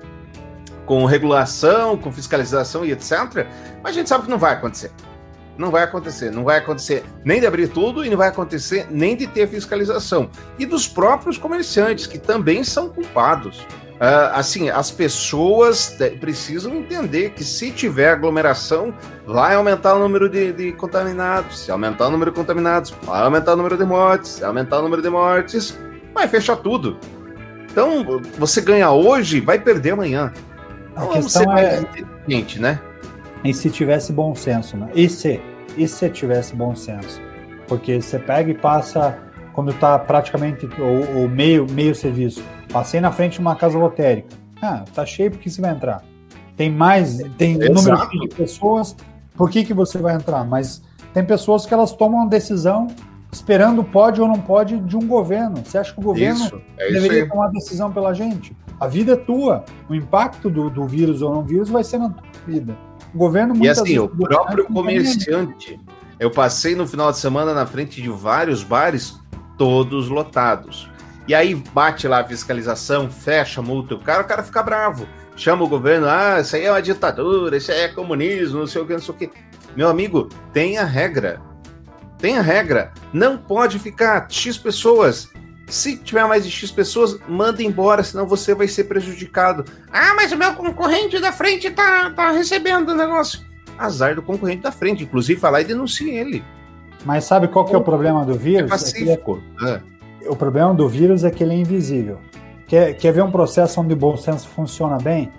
com 0.86 1.06
regulação, 1.06 1.98
com 1.98 2.12
fiscalização 2.12 2.84
e 2.84 2.92
etc. 2.92 3.46
Mas 3.84 3.92
a 3.92 3.94
gente 3.94 4.10
sabe 4.10 4.26
que 4.26 4.32
não 4.32 4.40
vai 4.40 4.54
acontecer. 4.54 4.92
Não 5.60 5.70
vai 5.70 5.84
acontecer. 5.84 6.32
Não 6.32 6.46
vai 6.46 6.58
acontecer 6.58 7.04
nem 7.26 7.42
de 7.42 7.46
abrir 7.46 7.68
tudo 7.68 8.06
e 8.06 8.10
não 8.10 8.16
vai 8.18 8.30
acontecer 8.30 8.88
nem 8.90 9.16
de 9.16 9.28
ter 9.28 9.46
fiscalização. 9.48 10.30
E 10.58 10.66
dos 10.66 10.88
próprios 10.88 11.38
comerciantes, 11.38 12.08
que 12.08 12.18
também 12.18 12.64
são 12.64 12.88
culpados. 12.88 13.68
Ah, 14.00 14.32
assim, 14.36 14.70
as 14.70 14.90
pessoas 14.90 15.98
precisam 16.22 16.74
entender 16.76 17.32
que 17.32 17.44
se 17.44 17.70
tiver 17.72 18.10
aglomeração, 18.12 18.94
vai 19.28 19.56
aumentar 19.56 19.96
o 19.96 20.00
número 20.00 20.30
de, 20.30 20.54
de 20.54 20.72
contaminados. 20.72 21.60
Se 21.66 21.72
aumentar 21.72 22.08
o 22.08 22.12
número 22.12 22.32
de 22.32 22.38
contaminados, 22.38 22.92
vai 23.04 23.22
aumentar 23.22 23.54
o 23.54 23.58
número 23.58 23.78
de 23.78 23.84
mortes. 23.84 24.32
Se 24.32 24.46
aumentar 24.46 24.80
o 24.80 24.84
número 24.84 25.02
de 25.02 25.10
mortes, 25.10 25.78
vai 26.14 26.30
fechar 26.30 26.56
tudo. 26.56 26.98
Então, 27.70 28.22
você 28.38 28.62
ganha 28.62 28.90
hoje, 28.92 29.42
vai 29.42 29.60
perder 29.60 29.92
amanhã. 29.92 30.32
A 30.96 31.04
Então, 31.04 31.14
questão 31.16 31.44
você 31.44 31.60
é- 31.60 31.80
inteligente, 31.82 32.60
né? 32.62 32.80
E 33.44 33.54
se 33.54 33.70
tivesse 33.70 34.12
bom 34.14 34.34
senso, 34.36 34.76
né? 34.78 34.90
E 34.96 35.08
se? 35.10 35.42
E 35.78 35.88
se 35.88 36.10
tivesse 36.10 36.56
bom 36.56 36.76
senso? 36.76 37.22
Porque 37.68 38.02
você 38.02 38.18
pega 38.20 38.52
e 38.52 38.54
passa, 38.54 39.18
quando 39.54 39.74
tá 39.74 39.98
praticamente 40.00 40.66
o, 40.66 41.26
o 41.26 41.30
meio, 41.30 41.68
meio 41.70 41.94
serviço, 41.94 42.44
passei 42.72 43.00
na 43.00 43.12
frente 43.12 43.34
de 43.34 43.40
uma 43.40 43.56
casa 43.56 43.78
lotérica. 43.78 44.30
Ah, 44.62 44.84
tá 44.94 45.06
cheio 45.06 45.32
porque 45.32 45.50
você 45.50 45.62
vai 45.62 45.72
entrar. 45.72 46.04
Tem 46.58 46.70
mais, 46.70 47.18
tem 47.38 47.56
Exato. 47.56 47.74
número 47.74 48.10
de 48.10 48.28
pessoas, 48.36 48.96
por 49.36 49.50
que, 49.50 49.64
que 49.64 49.74
você 49.74 49.98
vai 49.98 50.16
entrar? 50.16 50.44
Mas 50.44 50.82
tem 51.14 51.24
pessoas 51.24 51.66
que 51.66 51.74
elas 51.74 51.94
tomam 51.94 52.28
decisão 52.28 52.88
esperando 53.32 53.84
pode 53.84 54.20
ou 54.20 54.28
não 54.28 54.40
pode 54.40 54.78
de 54.80 54.98
um 54.98 55.08
governo. 55.08 55.58
Você 55.64 55.78
acha 55.78 55.94
que 55.94 56.00
o 56.00 56.04
governo 56.04 56.46
Isso, 56.46 56.62
é 56.78 56.92
deveria 56.92 57.30
tomar 57.30 57.48
decisão 57.50 57.92
pela 57.92 58.14
gente? 58.14 58.56
A 58.80 58.88
vida 58.88 59.14
é 59.14 59.16
tua. 59.16 59.66
O 59.90 59.96
impacto 59.96 60.50
do, 60.50 60.70
do 60.70 60.88
vírus 60.88 61.22
ou 61.22 61.34
não 61.34 61.44
vírus 61.44 61.70
vai 61.70 61.84
ser 61.84 62.00
na 62.00 62.10
tua 62.10 62.24
vida. 62.48 62.78
O 63.14 63.18
governo 63.18 63.56
E 63.64 63.70
assim, 63.70 63.98
o 64.00 64.08
vezes, 64.08 64.28
próprio 64.28 64.58
nem 64.58 64.68
aí. 64.68 64.74
comerciante. 64.74 65.80
Eu 66.20 66.30
passei 66.30 66.76
no 66.76 66.88
final 66.88 67.12
de 67.12 67.18
semana 67.18 67.54
na 67.54 67.66
frente 67.66 68.02
de 68.02 68.10
vários 68.10 68.64
bares, 68.64 69.20
todos 69.58 70.10
lotados. 70.10 70.90
E 71.28 71.36
aí 71.36 71.56
bate 71.56 72.08
lá 72.08 72.22
a 72.22 72.24
fiscalização, 72.24 73.10
fecha, 73.10 73.62
multa 73.62 73.96
o 73.96 74.00
cara, 74.00 74.24
o 74.24 74.26
cara 74.26 74.44
fica 74.44 74.64
bravo. 74.64 75.08
Chama 75.36 75.64
o 75.64 75.70
governo, 75.70 76.08
ah, 76.10 76.42
isso 76.42 76.56
aí 76.56 76.66
é 76.66 76.72
uma 76.72 76.82
ditadura, 76.82 77.56
isso 77.56 77.72
aí 77.72 77.82
é 77.82 77.88
comunismo, 77.88 78.60
não 78.60 78.68
sei 78.68 78.82
o 78.82 78.86
que, 78.86 78.94
não 78.94 79.00
sei 79.00 79.16
o 79.16 79.18
que. 79.18 79.30
Meu 79.76 79.88
amigo, 79.88 80.28
tenha 80.52 80.84
regra. 80.84 81.40
Tenha 82.18 82.42
regra. 82.42 82.92
Não 83.14 83.38
pode 83.38 83.80
ficar 83.80 84.26
X 84.30 84.58
pessoas. 84.58 85.30
Se 85.70 85.96
tiver 85.98 86.26
mais 86.28 86.44
de 86.44 86.50
X 86.52 86.72
pessoas, 86.72 87.18
manda 87.28 87.62
embora, 87.62 88.04
senão 88.04 88.26
você 88.28 88.54
vai 88.56 88.68
ser 88.68 88.86
prejudicado. 88.86 89.64
Ah, 89.94 90.14
mas 90.16 90.32
o 90.32 90.38
meu 90.38 90.54
concorrente 90.56 91.20
da 91.20 91.32
frente 91.32 91.70
tá, 91.70 92.10
tá 92.10 92.32
recebendo 92.32 92.90
o 92.90 92.96
negócio. 92.96 93.42
Azar 93.78 94.16
do 94.16 94.22
concorrente 94.24 94.64
da 94.64 94.72
frente. 94.72 95.04
Inclusive, 95.04 95.40
vai 95.40 95.52
lá 95.52 95.62
e 95.62 95.66
denuncie 95.66 96.10
ele. 96.10 96.44
Mas 97.06 97.24
sabe 97.24 97.48
qual 97.48 97.64
que 97.66 97.74
é 97.74 97.78
o 97.78 97.82
problema 97.84 98.26
do 98.26 98.34
vírus? 98.34 98.72
É 98.72 98.76
É 98.98 99.02
ele 99.02 99.10
é- 99.12 99.18
pacífico. 99.18 99.44
É. 99.66 99.82
o 100.28 100.36
problema 100.36 100.74
do 100.74 100.90
vírus 100.90 101.24
é 101.24 101.30
que 101.32 101.44
ele 101.44 101.54
é 101.54 101.58
invisível. 101.58 102.20
Quer, 102.68 102.94
quer 102.98 103.12
ver 103.14 103.24
um 103.24 103.32
processo 103.32 103.80
onde 103.80 103.94
o 103.94 103.98
bom 103.98 104.18
senso 104.18 104.48
funciona 104.50 104.98
bem? 104.98 105.32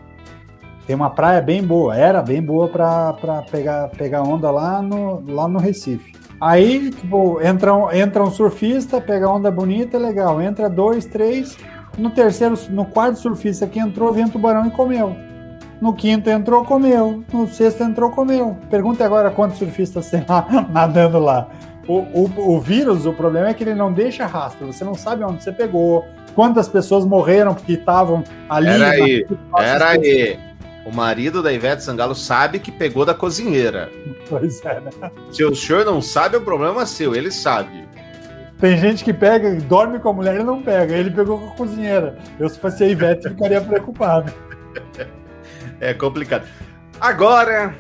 Tem 0.86 0.96
uma 0.96 1.10
praia 1.10 1.40
bem 1.40 1.62
boa, 1.62 1.94
era 1.96 2.22
bem 2.22 2.42
boa 2.42 2.66
para 2.68 3.42
pegar, 3.50 3.88
pegar 3.90 4.22
onda 4.22 4.50
lá 4.50 4.80
no, 4.82 5.22
lá 5.32 5.46
no 5.46 5.58
Recife. 5.58 6.12
Aí, 6.40 6.90
tipo, 6.90 7.40
entra 7.42 7.74
um, 7.74 7.92
entra 7.92 8.22
um 8.22 8.30
surfista, 8.30 9.00
pega 9.00 9.28
onda 9.28 9.50
bonita, 9.50 9.98
legal. 9.98 10.40
Entra 10.40 10.70
dois, 10.70 11.04
três. 11.04 11.58
No 11.98 12.10
terceiro, 12.10 12.58
no 12.70 12.86
quarto 12.86 13.18
surfista 13.18 13.66
que 13.66 13.78
entrou, 13.78 14.12
vinha 14.12 14.26
um 14.26 14.30
tubarão 14.30 14.66
e 14.66 14.70
comeu. 14.70 15.14
No 15.80 15.92
quinto 15.94 16.30
entrou, 16.30 16.64
comeu. 16.64 17.22
No 17.32 17.48
sexto 17.48 17.82
entrou, 17.82 18.10
comeu. 18.10 18.56
Pergunta 18.70 19.04
agora 19.04 19.30
quantos 19.30 19.58
surfistas 19.58 20.10
tem 20.10 20.24
lá 20.28 20.46
nadando 20.70 21.18
lá. 21.18 21.48
O, 21.86 21.98
o, 21.98 22.54
o 22.54 22.60
vírus, 22.60 23.04
o 23.04 23.12
problema 23.12 23.48
é 23.48 23.54
que 23.54 23.64
ele 23.64 23.74
não 23.74 23.92
deixa 23.92 24.26
rastro. 24.26 24.66
Você 24.66 24.84
não 24.84 24.94
sabe 24.94 25.24
onde 25.24 25.42
você 25.42 25.50
pegou, 25.50 26.06
quantas 26.34 26.68
pessoas 26.68 27.04
morreram 27.04 27.54
porque 27.54 27.72
estavam 27.72 28.22
ali. 28.48 28.66
Pera 28.66 28.90
aí, 28.90 29.00
naquele 29.00 29.22
espaço 29.22 29.64
pera 29.64 29.88
aí. 29.88 30.49
O 30.84 30.90
marido 30.92 31.42
da 31.42 31.52
Ivete 31.52 31.82
Sangalo 31.84 32.14
sabe 32.14 32.58
que 32.58 32.72
pegou 32.72 33.04
da 33.04 33.12
cozinheira. 33.14 33.90
Pois 34.28 34.64
é, 34.64 34.80
né? 34.80 34.90
Se 35.30 35.44
o 35.44 35.54
senhor 35.54 35.84
não 35.84 36.00
sabe, 36.00 36.36
é 36.36 36.38
um 36.38 36.44
problema 36.44 36.86
seu, 36.86 37.14
ele 37.14 37.30
sabe. 37.30 37.86
Tem 38.58 38.76
gente 38.78 39.04
que 39.04 39.12
pega, 39.12 39.54
dorme 39.62 39.98
com 39.98 40.10
a 40.10 40.12
mulher 40.12 40.40
e 40.40 40.44
não 40.44 40.60
pega. 40.62 40.94
Ele 40.94 41.10
pegou 41.10 41.38
com 41.38 41.48
a 41.48 41.50
cozinheira. 41.52 42.18
Eu, 42.38 42.48
se 42.48 42.58
fosse 42.58 42.82
a 42.84 42.88
Ivete, 42.88 43.28
ficaria 43.28 43.60
preocupado. 43.60 44.32
É 45.82 45.94
complicado. 45.94 46.46
Agora, 47.00 47.74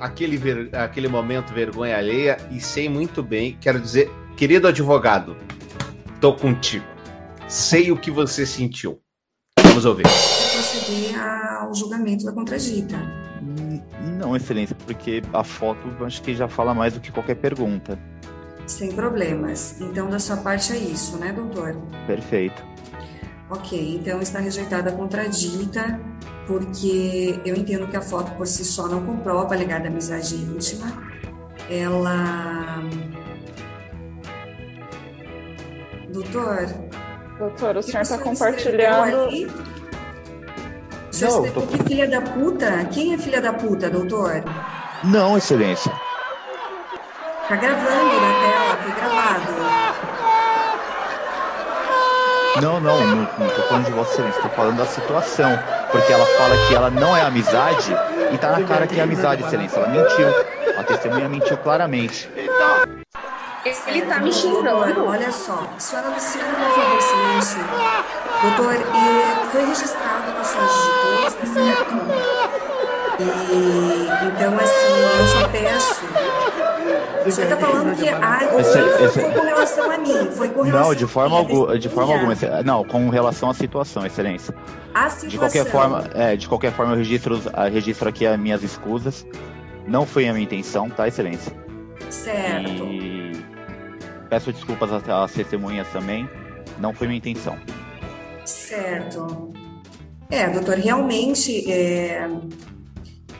aquele, 0.00 0.36
ver- 0.36 0.70
aquele 0.72 1.08
momento 1.08 1.52
vergonha 1.52 1.96
alheia, 1.98 2.36
e 2.52 2.60
sei 2.60 2.88
muito 2.88 3.20
bem, 3.20 3.58
quero 3.60 3.80
dizer, 3.80 4.08
querido 4.36 4.68
advogado, 4.68 5.36
tô 6.20 6.32
contigo. 6.34 6.84
Sei 7.48 7.90
o 7.90 7.96
que 7.96 8.12
você 8.12 8.46
sentiu. 8.46 9.00
Vamos 9.60 9.84
ouvir. 9.84 10.04
Proceder 10.86 11.20
ao 11.20 11.74
julgamento 11.74 12.24
da 12.24 12.32
contradita. 12.32 12.96
Não, 14.18 14.36
excelência, 14.36 14.76
porque 14.86 15.22
a 15.32 15.44
foto 15.44 15.80
eu 15.98 16.06
acho 16.06 16.22
que 16.22 16.34
já 16.34 16.48
fala 16.48 16.72
mais 16.72 16.94
do 16.94 17.00
que 17.00 17.10
qualquer 17.10 17.34
pergunta. 17.34 17.98
Sem 18.66 18.92
problemas. 18.92 19.80
Então, 19.80 20.08
da 20.08 20.18
sua 20.18 20.36
parte 20.38 20.72
é 20.72 20.76
isso, 20.76 21.16
né, 21.18 21.32
doutor? 21.32 21.76
Perfeito. 22.06 22.64
Ok, 23.50 23.96
então 23.96 24.20
está 24.20 24.40
rejeitada 24.40 24.90
a 24.90 24.92
contradita, 24.92 26.00
porque 26.46 27.40
eu 27.44 27.54
entendo 27.54 27.86
que 27.86 27.96
a 27.96 28.02
foto 28.02 28.32
por 28.32 28.46
si 28.46 28.64
só 28.64 28.88
não 28.88 29.04
comprova 29.04 29.52
a 29.52 29.56
alegada 29.56 29.88
amizade 29.88 30.34
íntima. 30.34 30.86
Ela. 31.70 32.82
Doutor, 36.12 36.66
Doutor, 37.38 37.76
o 37.76 37.82
senhor 37.82 38.00
está 38.00 38.18
compartilhando. 38.18 39.28
Senhor 41.16 41.42
Não, 41.46 41.52
tô- 41.52 41.62
que 41.62 41.82
filha 41.84 42.06
da 42.08 42.20
puta? 42.20 42.84
Quem 42.92 43.14
é 43.14 43.18
filha 43.18 43.40
da 43.40 43.52
puta, 43.52 43.88
doutor? 43.90 44.42
Não, 45.04 45.36
excelência. 45.36 45.92
Tá 47.48 47.56
gravando 47.56 48.20
na 48.20 48.32
tela, 48.40 48.76
foi 48.82 48.92
gravado. 48.92 49.56
Não, 52.62 52.80
não, 52.80 52.98
não, 53.06 53.16
não 53.38 53.48
tô 53.50 53.62
falando 53.68 53.84
de 53.84 53.92
Vossa 53.92 54.12
Excelência, 54.14 54.42
tô 54.42 54.48
falando 54.48 54.76
da 54.78 54.86
situação. 54.86 55.58
Porque 55.92 56.10
ela 56.12 56.24
fala 56.24 56.56
que 56.66 56.74
ela 56.74 56.90
não 56.90 57.14
é 57.16 57.20
amizade 57.22 57.94
e 58.32 58.38
tá 58.38 58.58
na 58.58 58.66
cara 58.66 58.86
que 58.86 58.98
é 58.98 59.02
amizade, 59.02 59.42
Excelência. 59.44 59.78
Ela 59.78 59.88
mentiu. 59.88 60.28
A 60.78 60.82
testemunha 60.82 61.28
mentiu 61.28 61.56
claramente. 61.58 62.28
Ele 63.86 64.02
tá 64.02 64.20
me 64.20 64.32
xingando. 64.32 65.06
Olha 65.06 65.32
só, 65.32 65.66
senhora 65.78 66.08
Luciana, 66.08 66.54
por 66.54 66.70
favor, 66.82 67.02
silêncio. 67.02 67.58
Doutor, 68.42 68.74
e 68.74 69.46
foi 69.50 69.64
registrado 69.66 70.32
com 70.32 70.44
suas 70.44 70.70
digitores, 70.70 71.34
tá 71.34 71.46
certo? 71.46 71.94
E 73.18 74.26
então, 74.26 74.54
assim, 74.58 75.18
eu 75.18 75.26
só 75.40 75.48
peço. 75.48 76.04
O 77.26 77.30
senhor 77.30 77.48
tá 77.48 77.56
falando 77.56 77.96
que 77.96 78.08
ah, 78.08 78.38
o 78.54 78.60
Esse- 78.60 78.78
esse- 78.78 79.20
foi 79.20 79.30
com 79.32 79.40
relação 79.40 79.90
a 79.90 79.98
mim, 79.98 80.30
foi 80.30 80.48
com 80.50 80.62
relação 80.62 80.88
Não, 80.90 80.94
de 80.94 81.06
forma 81.06 81.34
a 81.34 81.38
alguma, 81.40 81.78
de 81.78 81.88
forma 81.88 82.12
alguma, 82.14 82.32
Excel- 82.34 82.62
não, 82.62 82.84
com 82.84 83.08
relação 83.08 83.50
à 83.50 83.54
situação, 83.54 84.06
Excelência. 84.06 84.54
A 84.94 85.08
De 85.08 85.36
qualquer 85.36 85.64
situação. 85.64 85.64
forma, 85.72 86.04
é, 86.14 86.36
de 86.36 86.46
qualquer 86.48 86.72
forma 86.72 86.92
eu 86.92 86.98
registro, 86.98 87.40
ah, 87.52 87.66
registro 87.66 88.08
aqui 88.08 88.24
as 88.26 88.38
minhas 88.38 88.62
escusas. 88.62 89.26
Não 89.88 90.06
foi 90.06 90.28
a 90.28 90.32
minha 90.32 90.44
intenção, 90.44 90.88
tá, 90.88 91.08
Excelência? 91.08 91.52
Certo. 92.10 92.84
E 92.84 93.25
peço 94.28 94.52
desculpas 94.52 94.90
às, 94.92 95.32
testemunhas 95.32 95.86
também. 95.88 96.28
Não 96.78 96.92
foi 96.92 97.06
minha 97.06 97.18
intenção. 97.18 97.56
Certo. 98.44 99.52
É, 100.30 100.48
doutor, 100.48 100.76
realmente, 100.76 101.70
é, 101.70 102.28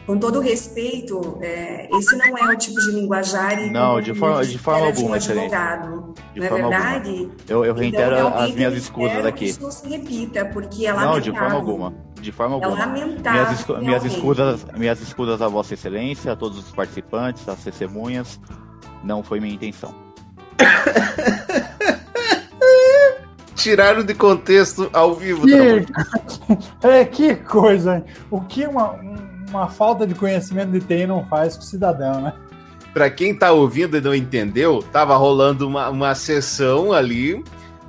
com 0.06 0.16
todo 0.18 0.40
respeito, 0.40 1.38
é, 1.42 1.88
esse 1.96 2.14
não 2.16 2.38
é 2.38 2.52
o 2.54 2.56
tipo 2.56 2.78
de 2.80 2.92
linguajar 2.92 3.58
e 3.60 3.70
Não, 3.70 4.00
de 4.00 4.14
forma, 4.14 4.44
de 4.44 4.56
forma 4.58 4.80
de 4.92 4.98
um 4.98 5.00
alguma, 5.00 5.16
Excelência. 5.16 5.58
advogado, 5.58 6.14
De 6.32 6.40
não 6.40 6.46
é 6.46 6.50
verdade? 6.50 7.08
alguma. 7.10 7.34
Eu, 7.48 7.64
eu 7.64 7.72
Então, 7.72 7.74
reitero 7.82 8.14
realmente, 8.14 8.42
as 8.50 8.54
minhas 8.54 8.74
escusas 8.74 9.26
aqui. 9.26 9.38
Que 9.38 9.44
isso 9.46 9.62
não 9.62 9.70
se 9.72 9.88
repita, 9.88 10.44
porque 10.46 10.86
é 10.86 10.92
Não, 10.92 11.18
de 11.20 11.30
forma 11.32 11.54
alguma. 11.54 11.94
De 12.20 12.32
forma 12.32 12.56
É 12.56 12.64
alguma. 12.64 12.86
lamentável, 12.86 13.42
Minhas, 13.42 13.58
escu- 13.60 13.78
minhas 13.78 14.04
escusas, 14.04 14.66
minhas 14.76 15.00
escusas 15.02 15.42
a 15.42 15.48
Vossa 15.48 15.74
Excelência, 15.74 16.32
a 16.32 16.36
todos 16.36 16.58
os 16.58 16.70
participantes, 16.72 17.48
às 17.48 17.62
testemunhas. 17.64 18.40
Não 19.04 19.22
foi 19.24 19.40
minha 19.40 19.54
intenção. 19.54 19.92
Tiraram 23.54 24.04
de 24.04 24.14
contexto 24.14 24.88
ao 24.92 25.14
vivo. 25.14 25.46
Que... 25.46 25.86
É, 26.82 27.04
que 27.04 27.34
coisa. 27.34 28.04
O 28.30 28.40
que 28.40 28.66
uma, 28.66 28.94
uma 29.48 29.68
falta 29.68 30.06
de 30.06 30.14
conhecimento 30.14 30.70
de 30.70 30.80
TI 30.80 31.06
não 31.06 31.24
faz 31.26 31.56
com 31.56 31.62
o 31.62 31.66
cidadão, 31.66 32.20
né? 32.20 32.32
Pra 32.94 33.10
quem 33.10 33.34
tá 33.34 33.52
ouvindo 33.52 33.96
e 33.96 34.00
não 34.00 34.14
entendeu, 34.14 34.82
tava 34.92 35.16
rolando 35.16 35.66
uma, 35.66 35.88
uma 35.90 36.14
sessão 36.14 36.92
ali 36.92 37.42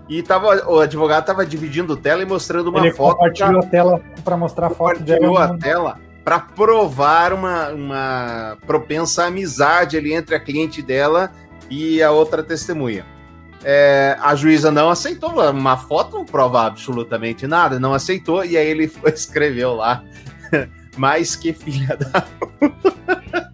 e 0.10 0.24
tava, 0.24 0.68
o 0.68 0.80
advogado 0.80 1.26
tava 1.26 1.46
dividindo 1.46 1.96
tela 1.96 2.24
e 2.24 2.26
mostrando 2.26 2.70
uma 2.70 2.80
Ele 2.80 2.92
foto. 2.92 3.18
compartilhou 3.18 3.60
a 3.60 3.66
tela 3.66 4.02
para 4.24 4.38
mostrar 4.38 4.68
a 4.68 4.70
foto 4.70 5.00
dela. 5.02 5.20
compartilhou 5.28 5.38
a 5.38 5.58
tela 5.58 6.00
para 6.24 6.40
provar 6.40 7.32
uma, 7.32 7.70
uma 7.70 8.58
propensa 8.66 9.26
amizade 9.26 9.96
ali 9.96 10.14
entre 10.14 10.36
a 10.36 10.40
cliente 10.40 10.82
dela 10.82 11.32
e 11.70 12.02
a 12.02 12.12
outra 12.12 12.44
testemunha. 12.44 13.06
É, 13.64 14.16
a 14.22 14.36
juíza 14.36 14.72
não 14.72 14.90
aceitou, 14.90 15.32
uma 15.52 15.78
foto 15.78 16.16
não 16.18 16.26
prova 16.26 16.66
absolutamente 16.66 17.48
nada, 17.48 17.80
não 17.80 17.94
aceitou, 17.94 18.46
e 18.46 18.56
aí 18.56 18.68
ele 18.68 18.88
foi- 18.88 19.12
escreveu 19.14 19.74
lá, 19.74 20.04
mais 20.96 21.36
que 21.36 21.52
filha 21.54 21.98
da. 21.98 22.26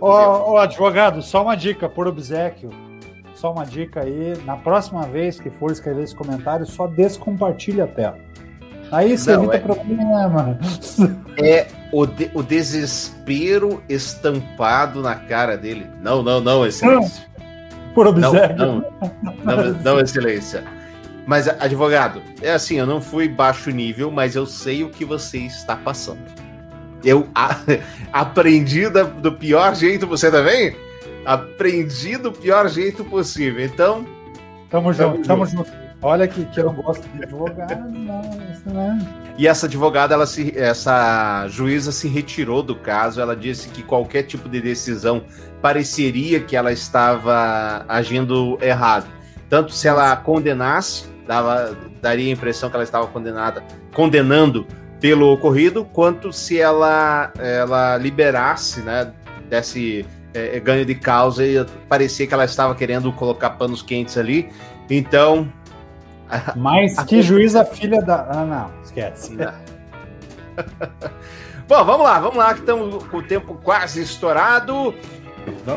Ô, 0.00 0.52
ô, 0.52 0.58
advogado, 0.58 1.20
só 1.20 1.42
uma 1.42 1.54
dica 1.54 1.86
por 1.88 2.06
obsequio. 2.08 2.70
Só 3.34 3.52
uma 3.52 3.66
dica 3.66 4.00
aí. 4.02 4.34
Na 4.46 4.56
próxima 4.56 5.02
vez 5.06 5.38
que 5.38 5.50
for 5.50 5.70
escrever 5.70 6.04
esse 6.04 6.14
comentário, 6.14 6.64
só 6.64 6.86
descompartilha 6.86 7.84
a 7.84 7.86
tela. 7.86 8.18
Aí 8.92 9.16
você 9.16 9.32
Não, 9.36 9.44
evita 9.44 9.56
é- 9.56 9.60
problema. 9.60 10.58
É 11.42 11.68
o, 11.92 12.04
de- 12.06 12.30
o 12.34 12.42
desespero 12.42 13.82
estampado 13.88 15.00
na 15.00 15.14
cara 15.14 15.56
dele. 15.56 15.86
Não, 16.02 16.22
não, 16.22 16.40
não, 16.40 16.66
excelência. 16.66 17.24
Por 17.94 18.06
obséquio. 18.06 18.56
não, 18.56 18.84
não, 19.42 19.72
não, 19.82 20.00
excelência. 20.00 20.62
Mas, 21.26 21.48
advogado, 21.48 22.20
é 22.42 22.52
assim, 22.52 22.76
eu 22.78 22.86
não 22.86 23.00
fui 23.00 23.26
baixo 23.28 23.70
nível, 23.70 24.10
mas 24.10 24.36
eu 24.36 24.44
sei 24.46 24.82
o 24.84 24.90
que 24.90 25.04
você 25.04 25.38
está 25.38 25.76
passando. 25.76 26.20
Eu 27.02 27.26
a- 27.34 27.56
aprendi 28.12 28.88
da- 28.90 29.02
do 29.04 29.32
pior 29.32 29.74
jeito, 29.74 30.06
você 30.06 30.30
também? 30.30 30.76
Aprendi 31.24 32.16
do 32.16 32.32
pior 32.32 32.68
jeito 32.68 33.04
possível. 33.04 33.64
Então, 33.64 34.04
Tamo 34.68 34.92
junto, 34.92 35.22
Tamo 35.22 35.24
tamo 35.24 35.46
junto. 35.46 35.70
Olha 36.02 36.26
que, 36.26 36.44
que 36.46 36.60
eu 36.60 36.66
não 36.66 36.74
gosto 36.74 37.06
de 37.08 37.22
advogado, 37.22 37.90
não, 37.90 38.22
isso 38.50 38.62
não 38.66 38.80
é. 38.80 38.98
E 39.36 39.46
essa 39.46 39.66
advogada, 39.66 40.14
ela 40.14 40.26
se, 40.26 40.56
essa 40.58 41.46
juíza 41.48 41.92
se 41.92 42.08
retirou 42.08 42.62
do 42.62 42.74
caso. 42.74 43.20
Ela 43.20 43.36
disse 43.36 43.68
que 43.68 43.82
qualquer 43.82 44.22
tipo 44.22 44.48
de 44.48 44.60
decisão 44.60 45.22
pareceria 45.60 46.40
que 46.40 46.56
ela 46.56 46.72
estava 46.72 47.84
agindo 47.86 48.58
errado. 48.62 49.06
Tanto 49.48 49.72
se 49.72 49.88
ela 49.88 50.16
condenasse, 50.16 51.06
dava, 51.26 51.76
daria 52.00 52.28
a 52.28 52.32
impressão 52.32 52.70
que 52.70 52.76
ela 52.76 52.84
estava 52.84 53.06
condenada, 53.06 53.62
condenando 53.94 54.66
pelo 55.00 55.32
ocorrido, 55.32 55.84
quanto 55.84 56.32
se 56.32 56.60
ela, 56.60 57.32
ela 57.38 57.96
liberasse, 57.96 58.80
né, 58.80 59.12
desse 59.48 60.04
eh, 60.34 60.60
ganho 60.60 60.84
de 60.84 60.94
causa 60.94 61.44
e 61.44 61.64
parecia 61.88 62.26
que 62.26 62.34
ela 62.34 62.44
estava 62.44 62.74
querendo 62.74 63.12
colocar 63.12 63.50
panos 63.50 63.82
quentes 63.82 64.16
ali. 64.16 64.48
Então, 64.88 65.50
Mas 66.56 66.98
que 67.04 67.22
juíza 67.22 67.64
filha 67.64 68.02
da. 68.02 68.26
Ah, 68.30 68.44
não, 68.44 68.70
esquece. 68.84 69.36
Bom, 71.66 71.84
vamos 71.84 72.04
lá, 72.04 72.18
vamos 72.18 72.36
lá, 72.36 72.52
que 72.52 72.60
estamos 72.60 73.04
com 73.04 73.18
o 73.18 73.22
tempo 73.22 73.58
quase 73.62 74.02
estourado. 74.02 74.92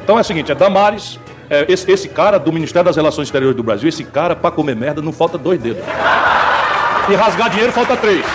Então 0.03 0.17
é 0.17 0.21
o 0.21 0.23
seguinte, 0.23 0.51
é 0.51 0.55
Damares, 0.55 1.19
é, 1.49 1.71
esse, 1.71 1.89
esse 1.91 2.09
cara 2.09 2.39
do 2.39 2.51
Ministério 2.51 2.85
das 2.85 2.95
Relações 2.95 3.27
Exteriores 3.27 3.55
do 3.55 3.63
Brasil, 3.63 3.87
esse 3.87 4.03
cara, 4.03 4.35
pra 4.35 4.49
comer 4.49 4.75
merda, 4.75 5.01
não 5.01 5.13
falta 5.13 5.37
dois 5.37 5.61
dedos. 5.61 5.83
E 7.09 7.15
rasgar 7.15 7.49
dinheiro 7.49 7.71
falta 7.71 7.95
três. 7.95 8.25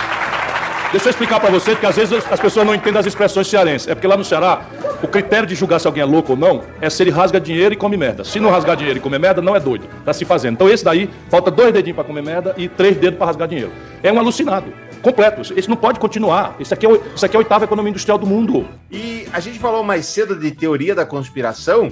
Deixa 0.91 1.07
eu 1.07 1.11
explicar 1.11 1.39
pra 1.39 1.51
você, 1.51 1.71
porque 1.71 1.85
às 1.85 1.95
vezes 1.95 2.25
as 2.31 2.39
pessoas 2.39 2.65
não 2.65 2.73
entendem 2.73 2.99
as 2.99 3.05
expressões 3.05 3.47
cearenses. 3.47 3.87
É 3.87 3.93
porque 3.93 4.07
lá 4.07 4.17
no 4.17 4.25
Ceará, 4.25 4.65
o 5.03 5.07
critério 5.07 5.47
de 5.47 5.53
julgar 5.53 5.79
se 5.79 5.85
alguém 5.85 6.01
é 6.01 6.05
louco 6.05 6.31
ou 6.31 6.37
não 6.37 6.63
é 6.81 6.89
se 6.89 7.03
ele 7.03 7.11
rasga 7.11 7.39
dinheiro 7.39 7.75
e 7.75 7.77
come 7.77 7.95
merda. 7.95 8.23
Se 8.23 8.39
não 8.39 8.49
rasgar 8.49 8.75
dinheiro 8.75 8.97
e 8.97 9.01
comer 9.01 9.19
merda, 9.19 9.39
não 9.39 9.55
é 9.55 9.59
doido. 9.59 9.87
Tá 10.03 10.11
se 10.13 10.25
fazendo. 10.25 10.53
Então 10.53 10.67
esse 10.67 10.83
daí, 10.83 11.07
falta 11.29 11.51
dois 11.51 11.71
dedinhos 11.71 11.95
pra 11.95 12.03
comer 12.03 12.23
merda 12.23 12.55
e 12.57 12.67
três 12.67 12.97
dedos 12.97 13.19
pra 13.19 13.27
rasgar 13.27 13.47
dinheiro. 13.47 13.71
É 14.01 14.11
um 14.11 14.17
alucinado. 14.17 14.73
Completo. 15.03 15.53
Esse 15.55 15.69
não 15.69 15.77
pode 15.77 15.99
continuar. 15.99 16.55
Isso 16.59 16.73
aqui 16.73 16.87
é, 16.87 16.99
isso 17.15 17.23
aqui 17.23 17.35
é 17.35 17.37
a 17.37 17.41
oitava 17.41 17.65
economia 17.65 17.91
industrial 17.91 18.17
do 18.17 18.25
mundo. 18.25 18.67
E 18.89 19.27
a 19.31 19.39
gente 19.39 19.59
falou 19.59 19.83
mais 19.83 20.07
cedo 20.07 20.35
de 20.35 20.49
teoria 20.49 20.95
da 20.95 21.05
conspiração. 21.05 21.91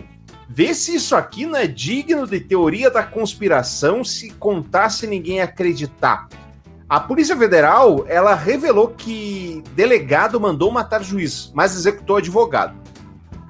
Vê 0.50 0.74
se 0.74 0.95
isso 0.95 1.16
aqui 1.16 1.45
não 1.45 1.60
é 1.60 1.68
digno 1.68 2.26
de 2.26 2.39
teoria 2.39 2.89
da 2.89 3.04
conspiração 3.04 4.04
se 4.04 4.32
contasse 4.32 5.06
ninguém 5.06 5.39
acreditar. 5.39 6.28
A 6.90 7.02
Polícia 7.02 7.36
Federal, 7.36 8.06
ela 8.08 8.34
revelou 8.34 8.88
que 8.88 9.62
delegado 9.76 10.40
mandou 10.40 10.72
matar 10.72 11.04
juiz, 11.04 11.52
mas 11.54 11.76
executou 11.76 12.16
advogado. 12.16 12.80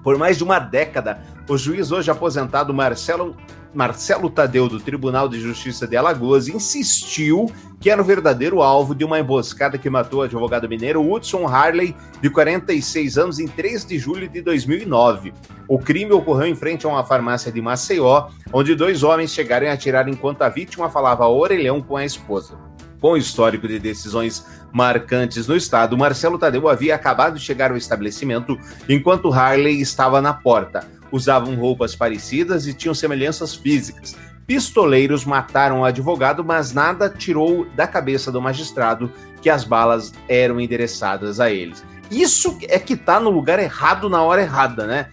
Por 0.04 0.18
mais 0.18 0.38
de 0.38 0.44
uma 0.44 0.58
década, 0.58 1.22
o 1.48 1.56
juiz 1.56 1.92
hoje 1.92 2.10
aposentado 2.10 2.74
Marcelo 2.74 3.38
Marcelo 3.76 4.28
Tadeu, 4.32 4.68
do 4.68 4.80
Tribunal 4.80 5.30
de 5.30 5.40
Justiça 5.40 5.86
de 5.86 5.96
Alagoas, 5.96 6.48
insistiu 6.48 7.46
que 7.80 7.92
era 7.92 8.02
o 8.02 8.06
verdadeiro 8.06 8.64
alvo 8.64 8.96
de 8.96 9.06
uma 9.06 9.20
emboscada 9.20 9.78
que 9.78 9.88
matou 9.88 10.22
o 10.22 10.24
advogado 10.24 10.68
mineiro 10.68 11.08
Hudson 11.08 11.46
Harley, 11.46 11.96
de 12.20 12.32
46 12.32 13.20
anos, 13.20 13.38
em 13.38 13.48
3 13.48 13.86
de 13.86 14.00
julho 14.00 14.28
de 14.28 14.42
2009. 14.42 15.32
O 15.68 15.78
crime 15.78 16.12
ocorreu 16.12 16.48
em 16.48 16.56
frente 16.56 16.88
a 16.88 16.90
uma 16.90 17.04
farmácia 17.04 17.52
de 17.52 17.62
Maceió, 17.62 18.30
onde 18.52 18.74
dois 18.74 19.04
homens 19.04 19.32
chegaram 19.32 19.68
a 19.68 19.74
atirar 19.74 20.10
enquanto 20.10 20.42
a 20.42 20.50
vítima 20.50 20.90
falava 20.90 21.28
orelhão 21.28 21.80
com 21.80 21.98
a 21.98 22.04
esposa. 22.04 22.58
Com 23.00 23.16
histórico 23.16 23.68
de 23.68 23.80
decisões 23.80 24.45
marcantes 24.72 25.48
no 25.48 25.56
estado, 25.56 25.98
Marcelo 25.98 26.38
Tadeu 26.38 26.68
havia 26.68 26.95
acabado 26.95 27.38
de 27.38 27.45
chegar 27.45 27.72
ao 27.72 27.78
estabelecimento 27.78 28.58
enquanto 28.89 29.32
Harley 29.32 29.80
estava 29.82 30.22
na 30.22 30.34
porta 30.34 30.98
usavam 31.12 31.56
roupas 31.56 31.95
parecidas 31.95 32.68
e 32.68 32.74
tinham 32.74 32.93
semelhanças 32.93 33.56
físicas. 33.56 34.16
Pistoleiros 34.45 35.26
mataram 35.26 35.82
o 35.82 35.86
advogado, 35.86 36.43
mas 36.43 36.74
nada 36.74 37.10
tirou 37.10 37.66
da 37.76 37.86
cabeça 37.86 38.32
do 38.32 38.41
magistrado 38.41 39.12
que 39.41 39.50
as 39.50 39.64
balas 39.64 40.14
eram 40.28 40.60
endereçadas 40.60 41.39
a 41.39 41.52
eles. 41.52 41.84
Isso 42.10 42.58
é 42.70 42.80
que 42.80 42.95
tá 42.95 43.20
no 43.20 43.30
lugar 43.30 43.60
errado 43.60 44.10
na 44.10 44.22
hora 44.22 44.41
errada, 44.41 44.88
né? 44.88 45.10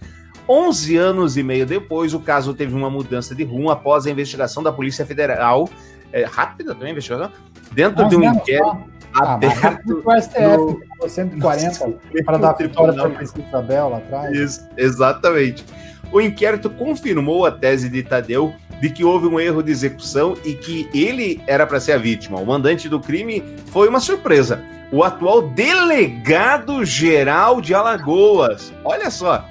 11 0.47 0.95
anos 0.95 1.37
e 1.37 1.43
meio 1.43 1.65
depois, 1.65 2.13
o 2.13 2.19
caso 2.19 2.53
teve 2.53 2.73
uma 2.73 2.89
mudança 2.89 3.35
de 3.35 3.43
rumo 3.43 3.69
após 3.69 4.05
a 4.05 4.11
investigação 4.11 4.63
da 4.63 4.71
Polícia 4.71 5.05
Federal. 5.05 5.67
É, 6.13 6.23
rápida 6.23 6.73
também 6.73 6.89
a 6.89 6.91
investigação? 6.91 7.31
Dentro 7.75 8.07
de 8.07 8.15
um 8.15 8.23
inquérito 8.23 8.77
Ah, 9.13 9.33
aberto. 9.33 10.01
o 10.05 10.11
STF 10.21 10.41
no- 10.57 10.79
pagou 10.89 11.09
140 11.09 11.93
para 12.25 12.37
dar 12.37 12.53
vitória 12.53 12.93
para 12.93 13.07
a 13.07 13.09
Princesa 13.11 13.47
Isabel 13.47 13.89
lá 13.89 13.97
atrás. 13.97 14.35
Isso, 14.35 14.67
exatamente. 14.77 15.63
O 16.11 16.19
inquérito 16.21 16.69
confirmou 16.69 17.45
a 17.45 17.51
tese 17.51 17.89
de 17.89 18.01
Tadeu 18.03 18.53
de 18.81 18.89
que 18.89 19.03
houve 19.03 19.27
um 19.27 19.39
erro 19.39 19.63
de 19.63 19.71
execução 19.71 20.35
e 20.43 20.53
que 20.53 20.89
ele 20.93 21.41
era 21.47 21.65
para 21.65 21.79
ser 21.79 21.93
a 21.93 21.97
vítima. 21.97 22.39
O 22.39 22.45
mandante 22.45 22.87
do 22.89 22.99
crime 22.99 23.41
foi 23.67 23.87
uma 23.87 23.99
surpresa. 23.99 24.61
O 24.91 25.03
atual 25.03 25.41
delegado 25.49 26.83
geral 26.85 27.59
de 27.61 27.73
Alagoas. 27.73 28.71
Olha 28.83 29.09
só, 29.09 29.43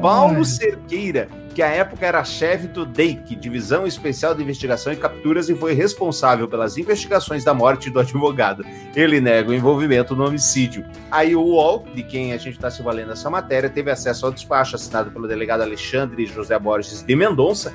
Paulo 0.00 0.44
Cerqueira, 0.44 1.28
que 1.58 1.62
à 1.64 1.66
época 1.66 2.06
era 2.06 2.22
chefe 2.22 2.68
do 2.68 2.86
DEIC, 2.86 3.34
Divisão 3.34 3.84
Especial 3.84 4.32
de 4.32 4.40
Investigação 4.44 4.92
e 4.92 4.96
Capturas, 4.96 5.48
e 5.48 5.56
foi 5.56 5.74
responsável 5.74 6.46
pelas 6.46 6.78
investigações 6.78 7.42
da 7.42 7.52
morte 7.52 7.90
do 7.90 7.98
advogado. 7.98 8.64
Ele 8.94 9.20
nega 9.20 9.50
o 9.50 9.52
envolvimento 9.52 10.14
no 10.14 10.24
homicídio. 10.24 10.86
Aí 11.10 11.34
o 11.34 11.42
UOL, 11.42 11.84
de 11.92 12.04
quem 12.04 12.32
a 12.32 12.36
gente 12.36 12.54
está 12.54 12.70
se 12.70 12.80
valendo 12.80 13.10
essa 13.10 13.28
matéria, 13.28 13.68
teve 13.68 13.90
acesso 13.90 14.24
ao 14.24 14.30
despacho 14.30 14.76
assinado 14.76 15.10
pelo 15.10 15.26
delegado 15.26 15.62
Alexandre 15.62 16.26
José 16.26 16.56
Borges 16.60 17.02
de 17.02 17.16
Mendonça, 17.16 17.74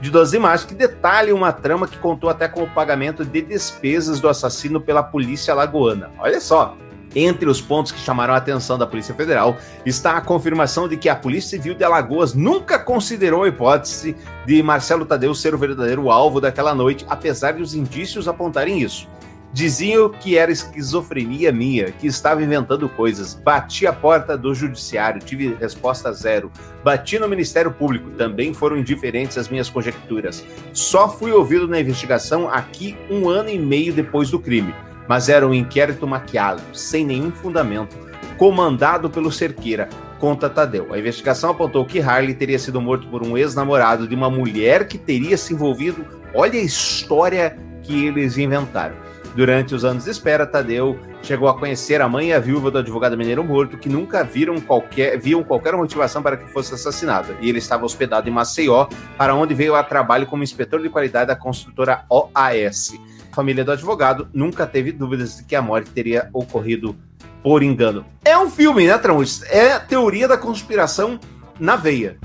de 0.00 0.10
12 0.10 0.36
imagens, 0.38 0.64
que 0.64 0.74
detalha 0.74 1.34
uma 1.34 1.52
trama 1.52 1.86
que 1.86 1.98
contou 1.98 2.30
até 2.30 2.48
com 2.48 2.62
o 2.62 2.70
pagamento 2.70 3.22
de 3.22 3.42
despesas 3.42 4.18
do 4.18 4.30
assassino 4.30 4.80
pela 4.80 5.02
polícia 5.02 5.52
alagoana. 5.52 6.10
Olha 6.18 6.40
só, 6.40 6.74
entre 7.14 7.48
os 7.48 7.60
pontos 7.60 7.92
que 7.92 8.00
chamaram 8.00 8.34
a 8.34 8.36
atenção 8.36 8.78
da 8.78 8.86
Polícia 8.86 9.14
Federal 9.14 9.56
está 9.84 10.16
a 10.16 10.20
confirmação 10.20 10.88
de 10.88 10.96
que 10.96 11.08
a 11.08 11.16
Polícia 11.16 11.50
Civil 11.50 11.74
de 11.74 11.84
Alagoas 11.84 12.34
nunca 12.34 12.78
considerou 12.78 13.44
a 13.44 13.48
hipótese 13.48 14.16
de 14.46 14.62
Marcelo 14.62 15.04
Tadeu 15.04 15.34
ser 15.34 15.54
o 15.54 15.58
verdadeiro 15.58 16.10
alvo 16.10 16.40
daquela 16.40 16.74
noite, 16.74 17.04
apesar 17.08 17.52
de 17.52 17.62
os 17.62 17.74
indícios 17.74 18.28
apontarem 18.28 18.80
isso. 18.80 19.08
Diziam 19.52 20.08
que 20.08 20.38
era 20.38 20.52
esquizofrenia 20.52 21.50
minha, 21.50 21.90
que 21.90 22.06
estava 22.06 22.40
inventando 22.40 22.88
coisas. 22.88 23.34
Bati 23.34 23.84
a 23.84 23.92
porta 23.92 24.38
do 24.38 24.54
judiciário, 24.54 25.20
tive 25.20 25.54
resposta 25.54 26.12
zero. 26.12 26.52
Bati 26.84 27.18
no 27.18 27.28
Ministério 27.28 27.72
Público, 27.72 28.10
também 28.10 28.54
foram 28.54 28.76
indiferentes 28.76 29.36
às 29.36 29.48
minhas 29.48 29.68
conjecturas. 29.68 30.44
Só 30.72 31.08
fui 31.08 31.32
ouvido 31.32 31.66
na 31.66 31.80
investigação 31.80 32.48
aqui 32.48 32.96
um 33.10 33.28
ano 33.28 33.48
e 33.48 33.58
meio 33.58 33.92
depois 33.92 34.30
do 34.30 34.38
crime 34.38 34.72
mas 35.10 35.28
era 35.28 35.44
um 35.44 35.52
inquérito 35.52 36.06
maquiado, 36.06 36.62
sem 36.72 37.04
nenhum 37.04 37.32
fundamento, 37.32 37.98
comandado 38.38 39.10
pelo 39.10 39.32
Cerqueira, 39.32 39.88
conta 40.20 40.48
Tadeu. 40.48 40.94
A 40.94 40.98
investigação 41.00 41.50
apontou 41.50 41.84
que 41.84 41.98
Harley 41.98 42.32
teria 42.32 42.60
sido 42.60 42.80
morto 42.80 43.08
por 43.08 43.26
um 43.26 43.36
ex-namorado 43.36 44.06
de 44.06 44.14
uma 44.14 44.30
mulher 44.30 44.86
que 44.86 44.96
teria 44.96 45.36
se 45.36 45.52
envolvido. 45.52 46.06
Olha 46.32 46.60
a 46.60 46.62
história 46.62 47.58
que 47.82 48.06
eles 48.06 48.38
inventaram. 48.38 48.94
Durante 49.34 49.74
os 49.74 49.84
anos 49.84 50.04
de 50.04 50.10
espera, 50.10 50.46
Tadeu 50.46 50.96
chegou 51.24 51.48
a 51.48 51.58
conhecer 51.58 52.00
a 52.00 52.08
mãe 52.08 52.28
e 52.28 52.32
a 52.32 52.38
viúva 52.38 52.70
do 52.70 52.78
advogado 52.78 53.18
mineiro 53.18 53.42
morto, 53.42 53.78
que 53.78 53.88
nunca 53.88 54.22
viram 54.22 54.60
qualquer, 54.60 55.18
viam 55.18 55.42
qualquer 55.42 55.74
motivação 55.74 56.22
para 56.22 56.36
que 56.36 56.48
fosse 56.52 56.72
assassinado. 56.72 57.34
E 57.40 57.48
ele 57.48 57.58
estava 57.58 57.84
hospedado 57.84 58.28
em 58.28 58.32
Maceió, 58.32 58.86
para 59.18 59.34
onde 59.34 59.54
veio 59.54 59.74
a 59.74 59.82
trabalho 59.82 60.28
como 60.28 60.44
inspetor 60.44 60.80
de 60.80 60.88
qualidade 60.88 61.26
da 61.26 61.34
construtora 61.34 62.04
OAS. 62.08 62.92
A 63.30 63.34
família 63.34 63.64
do 63.64 63.72
advogado 63.72 64.28
nunca 64.32 64.66
teve 64.66 64.90
dúvidas 64.92 65.36
de 65.36 65.44
que 65.44 65.54
a 65.54 65.62
morte 65.62 65.90
teria 65.90 66.28
ocorrido 66.32 66.96
por 67.42 67.62
engano. 67.62 68.04
É 68.24 68.36
um 68.36 68.50
filme, 68.50 68.86
né, 68.86 68.98
Tramujas? 68.98 69.42
É 69.50 69.72
a 69.72 69.80
teoria 69.80 70.26
da 70.26 70.36
conspiração 70.36 71.18
na 71.58 71.76
veia. 71.76 72.18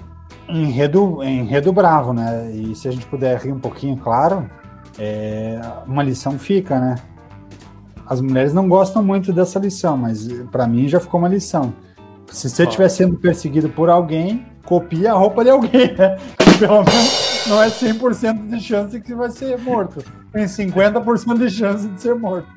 Enredo, 0.49 1.24
enredo 1.24 1.72
bravo, 1.72 2.14
né? 2.14 2.51
E 2.51 2.76
se 2.76 2.88
a 2.88 2.91
gente 2.91 3.06
puder 3.06 3.39
rir 3.39 3.51
um 3.51 3.60
pouquinho, 3.60 3.97
claro, 3.97 4.49
é, 4.97 5.60
uma 5.88 6.03
lição 6.03 6.38
fica, 6.38 6.80
né? 6.80 6.95
As 8.06 8.22
mulheres 8.22 8.53
não 8.53 8.68
gostam 8.68 9.03
muito 9.03 9.34
dessa 9.34 9.58
lição, 9.58 9.97
mas 9.97 10.28
para 10.51 10.68
mim 10.68 10.88
já 10.88 10.99
ficou 10.99 11.20
uma 11.20 11.30
lição. 11.30 11.74
Se 12.28 12.49
você 12.49 12.64
estiver 12.64 12.89
sendo 12.89 13.16
perseguido 13.16 13.70
por 13.70 13.89
alguém, 13.89 14.45
copia 14.64 15.12
a 15.12 15.16
roupa 15.16 15.43
de 15.43 15.49
alguém, 15.49 15.95
né? 15.95 16.18
Pelo 16.60 16.84
menos 16.84 17.34
não 17.48 17.62
é 17.62 17.70
100% 17.70 18.50
de 18.50 18.60
chance 18.62 19.00
que 19.00 19.14
você 19.14 19.16
vai 19.16 19.58
ser 19.58 19.58
morto. 19.60 20.04
Tem 20.32 20.46
50% 20.46 21.38
de 21.38 21.50
chance 21.50 21.88
de 21.88 22.02
ser 22.02 22.16
morto. 22.16 22.48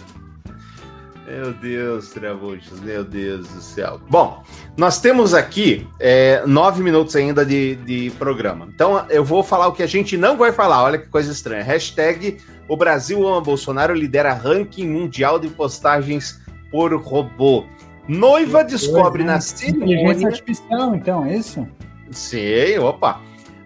Meu 1.26 1.52
Deus, 1.52 2.08
Tramujas, 2.08 2.80
meu 2.80 3.04
Deus 3.04 3.46
do 3.48 3.60
céu. 3.60 4.00
Bom, 4.08 4.42
nós 4.78 4.98
temos 4.98 5.34
aqui 5.34 5.86
é, 6.00 6.42
nove 6.46 6.82
minutos 6.82 7.14
ainda 7.14 7.44
de, 7.44 7.76
de 7.76 8.10
programa. 8.18 8.66
Então 8.74 9.04
eu 9.10 9.22
vou 9.22 9.42
falar 9.42 9.68
o 9.68 9.72
que 9.72 9.82
a 9.82 9.86
gente 9.86 10.16
não 10.16 10.38
vai 10.38 10.52
falar. 10.52 10.82
Olha 10.82 10.96
que 10.96 11.06
coisa 11.08 11.30
estranha. 11.30 11.62
Hashtag 11.62 12.38
o 12.66 12.76
Brasil 12.76 13.26
ama 13.26 13.42
Bolsonaro 13.42 13.94
lidera 13.94 14.32
ranking 14.32 14.88
mundial 14.88 15.38
de 15.38 15.48
postagens 15.48 16.40
por 16.70 16.94
robô. 16.94 17.64
Noiva 18.08 18.64
descobre 18.64 19.22
na 19.22 19.36
Inteligência 19.36 19.56
cerimônia. 19.58 20.28
artificial, 20.28 20.94
então, 20.94 21.26
é 21.26 21.36
isso? 21.36 21.68
Sim, 22.10 22.78
opa. 22.78 23.20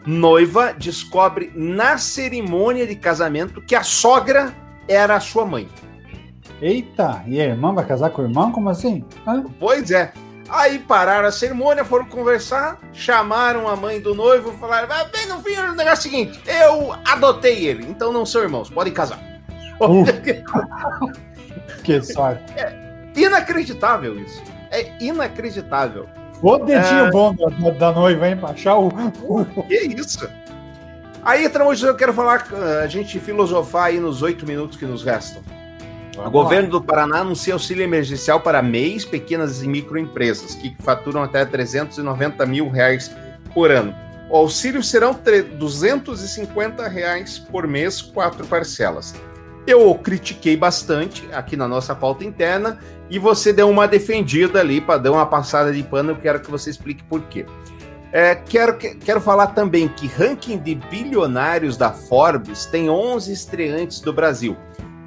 Noiva 0.07 0.73
descobre 0.73 1.53
na 1.55 1.99
cerimônia 1.99 2.87
de 2.87 2.97
casamento 2.97 3.61
que 3.63 3.75
a 3.75 3.83
sogra 3.83 4.55
era 4.89 5.17
a 5.17 5.21
sua 5.21 5.45
mãe. 5.45 5.69
Eita, 6.61 7.23
e 7.27 7.41
a 7.41 7.45
irmã 7.45 7.75
vai 7.75 7.85
casar 7.87 8.11
com 8.11 8.23
o 8.23 8.25
irmão? 8.25 8.53
Como 8.53 8.69
assim? 8.69 9.05
Hã? 9.27 9.45
Pois 9.59 9.91
é. 9.91 10.13
Aí 10.49 10.79
pararam 10.79 11.27
a 11.27 11.33
cerimônia, 11.33 11.85
foram 11.85 12.05
conversar, 12.05 12.79
chamaram 12.93 13.69
a 13.69 13.75
mãe 13.75 14.01
do 14.01 14.15
noivo, 14.15 14.53
falaram: 14.59 14.87
"Vai, 14.87 15.09
bem 15.09 15.27
no 15.27 15.41
fim, 15.41 15.57
o 15.57 15.75
negócio 15.75 15.89
é 15.89 15.93
o 15.93 15.97
seguinte: 15.97 16.41
eu 16.47 16.93
adotei 17.07 17.67
ele, 17.67 17.87
então 17.89 18.13
não 18.13 18.27
são 18.27 18.43
irmãos, 18.43 18.69
podem 18.69 18.93
casar. 18.93 19.19
Que 21.83 22.01
sorte. 22.01 22.45
Inacreditável 23.17 24.17
isso. 24.21 24.41
É 24.71 24.93
inacreditável. 25.03 26.09
O 26.43 26.59
dedinho 26.59 27.07
É. 27.07 27.11
bom 27.11 27.35
da, 27.35 27.71
da 27.71 27.93
noiva, 27.93 28.29
hein? 28.29 28.37
Pra 28.37 28.51
achar 28.51 28.77
o. 28.77 28.91
Que 29.69 29.75
isso? 29.97 30.29
Aí, 31.25 31.49
Tramujas, 31.49 31.89
eu 31.89 31.95
quero 31.95 32.13
falar, 32.13 32.45
a 32.83 32.87
gente 32.89 33.21
filosofar 33.21 33.85
aí 33.87 34.01
nos 34.01 34.23
oito 34.23 34.45
minutos 34.45 34.77
que 34.77 34.85
nos 34.85 35.05
restam. 35.05 35.41
O 36.19 36.29
governo 36.31 36.69
do 36.69 36.81
Paraná 36.83 37.19
anuncia 37.21 37.55
auxílio 37.55 37.83
emergencial 37.85 38.41
para 38.41 38.61
MEIs, 38.61 39.05
pequenas 39.05 39.63
e 39.63 39.69
microempresas, 39.69 40.55
que 40.57 40.77
faturam 40.81 41.23
até 41.23 41.45
390 41.45 42.45
mil 42.45 42.69
reais 42.69 43.11
por 43.55 43.71
ano. 43.71 43.95
O 44.29 44.37
auxílio 44.37 44.83
serão 44.83 45.15
tre- 45.15 45.43
250 45.43 46.87
reais 46.89 47.39
por 47.39 47.67
mês, 47.67 48.03
quatro 48.03 48.45
parcelas. 48.47 49.15
Eu 49.67 49.95
critiquei 49.95 50.57
bastante 50.57 51.29
aqui 51.33 51.57
na 51.57 51.69
nossa 51.69 51.95
pauta 51.95 52.25
interna 52.25 52.79
e 53.09 53.19
você 53.19 53.53
deu 53.53 53.69
uma 53.71 53.87
defendida 53.87 54.59
ali 54.61 54.81
para 54.81 54.99
dar 54.99 55.13
uma 55.13 55.27
passada 55.27 55.73
de 55.73 55.83
pano. 55.83 56.11
Eu 56.11 56.17
quero 56.17 56.41
que 56.41 56.51
você 56.51 56.69
explique 56.71 57.05
por 57.05 57.21
quê. 57.23 57.47
É, 58.13 58.35
quero, 58.35 58.77
que- 58.77 58.97
quero 58.97 59.21
falar 59.21 59.49
também 59.49 59.89
que 59.89 60.07
ranking 60.07 60.59
de 60.59 60.75
bilionários 60.75 61.77
da 61.77 61.91
Forbes 61.93 62.67
tem 62.67 62.91
11 62.91 63.33
estreantes 63.33 64.01
do 64.01 64.13
Brasil. 64.13 64.57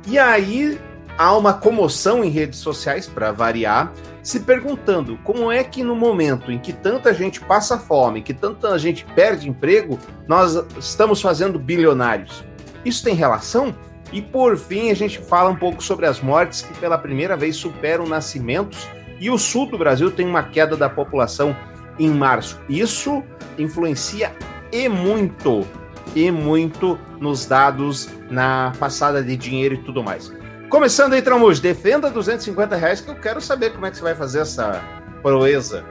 E 0.07 0.17
aí 0.17 0.79
há 1.17 1.35
uma 1.37 1.53
comoção 1.53 2.23
em 2.23 2.29
redes 2.29 2.59
sociais, 2.59 3.07
para 3.07 3.31
variar, 3.31 3.91
se 4.23 4.39
perguntando 4.39 5.19
como 5.23 5.51
é 5.51 5.63
que 5.63 5.83
no 5.83 5.95
momento 5.95 6.51
em 6.51 6.57
que 6.57 6.73
tanta 6.73 7.13
gente 7.13 7.39
passa 7.41 7.77
fome, 7.77 8.21
que 8.23 8.33
tanta 8.33 8.77
gente 8.79 9.05
perde 9.13 9.47
emprego, 9.49 9.99
nós 10.27 10.55
estamos 10.79 11.21
fazendo 11.21 11.59
bilionários. 11.59 12.43
Isso 12.83 13.03
tem 13.03 13.13
relação? 13.13 13.75
E 14.15 14.21
por 14.21 14.55
fim, 14.55 14.89
a 14.89 14.93
gente 14.93 15.19
fala 15.19 15.49
um 15.49 15.57
pouco 15.57 15.83
sobre 15.83 16.05
as 16.05 16.21
mortes 16.21 16.61
que 16.61 16.73
pela 16.79 16.97
primeira 16.97 17.35
vez 17.35 17.57
superam 17.57 18.07
nascimentos 18.07 18.87
e 19.19 19.29
o 19.29 19.37
sul 19.37 19.69
do 19.69 19.77
Brasil 19.77 20.09
tem 20.09 20.25
uma 20.25 20.41
queda 20.41 20.77
da 20.77 20.89
população 20.89 21.53
em 21.99 22.09
março. 22.09 22.57
Isso 22.69 23.21
influencia 23.57 24.33
e 24.71 24.87
muito, 24.87 25.67
e 26.15 26.31
muito 26.31 26.97
nos 27.19 27.45
dados 27.45 28.07
na 28.31 28.71
passada 28.79 29.21
de 29.21 29.35
dinheiro 29.35 29.75
e 29.75 29.79
tudo 29.79 30.01
mais. 30.01 30.31
Começando 30.69 31.11
aí, 31.11 31.21
Tramujo, 31.21 31.61
defenda 31.61 32.09
250 32.09 32.73
reais 32.77 33.01
que 33.01 33.11
eu 33.11 33.15
quero 33.15 33.41
saber 33.41 33.73
como 33.73 33.85
é 33.85 33.91
que 33.91 33.97
você 33.97 34.03
vai 34.03 34.15
fazer 34.15 34.39
essa 34.39 34.81
proeza. 35.21 35.83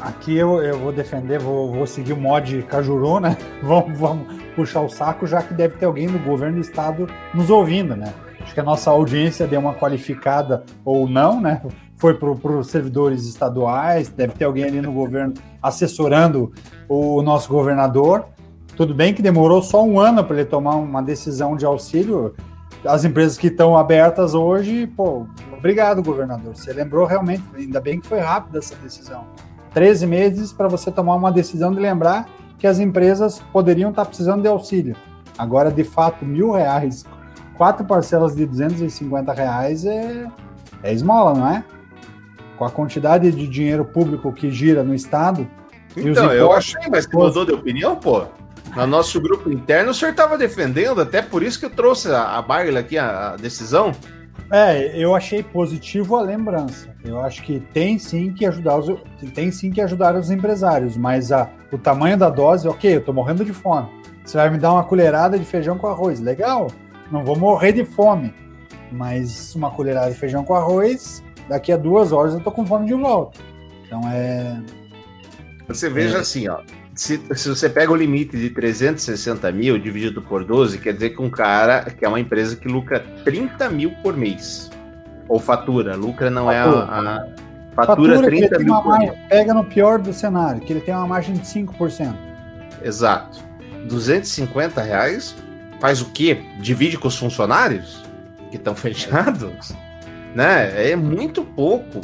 Aqui 0.00 0.36
eu, 0.36 0.62
eu 0.62 0.78
vou 0.78 0.92
defender, 0.92 1.40
vou, 1.40 1.72
vou 1.72 1.86
seguir 1.86 2.12
o 2.12 2.16
mod 2.16 2.62
Cajuru, 2.62 3.20
né? 3.20 3.36
Vamos, 3.62 3.98
vamos 3.98 4.26
puxar 4.54 4.80
o 4.80 4.88
saco, 4.88 5.26
já 5.26 5.42
que 5.42 5.52
deve 5.52 5.76
ter 5.76 5.86
alguém 5.86 6.06
do 6.06 6.18
governo 6.18 6.56
do 6.56 6.60
estado 6.60 7.08
nos 7.34 7.50
ouvindo, 7.50 7.96
né? 7.96 8.12
Acho 8.40 8.54
que 8.54 8.60
a 8.60 8.64
nossa 8.64 8.90
audiência 8.90 9.46
deu 9.46 9.60
uma 9.60 9.74
qualificada 9.74 10.64
ou 10.84 11.08
não, 11.08 11.40
né? 11.40 11.60
Foi 11.96 12.14
para 12.14 12.30
os 12.30 12.68
servidores 12.68 13.26
estaduais, 13.26 14.08
deve 14.08 14.34
ter 14.34 14.44
alguém 14.44 14.64
ali 14.64 14.80
no 14.80 14.92
governo 14.92 15.34
assessorando 15.62 16.52
o 16.88 17.20
nosso 17.22 17.48
governador. 17.48 18.24
Tudo 18.76 18.94
bem 18.94 19.12
que 19.12 19.20
demorou 19.20 19.60
só 19.60 19.84
um 19.84 19.98
ano 19.98 20.24
para 20.24 20.36
ele 20.36 20.44
tomar 20.44 20.76
uma 20.76 21.02
decisão 21.02 21.56
de 21.56 21.66
auxílio. 21.66 22.34
As 22.84 23.04
empresas 23.04 23.36
que 23.36 23.48
estão 23.48 23.76
abertas 23.76 24.34
hoje, 24.34 24.86
pô, 24.86 25.26
obrigado, 25.52 26.00
governador. 26.02 26.54
Você 26.54 26.72
lembrou 26.72 27.04
realmente, 27.04 27.42
ainda 27.56 27.80
bem 27.80 28.00
que 28.00 28.06
foi 28.06 28.20
rápida 28.20 28.58
essa 28.58 28.76
decisão. 28.76 29.26
13 29.72 30.06
meses 30.06 30.52
para 30.52 30.68
você 30.68 30.90
tomar 30.90 31.14
uma 31.14 31.32
decisão 31.32 31.72
de 31.72 31.80
lembrar 31.80 32.28
que 32.58 32.66
as 32.66 32.78
empresas 32.78 33.40
poderiam 33.52 33.90
estar 33.90 34.04
precisando 34.04 34.42
de 34.42 34.48
auxílio. 34.48 34.96
Agora, 35.36 35.70
de 35.70 35.84
fato, 35.84 36.24
mil 36.24 36.50
reais, 36.50 37.04
quatro 37.56 37.84
parcelas 37.84 38.34
de 38.34 38.44
250 38.44 39.32
reais 39.32 39.84
é, 39.84 40.26
é 40.82 40.92
esmola, 40.92 41.38
não 41.38 41.48
é? 41.48 41.64
Com 42.56 42.64
a 42.64 42.70
quantidade 42.70 43.30
de 43.30 43.46
dinheiro 43.46 43.84
público 43.84 44.32
que 44.32 44.50
gira 44.50 44.82
no 44.82 44.94
Estado. 44.94 45.48
Então, 45.96 46.32
eu 46.32 46.52
achei, 46.52 46.82
mas 46.90 47.06
você 47.06 47.16
mudou 47.16 47.44
de 47.44 47.52
opinião, 47.52 47.94
pô? 47.94 48.24
No 48.76 48.86
nosso 48.86 49.20
grupo 49.20 49.50
interno, 49.50 49.90
o 49.90 49.94
senhor 49.94 50.10
estava 50.10 50.36
defendendo, 50.36 51.00
até 51.00 51.22
por 51.22 51.42
isso 51.42 51.58
que 51.58 51.66
eu 51.66 51.70
trouxe 51.70 52.08
a, 52.10 52.22
a 52.22 52.78
aqui, 52.78 52.98
a, 52.98 53.30
a 53.30 53.36
decisão. 53.36 53.92
É, 54.50 54.96
eu 54.96 55.14
achei 55.14 55.42
positivo 55.42 56.16
a 56.16 56.22
lembrança. 56.22 56.88
Eu 57.04 57.20
acho 57.20 57.42
que 57.42 57.60
tem 57.72 57.98
sim 57.98 58.32
que 58.32 58.46
ajudar 58.46 58.78
os, 58.78 58.98
tem 59.34 59.50
sim 59.50 59.70
que 59.70 59.80
ajudar 59.80 60.14
os 60.16 60.30
empresários, 60.30 60.96
mas 60.96 61.30
a, 61.30 61.50
o 61.70 61.76
tamanho 61.76 62.16
da 62.16 62.30
dose, 62.30 62.66
ok, 62.66 62.96
eu 62.96 63.04
tô 63.04 63.12
morrendo 63.12 63.44
de 63.44 63.52
fome. 63.52 63.88
Você 64.24 64.36
vai 64.38 64.48
me 64.50 64.56
dar 64.58 64.72
uma 64.72 64.84
colherada 64.84 65.38
de 65.38 65.44
feijão 65.44 65.76
com 65.76 65.86
arroz, 65.86 66.20
legal? 66.20 66.68
Não 67.12 67.24
vou 67.24 67.36
morrer 67.38 67.72
de 67.72 67.84
fome, 67.84 68.34
mas 68.90 69.54
uma 69.54 69.70
colherada 69.70 70.10
de 70.10 70.16
feijão 70.18 70.42
com 70.44 70.54
arroz, 70.54 71.22
daqui 71.48 71.70
a 71.72 71.76
duas 71.76 72.10
horas 72.12 72.32
eu 72.34 72.40
tô 72.40 72.50
com 72.50 72.64
fome 72.66 72.86
de 72.86 72.94
volta. 72.94 73.38
Então 73.86 74.00
é, 74.10 74.60
Você 75.66 75.90
veja 75.90 76.18
É. 76.18 76.20
assim, 76.20 76.48
ó. 76.48 76.60
Se, 76.98 77.20
se 77.36 77.48
você 77.48 77.68
pega 77.70 77.92
o 77.92 77.94
limite 77.94 78.36
de 78.36 78.50
360 78.50 79.52
mil 79.52 79.78
dividido 79.78 80.20
por 80.20 80.42
12, 80.42 80.78
quer 80.78 80.92
dizer 80.92 81.10
que 81.10 81.22
um 81.22 81.30
cara, 81.30 81.82
que 81.96 82.04
é 82.04 82.08
uma 82.08 82.18
empresa 82.18 82.56
que 82.56 82.66
lucra 82.66 82.98
30 83.24 83.70
mil 83.70 83.92
por 84.02 84.16
mês. 84.16 84.68
Ou 85.28 85.38
fatura. 85.38 85.94
Lucra 85.94 86.28
não 86.28 86.50
é 86.50 86.58
a. 86.58 86.64
a- 86.68 87.26
fatura, 87.72 88.16
ele 88.16 88.26
30 88.26 88.56
tem 88.56 88.64
mil 88.66 88.74
por 88.82 88.98
mês. 88.98 89.12
pega 89.28 89.54
no 89.54 89.62
pior 89.64 90.00
do 90.00 90.12
cenário, 90.12 90.60
que 90.60 90.72
ele 90.72 90.80
tem 90.80 90.92
uma 90.92 91.06
margem 91.06 91.36
de 91.36 91.46
5%. 91.46 92.12
Exato. 92.82 93.38
250 93.88 94.82
reais 94.82 95.36
faz 95.80 96.02
o 96.02 96.06
quê? 96.06 96.38
Divide 96.60 96.98
com 96.98 97.06
os 97.06 97.16
funcionários 97.16 98.02
que 98.50 98.56
estão 98.56 98.74
fechados? 98.74 99.72
Né? 100.34 100.90
É 100.90 100.96
muito 100.96 101.44
pouco. 101.44 102.00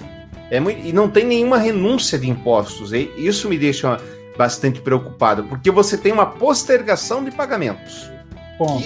É 0.53 0.61
muito... 0.61 0.87
E 0.87 0.93
não 0.93 1.11
tem 1.11 1.25
nenhuma 1.27 1.59
renúncia 1.59 2.17
de 2.17 2.31
impostos. 2.31 2.93
E 2.93 3.11
isso 3.19 3.49
me 3.49 3.59
deixa 3.59 3.99
bastante 4.37 4.81
preocupado, 4.81 5.45
porque 5.45 5.71
você 5.71 5.97
tem 5.97 6.13
uma 6.13 6.27
postergação 6.27 7.25
de 7.25 7.31
pagamentos. 7.31 8.11
Bom, 8.59 8.83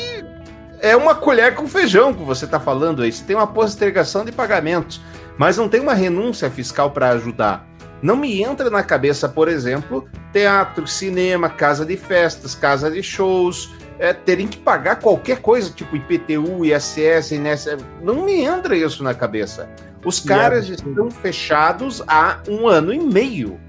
É 0.81 0.95
uma 0.97 1.15
colher 1.15 1.57
com 1.57 1.67
feijão 1.67 2.15
que 2.15 2.23
você 2.23 2.45
está 2.45 2.61
falando 2.61 3.03
aí. 3.03 3.11
Você 3.11 3.25
tem 3.25 3.35
uma 3.35 3.49
postergação 3.49 4.25
de 4.25 4.31
pagamentos, 4.31 5.01
mas 5.37 5.57
não 5.57 5.69
tem 5.69 5.81
uma 5.81 5.93
renúncia 5.95 6.49
fiscal 6.51 6.93
para 6.93 7.11
ajudar. 7.11 7.67
Não 8.01 8.17
me 8.17 8.43
entra 8.43 8.71
na 8.71 8.83
cabeça, 8.83 9.29
por 9.29 9.49
exemplo, 9.49 10.09
teatro, 10.33 10.87
cinema, 10.87 11.49
casa 11.49 11.85
de 11.85 11.97
festas, 11.97 12.55
casa 12.55 12.89
de 12.89 13.03
shows, 13.03 13.75
é, 13.99 14.13
terem 14.13 14.47
que 14.47 14.57
pagar 14.57 15.01
qualquer 15.01 15.41
coisa, 15.41 15.71
tipo 15.71 15.97
IPTU, 15.97 16.65
ISS, 16.65 17.33
INSS. 17.33 17.85
Não 18.01 18.25
me 18.25 18.45
entra 18.45 18.77
isso 18.77 19.03
na 19.03 19.15
cabeça. 19.15 19.69
Os 20.05 20.25
é 20.25 20.29
caras 20.29 20.67
absurdo. 20.71 20.91
estão 20.91 21.11
fechados 21.11 22.03
há 22.07 22.39
um 22.49 22.69
ano 22.69 22.93
e 22.93 23.01
meio. 23.01 23.61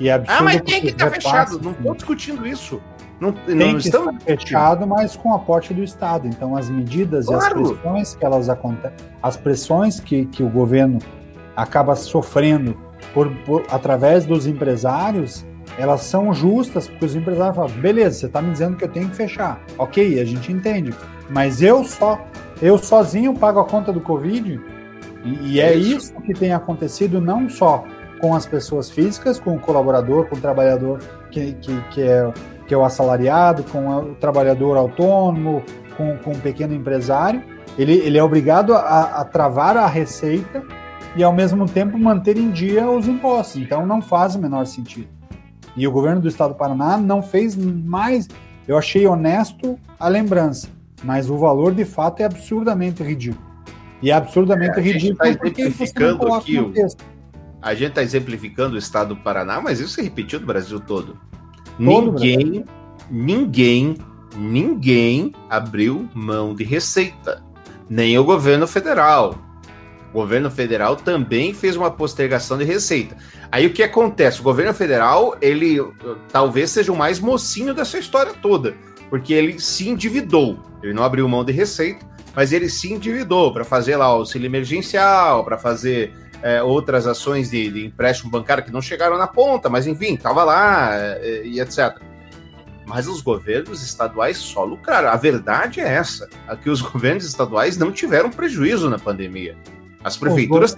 E 0.00 0.08
é 0.08 0.12
absurdo 0.12 0.38
Ah, 0.40 0.42
mas 0.44 0.60
tem 0.62 0.80
que 0.80 0.88
estar 0.88 1.04
repassa, 1.06 1.22
fechado. 1.28 1.60
Não 1.62 1.72
estou 1.72 1.94
discutindo 1.94 2.46
isso. 2.46 2.80
Não, 3.18 3.32
tem 3.32 3.54
não 3.54 3.78
que 3.78 3.86
estamos 3.86 4.14
estar 4.16 4.24
fechado, 4.36 4.86
mas 4.86 5.16
com 5.16 5.32
aporte 5.32 5.72
do 5.72 5.82
Estado. 5.82 6.26
Então, 6.28 6.54
as 6.56 6.68
medidas 6.68 7.24
e 7.24 7.28
Claro. 7.28 7.62
as 7.62 7.72
pressões 7.72 8.14
que 8.14 8.24
elas 8.26 8.48
acontecem, 8.50 8.96
as 9.22 9.36
pressões 9.36 9.98
que, 10.00 10.26
que 10.26 10.42
o 10.42 10.50
governo 10.50 10.98
acaba 11.56 11.94
sofrendo 11.96 12.76
por, 13.14 13.30
por- 13.46 13.64
através 13.70 14.26
dos 14.26 14.46
empresários, 14.46 15.46
elas 15.78 16.02
são 16.02 16.34
justas, 16.34 16.86
porque 16.88 17.06
os 17.06 17.16
empresários 17.16 17.56
falam, 17.56 17.70
beleza, 17.80 18.18
você 18.20 18.26
está 18.26 18.42
me 18.42 18.50
dizendo 18.52 18.76
que 18.76 18.84
eu 18.84 18.88
tenho 18.88 19.08
que 19.08 19.16
fechar. 19.16 19.60
Ok, 19.78 20.20
a 20.20 20.24
gente 20.24 20.52
entende. 20.52 20.94
Mas 21.30 21.62
eu 21.62 21.84
só, 21.84 22.20
eu 22.60 22.76
sozinho 22.76 23.32
pago 23.34 23.60
a 23.60 23.64
conta 23.64 23.90
do 23.92 24.00
Covid, 24.00 24.60
e, 25.24 25.54
e 25.54 25.60
é 25.60 25.74
Isso. 25.74 25.96
isso 26.12 26.14
que 26.20 26.34
tem 26.34 26.52
acontecido 26.52 27.20
não 27.20 27.48
só 27.48 27.84
com 28.20 28.34
as 28.34 28.46
pessoas 28.46 28.90
físicas, 28.90 29.38
com 29.38 29.54
o 29.54 29.58
colaborador, 29.58 30.26
com 30.26 30.36
o 30.36 30.40
trabalhador 30.40 31.00
que, 31.30 31.52
que, 31.54 31.80
que, 31.90 32.02
é, 32.02 32.32
que 32.66 32.74
é 32.74 32.76
o 32.76 32.84
assalariado, 32.84 33.62
com 33.64 33.88
o 33.88 34.14
trabalhador 34.14 34.76
autônomo, 34.76 35.62
com, 35.96 36.16
com 36.18 36.32
o 36.32 36.38
pequeno 36.38 36.74
empresário. 36.74 37.42
Ele, 37.78 37.94
ele 37.94 38.16
é 38.16 38.22
obrigado 38.22 38.74
a, 38.74 39.20
a 39.20 39.24
travar 39.24 39.76
a 39.76 39.86
receita 39.86 40.62
e, 41.14 41.22
ao 41.22 41.32
mesmo 41.32 41.66
tempo, 41.66 41.98
manter 41.98 42.36
em 42.36 42.50
dia 42.50 42.88
os 42.88 43.06
impostos. 43.06 43.60
Então, 43.60 43.86
não 43.86 44.00
faz 44.00 44.34
o 44.34 44.38
menor 44.38 44.66
sentido. 44.66 45.08
E 45.76 45.86
o 45.86 45.90
governo 45.90 46.22
do 46.22 46.28
estado 46.28 46.54
do 46.54 46.56
Paraná 46.56 46.96
não 46.96 47.22
fez 47.22 47.54
mais. 47.56 48.28
Eu 48.66 48.78
achei 48.78 49.06
honesto 49.06 49.78
a 50.00 50.08
lembrança, 50.08 50.68
mas 51.04 51.28
o 51.28 51.36
valor 51.36 51.74
de 51.74 51.84
fato 51.84 52.20
é 52.20 52.24
absurdamente 52.24 53.02
ridículo. 53.02 53.44
E 54.02 54.10
é 54.10 54.14
absurdamente 54.14 54.78
É, 54.78 54.82
ridículo 54.82 55.16
tá 55.16 55.24
não 55.24 55.50
exemplificando 55.50 56.34
aqui 56.34 56.58
o-. 56.58 56.72
A 57.66 57.74
gente 57.74 57.88
está 57.88 58.02
exemplificando 58.04 58.76
o 58.76 58.78
estado 58.78 59.16
do 59.16 59.20
Paraná, 59.20 59.60
mas 59.60 59.80
isso 59.80 59.94
se 59.94 60.00
repetiu 60.00 60.38
no 60.38 60.46
Brasil 60.46 60.78
todo. 60.78 61.18
Todo 61.76 62.12
ninguém, 62.12 62.64
ninguém, 63.10 63.96
ninguém 64.36 65.32
abriu 65.50 66.08
mão 66.14 66.54
de 66.54 66.62
receita. 66.62 67.42
Nem 67.90 68.16
o 68.20 68.22
governo 68.22 68.68
federal. 68.68 69.36
O 70.10 70.12
governo 70.12 70.48
federal 70.48 70.94
também 70.94 71.52
fez 71.52 71.74
uma 71.74 71.90
postergação 71.90 72.56
de 72.56 72.62
receita. 72.62 73.16
Aí 73.50 73.66
o 73.66 73.72
que 73.72 73.82
acontece? 73.82 74.38
O 74.38 74.44
governo 74.44 74.72
federal, 74.72 75.36
ele 75.42 75.80
uh, 75.80 75.92
talvez 76.30 76.70
seja 76.70 76.92
o 76.92 76.96
mais 76.96 77.18
mocinho 77.18 77.74
dessa 77.74 77.98
história 77.98 78.32
toda, 78.32 78.76
porque 79.10 79.34
ele 79.34 79.58
se 79.58 79.88
endividou. 79.88 80.62
Ele 80.84 80.94
não 80.94 81.02
abriu 81.02 81.28
mão 81.28 81.44
de 81.44 81.52
receita, 81.52 82.06
mas 82.32 82.52
ele 82.52 82.68
se 82.68 82.92
endividou 82.92 83.52
para 83.52 83.64
fazer 83.64 83.96
lá 83.96 84.08
o 84.08 84.18
auxílio 84.18 84.46
emergencial, 84.46 85.44
para 85.44 85.58
fazer 85.58 86.12
é, 86.46 86.62
outras 86.62 87.08
ações 87.08 87.50
de, 87.50 87.68
de 87.68 87.86
empréstimo 87.86 88.30
bancário 88.30 88.62
que 88.62 88.70
não 88.70 88.80
chegaram 88.80 89.18
na 89.18 89.26
ponta, 89.26 89.68
mas 89.68 89.84
enfim, 89.84 90.14
estava 90.14 90.44
lá 90.44 90.94
é, 90.94 91.42
e 91.44 91.58
etc. 91.60 91.96
Mas 92.86 93.08
os 93.08 93.20
governos 93.20 93.82
estaduais 93.82 94.36
só 94.36 94.62
lucraram. 94.62 95.08
A 95.08 95.16
verdade 95.16 95.80
é 95.80 95.94
essa: 95.94 96.28
é 96.48 96.54
que 96.54 96.70
os 96.70 96.80
governos 96.82 97.24
estaduais 97.24 97.76
não 97.76 97.90
tiveram 97.90 98.30
prejuízo 98.30 98.88
na 98.88 98.96
pandemia. 98.96 99.56
As 100.04 100.16
prefeituras 100.16 100.76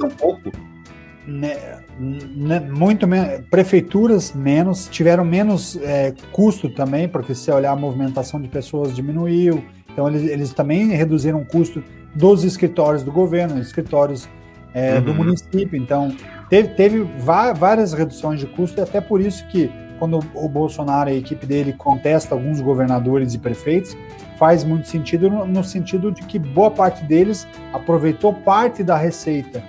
né, 1.26 1.82
né, 2.00 2.60
muito 2.60 3.06
menos, 3.06 3.46
prefeituras 3.50 4.32
menos, 4.32 4.88
tiveram 4.88 5.22
menos 5.22 5.76
é, 5.82 6.14
custo 6.32 6.70
também, 6.70 7.06
porque 7.06 7.34
se 7.34 7.50
olhar 7.50 7.72
a 7.72 7.76
movimentação 7.76 8.40
de 8.40 8.48
pessoas 8.48 8.96
diminuiu, 8.96 9.62
então 9.92 10.08
eles, 10.08 10.22
eles 10.22 10.54
também 10.54 10.86
reduziram 10.86 11.42
o 11.42 11.44
custo 11.44 11.84
dos 12.14 12.42
escritórios 12.42 13.02
do 13.02 13.12
governo, 13.12 13.60
escritórios 13.60 14.26
é, 14.74 15.00
do 15.00 15.10
Uhum. 15.10 15.18
município, 15.18 15.76
então 15.76 16.12
teve, 16.48 16.68
teve 16.70 17.06
várias 17.18 17.92
reduções 17.92 18.40
de 18.40 18.46
custo, 18.46 18.80
e 18.80 18.82
até 18.82 19.00
por 19.00 19.20
isso 19.20 19.46
que 19.48 19.70
quando 19.98 20.20
o 20.34 20.48
Bolsonaro 20.48 21.10
e 21.10 21.14
a 21.14 21.16
equipe 21.16 21.44
dele 21.44 21.72
contesta 21.72 22.34
alguns 22.34 22.60
governadores 22.60 23.34
e 23.34 23.38
prefeitos, 23.38 23.96
faz 24.38 24.62
muito 24.62 24.86
sentido 24.86 25.28
no, 25.28 25.44
no 25.44 25.64
sentido 25.64 26.12
de 26.12 26.22
que 26.22 26.38
boa 26.38 26.70
parte 26.70 27.04
deles 27.04 27.46
aproveitou 27.72 28.32
parte 28.32 28.84
da 28.84 28.96
receita 28.96 29.60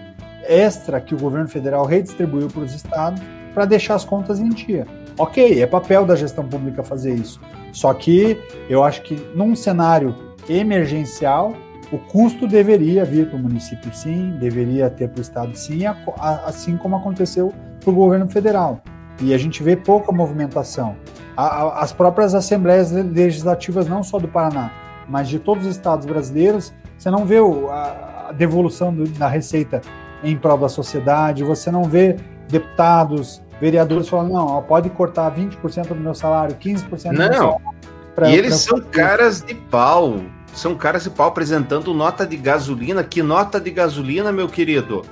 extra 0.48 1.00
que 1.00 1.14
o 1.14 1.18
governo 1.18 1.48
federal 1.48 1.86
redistribuiu 1.86 2.48
para 2.48 2.62
os 2.62 2.74
estados 2.74 3.22
para 3.54 3.66
deixar 3.66 3.96
as 3.96 4.06
contas 4.06 4.40
em 4.40 4.50
dia. 4.50 4.86
Ok, 5.18 5.62
é 5.62 5.68
papel 5.68 6.06
da 6.06 6.16
gestão 6.16 6.48
pública 6.48 6.82
fazer 6.82 7.14
isso. 7.14 7.42
Só 7.72 7.94
que 7.94 8.38
eu 8.70 8.84
acho 8.84 9.02
que 9.02 9.16
num 9.36 9.56
cenário 9.56 10.16
emergencial, 10.48 11.54
o 11.92 11.98
custo 11.98 12.48
deveria 12.48 13.04
vir 13.06 13.28
para 13.30 13.38
o 13.38 13.42
município 13.42 13.94
sim, 13.94 14.38
deveria 14.40 14.90
ter 14.90 15.10
para 15.10 15.20
o 15.20 15.22
estado 15.22 15.56
sim, 15.56 15.82
assim 16.46 16.78
como 16.78 16.96
aconteceu 16.96 17.54
para 17.82 17.90
o 17.90 17.94
governo 17.94 18.30
federal. 18.30 18.82
E 19.22 19.34
a 19.34 19.38
gente 19.38 19.62
vê 19.64 19.76
pouca 19.76 20.12
movimentação. 20.12 20.96
As 21.36 21.92
próprias 21.92 22.34
assembleias 22.36 22.92
le- 22.92 23.04
legislativas, 23.04 23.88
não 23.88 24.04
só 24.04 24.20
do 24.20 24.28
Paraná, 24.28 24.72
mas 25.08 25.28
de 25.28 25.40
todos 25.40 25.66
os 25.66 25.72
estados 25.76 26.06
brasileiros, 26.06 26.74
você 26.98 27.10
não 27.10 27.26
vê 27.26 27.40
o- 27.40 27.70
a, 27.70 28.32
devolução 28.38 28.94
da 29.18 29.28
receita 29.28 29.82
em 30.24 30.38
prol 30.38 30.58
da 30.58 30.70
sociedade, 30.70 31.44
você 31.44 31.72
não 31.72 31.84
vê 31.84 32.18
deputados, 32.48 33.42
vereadores 33.60 34.08
falando, 34.08 34.32
não, 34.34 34.62
pode 34.64 34.90
cortar 34.92 35.30
20% 35.32 35.88
do 35.90 35.96
meu 35.96 36.14
salário, 36.14 36.56
15% 36.56 37.12
do 37.14 37.18
meu 37.18 37.28
Não. 37.30 37.34
salário. 37.36 37.62
pra- 38.16 38.30
e 38.30 38.36
eles 38.36 38.66
pra- 38.68 38.78
são 38.78 38.82
caras 38.92 39.42
de 39.42 39.56
pau. 39.56 40.18
São 40.54 40.76
caras 40.76 41.04
de 41.04 41.10
pau 41.10 41.28
apresentando 41.28 41.94
nota 41.94 42.26
de 42.26 42.36
gasolina. 42.38 43.04
Que 43.04 43.22
nota 43.24 43.60
de 43.60 43.72
gasolina, 43.72 44.32
meu 44.32 44.48
querido? 44.48 45.04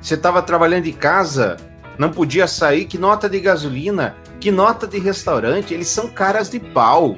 Você 0.00 0.14
estava 0.14 0.42
trabalhando 0.42 0.84
de 0.84 0.92
casa, 0.92 1.56
não 1.98 2.10
podia 2.10 2.46
sair. 2.46 2.84
Que 2.84 2.98
nota 2.98 3.28
de 3.28 3.40
gasolina? 3.40 4.14
Que 4.40 4.50
nota 4.50 4.86
de 4.86 4.98
restaurante? 4.98 5.72
Eles 5.74 5.88
são 5.88 6.08
caras 6.08 6.48
de 6.50 6.58
pau. 6.60 7.16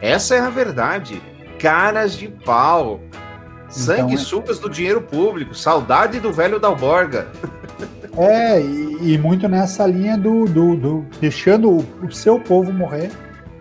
Essa 0.00 0.34
é 0.36 0.40
a 0.40 0.50
verdade. 0.50 1.20
Caras 1.58 2.14
de 2.16 2.28
pau. 2.28 3.00
Sangue 3.68 4.14
é- 4.14 4.18
sucas 4.18 4.58
do 4.58 4.68
dinheiro 4.68 5.02
público. 5.02 5.54
Saudade 5.54 6.18
do 6.20 6.32
velho 6.32 6.58
Dalborga. 6.58 7.28
É, 8.18 8.60
e, 8.60 9.12
e 9.14 9.18
muito 9.18 9.48
nessa 9.48 9.86
linha 9.86 10.18
do, 10.18 10.44
do, 10.44 10.74
do- 10.76 11.06
deixando 11.20 11.70
o, 11.70 11.86
o 12.04 12.10
seu 12.10 12.40
povo 12.40 12.72
morrer, 12.72 13.08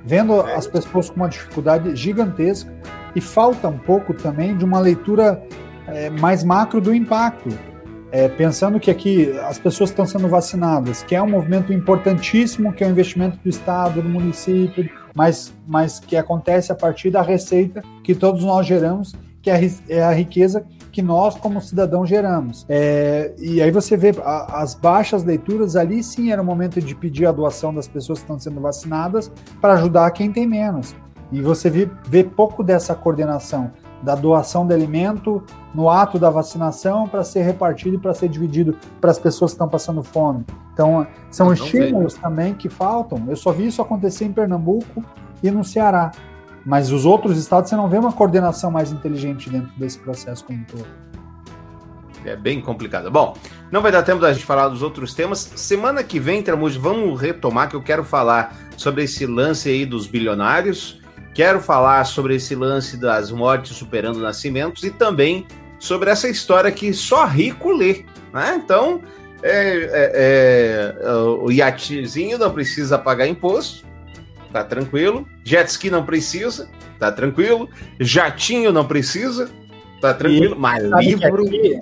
vendo 0.03 0.41
as 0.41 0.65
pessoas 0.65 1.07
com 1.07 1.17
uma 1.17 1.29
dificuldade 1.29 1.95
gigantesca, 1.95 2.73
e 3.15 3.21
falta 3.21 3.67
um 3.67 3.77
pouco 3.77 4.13
também 4.13 4.55
de 4.55 4.63
uma 4.65 4.79
leitura 4.79 5.41
é, 5.87 6.09
mais 6.09 6.43
macro 6.43 6.79
do 6.79 6.93
impacto. 6.93 7.49
É, 8.11 8.27
pensando 8.27 8.79
que 8.79 8.89
aqui 8.89 9.31
as 9.47 9.59
pessoas 9.59 9.91
estão 9.91 10.03
sendo 10.03 10.27
vacinadas, 10.27 11.03
que 11.03 11.15
é 11.15 11.21
um 11.21 11.29
movimento 11.29 11.71
importantíssimo, 11.71 12.73
que 12.73 12.83
é 12.83 12.87
um 12.87 12.89
investimento 12.89 13.37
do 13.43 13.47
Estado, 13.47 14.01
do 14.01 14.09
município, 14.09 14.89
mas, 15.13 15.53
mas 15.67 15.99
que 15.99 16.17
acontece 16.17 16.71
a 16.71 16.75
partir 16.75 17.11
da 17.11 17.21
receita 17.21 17.83
que 18.03 18.15
todos 18.15 18.43
nós 18.43 18.65
geramos, 18.65 19.13
que 19.43 19.49
é 19.49 19.53
a 20.03 20.11
é 20.11 20.15
riqueza 20.15 20.65
que 20.91 21.01
nós, 21.01 21.35
como 21.35 21.61
cidadãos, 21.61 22.09
geramos. 22.09 22.65
É, 22.67 23.33
e 23.37 23.61
aí 23.61 23.71
você 23.71 23.95
vê 23.95 24.11
a- 24.23 24.61
as 24.61 24.75
baixas 24.75 25.23
leituras 25.23 25.75
ali, 25.75 26.03
sim, 26.03 26.31
era 26.31 26.41
o 26.41 26.45
momento 26.45 26.81
de 26.81 26.95
pedir 26.95 27.25
a 27.25 27.31
doação 27.31 27.73
das 27.73 27.87
pessoas 27.87 28.19
que 28.19 28.23
estão 28.23 28.39
sendo 28.39 28.59
vacinadas 28.59 29.31
para 29.61 29.73
ajudar 29.73 30.09
quem 30.11 30.31
tem 30.31 30.47
menos. 30.47 30.95
E 31.31 31.41
você 31.41 31.69
vê, 31.69 31.89
vê 32.05 32.23
pouco 32.23 32.63
dessa 32.63 32.95
coordenação 32.95 33.71
da 34.01 34.15
doação 34.15 34.65
de 34.65 34.73
alimento 34.73 35.43
no 35.73 35.89
ato 35.89 36.17
da 36.17 36.29
vacinação 36.29 37.07
para 37.07 37.23
ser 37.23 37.43
repartido 37.43 37.95
e 37.95 37.99
para 37.99 38.13
ser 38.13 38.29
dividido 38.29 38.77
para 38.99 39.11
as 39.11 39.19
pessoas 39.19 39.51
que 39.51 39.55
estão 39.55 39.67
passando 39.67 40.01
fome. 40.01 40.45
Então, 40.73 41.05
são 41.29 41.51
estímulos 41.51 42.13
também 42.13 42.53
que 42.53 42.69
faltam. 42.69 43.25
Eu 43.27 43.35
só 43.35 43.51
vi 43.51 43.67
isso 43.67 43.81
acontecer 43.81 44.25
em 44.25 44.31
Pernambuco 44.31 45.03
e 45.43 45.51
no 45.51 45.63
Ceará. 45.63 46.11
Mas 46.65 46.91
os 46.91 47.05
outros 47.05 47.37
estados 47.37 47.69
você 47.69 47.75
não 47.75 47.87
vê 47.87 47.97
uma 47.97 48.11
coordenação 48.11 48.71
mais 48.71 48.91
inteligente 48.91 49.49
dentro 49.49 49.71
desse 49.77 49.99
processo 49.99 50.45
como 50.45 50.59
um 50.59 50.63
todo. 50.63 50.87
É 52.25 52.35
bem 52.35 52.59
complicado. 52.61 53.09
Bom, 53.09 53.35
não 53.71 53.81
vai 53.81 53.91
dar 53.91 54.03
tempo 54.03 54.19
da 54.19 54.31
gente 54.33 54.45
falar 54.45 54.67
dos 54.67 54.81
outros 54.81 55.13
temas. 55.13 55.39
Semana 55.55 56.03
que 56.03 56.19
vem, 56.19 56.43
Tramujo, 56.43 56.79
vamos 56.79 57.19
retomar 57.19 57.69
que 57.69 57.75
eu 57.75 57.81
quero 57.81 58.03
falar 58.03 58.55
sobre 58.75 59.03
esse 59.03 59.25
lance 59.25 59.69
aí 59.69 59.85
dos 59.85 60.05
bilionários. 60.05 60.98
Quero 61.39 61.61
falar 61.61 62.03
sobre 62.03 62.35
esse 62.35 62.53
lance 62.53 62.97
das 62.97 63.31
mortes 63.31 63.77
superando 63.77 64.19
nascimentos 64.19 64.83
e 64.83 64.91
também 64.91 65.47
sobre 65.79 66.09
essa 66.09 66.27
história 66.27 66.69
que 66.69 66.93
só 66.93 67.25
rico 67.25 67.71
lê. 67.71 68.03
Né? 68.33 68.61
Então, 68.61 69.01
é, 69.41 69.77
é, 69.77 71.01
é, 71.01 71.13
o 71.13 71.49
iatezinho 71.49 72.37
não 72.37 72.51
precisa 72.51 72.97
pagar 72.97 73.25
imposto, 73.25 73.87
tá 74.51 74.65
tranquilo. 74.65 75.25
Jet 75.45 75.69
ski 75.69 75.89
não 75.89 76.05
precisa, 76.05 76.69
tá 76.99 77.09
tranquilo. 77.09 77.69
Jatinho 78.01 78.73
não 78.73 78.85
precisa, 78.85 79.49
tá 80.01 80.13
tranquilo. 80.13 80.55
E 80.55 80.59
Mas 80.59 80.83
livro. 80.83 81.45
Aqui, 81.45 81.79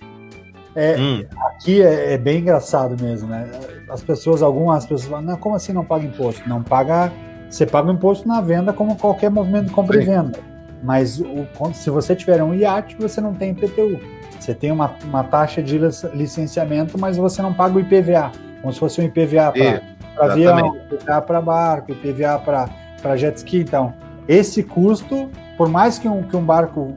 é, 0.75 0.97
Hum. 0.99 1.25
aqui 1.47 1.81
é, 1.81 2.13
é 2.13 2.17
bem 2.19 2.41
engraçado 2.41 2.95
mesmo, 3.03 3.27
né? 3.27 3.49
As 3.89 4.03
pessoas, 4.03 4.43
algumas 4.43 4.85
pessoas 4.85 5.09
falam, 5.09 5.25
não, 5.25 5.35
como 5.35 5.55
assim 5.55 5.73
não 5.73 5.83
paga 5.83 6.05
imposto? 6.05 6.47
Não 6.47 6.61
paga. 6.61 7.11
Você 7.49 7.65
paga 7.65 7.89
o 7.89 7.93
imposto 7.93 8.27
na 8.27 8.41
venda 8.41 8.73
como 8.73 8.95
qualquer 8.95 9.29
movimento 9.29 9.65
de 9.65 9.71
compra 9.71 9.97
e 9.97 10.05
Sim. 10.05 10.11
venda. 10.11 10.39
Mas 10.83 11.19
o, 11.19 11.47
se 11.73 11.89
você 11.89 12.15
tiver 12.15 12.41
um 12.43 12.53
iate, 12.53 12.95
você 12.99 13.19
não 13.19 13.33
tem 13.33 13.51
IPTU. 13.51 13.99
Você 14.39 14.53
tem 14.53 14.71
uma, 14.71 14.93
uma 15.05 15.23
taxa 15.23 15.61
de 15.63 15.77
lic- 15.77 16.09
licenciamento, 16.13 16.97
mas 16.99 17.17
você 17.17 17.41
não 17.41 17.53
paga 17.53 17.75
o 17.75 17.79
IPVA. 17.79 18.31
Como 18.61 18.71
se 18.73 18.79
fosse 18.79 19.01
um 19.01 19.03
IPVA 19.05 19.51
para 19.51 20.33
avião. 20.33 20.75
IPVA 20.91 21.21
para 21.21 21.41
barco, 21.41 21.91
IPVA 21.91 22.39
para 23.01 23.17
jet 23.17 23.37
ski. 23.37 23.59
Então, 23.59 23.93
esse 24.27 24.61
custo, 24.61 25.29
por 25.57 25.69
mais 25.69 25.97
que 25.97 26.07
um, 26.07 26.21
que 26.23 26.35
um 26.35 26.43
barco 26.43 26.93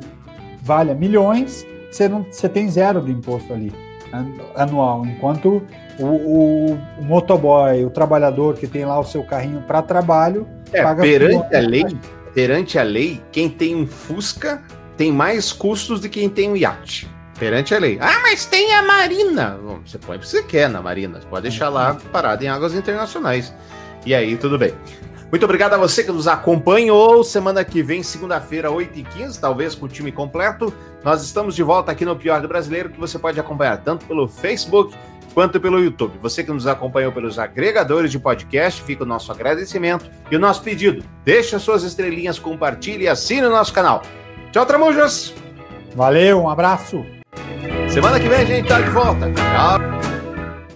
valha 0.63 0.95
milhões, 0.95 1.65
você, 1.91 2.09
não, 2.09 2.25
você 2.31 2.49
tem 2.49 2.69
zero 2.69 3.01
de 3.01 3.13
imposto 3.13 3.53
ali 3.53 3.73
anual. 4.55 5.05
Enquanto 5.07 5.63
o, 5.99 6.05
o- 6.07 6.79
o 6.99 7.03
motoboy, 7.03 7.85
o 7.85 7.91
trabalhador 7.91 8.55
que 8.55 8.67
tem 8.67 8.85
lá 8.85 8.99
o 8.99 9.05
seu 9.05 9.23
carrinho 9.25 9.63
para 9.63 9.83
trabalho, 9.83 10.47
É, 10.73 10.83
paga 10.83 11.03
perante 11.03 11.55
a 11.57 11.61
lei, 11.61 11.87
perante 12.35 12.79
a 12.79 12.83
lei, 12.83 13.21
quem 13.33 13.49
tem 13.49 13.75
um 13.77 13.87
Fusca 13.87 14.63
tem 14.97 15.11
mais 15.13 15.53
custos 15.53 16.01
do 16.01 16.09
que 16.09 16.21
quem 16.21 16.29
tem 16.29 16.51
um 16.51 16.57
iate. 16.57 17.09
Perante 17.39 17.75
a 17.75 17.79
lei. 17.79 17.97
Ah, 18.03 18.21
mas 18.23 18.45
tem 18.45 18.75
a 18.75 18.83
Marina. 18.83 19.59
Bom, 19.65 19.79
Você 19.87 19.97
põe 19.97 20.19
o 20.19 20.21
que 20.21 20.29
você 20.29 20.43
quer 20.43 20.69
na 20.69 20.83
Marina. 20.83 21.19
Você 21.21 21.27
pode 21.27 21.43
deixar 21.49 21.71
lá 21.71 21.97
parado 22.13 22.45
em 22.45 22.49
águas 22.49 22.75
internacionais. 22.75 23.51
E 24.05 24.15
aí, 24.15 24.37
tudo 24.37 24.59
bem. 24.59 24.75
Muito 25.31 25.45
obrigado 25.45 25.75
a 25.75 25.79
você 25.79 26.03
que 26.03 26.11
nos 26.11 26.27
acompanhou. 26.27 27.23
Semana 27.23 27.65
que 27.65 27.83
vem, 27.83 28.03
segunda-feira, 28.03 28.69
8h15, 28.69 29.39
talvez 29.39 29.75
com 29.75 29.87
o 29.87 29.89
time 29.89 30.11
completo. 30.11 30.73
Nós 31.05 31.23
estamos 31.23 31.55
de 31.55 31.63
volta 31.63 31.93
aqui 31.93 32.05
no 32.05 32.17
Pior 32.17 32.41
do 32.41 32.49
Brasileiro, 32.49 32.91
que 32.91 32.99
você 32.99 33.19
pode 33.19 33.39
acompanhar 33.39 33.79
tanto 33.79 34.07
pelo 34.07 34.27
Facebook 34.27 34.95
quanto 35.33 35.61
pelo 35.61 35.79
YouTube. 35.79 36.19
Você 36.21 36.43
que 36.43 36.51
nos 36.51 36.67
acompanhou 36.67 37.13
pelos 37.13 37.39
agregadores 37.39 38.11
de 38.11 38.19
podcast, 38.19 38.83
fica 38.83 39.05
o 39.05 39.07
nosso 39.07 39.31
agradecimento 39.31 40.11
e 40.31 40.37
o 40.37 40.41
nosso 40.41 40.63
pedido. 40.63 41.05
Deixe 41.25 41.55
as 41.55 41.63
suas 41.63 41.85
estrelinhas, 41.85 42.39
compartilhe 42.39 43.05
e 43.05 43.09
assine 43.09 43.47
o 43.47 43.51
nosso 43.51 43.73
canal. 43.73 44.03
Tchau, 44.51 44.67
Tramujas! 44.67 45.33
Valeu, 45.95 46.43
um 46.43 46.49
abraço! 46.49 47.05
Semana 47.89 48.19
que 48.19 48.29
vem 48.29 48.41
a 48.41 48.45
gente 48.45 48.69
tá 48.69 48.81
de 48.81 48.91
volta. 48.91 49.33
Tchau! 49.33 50.00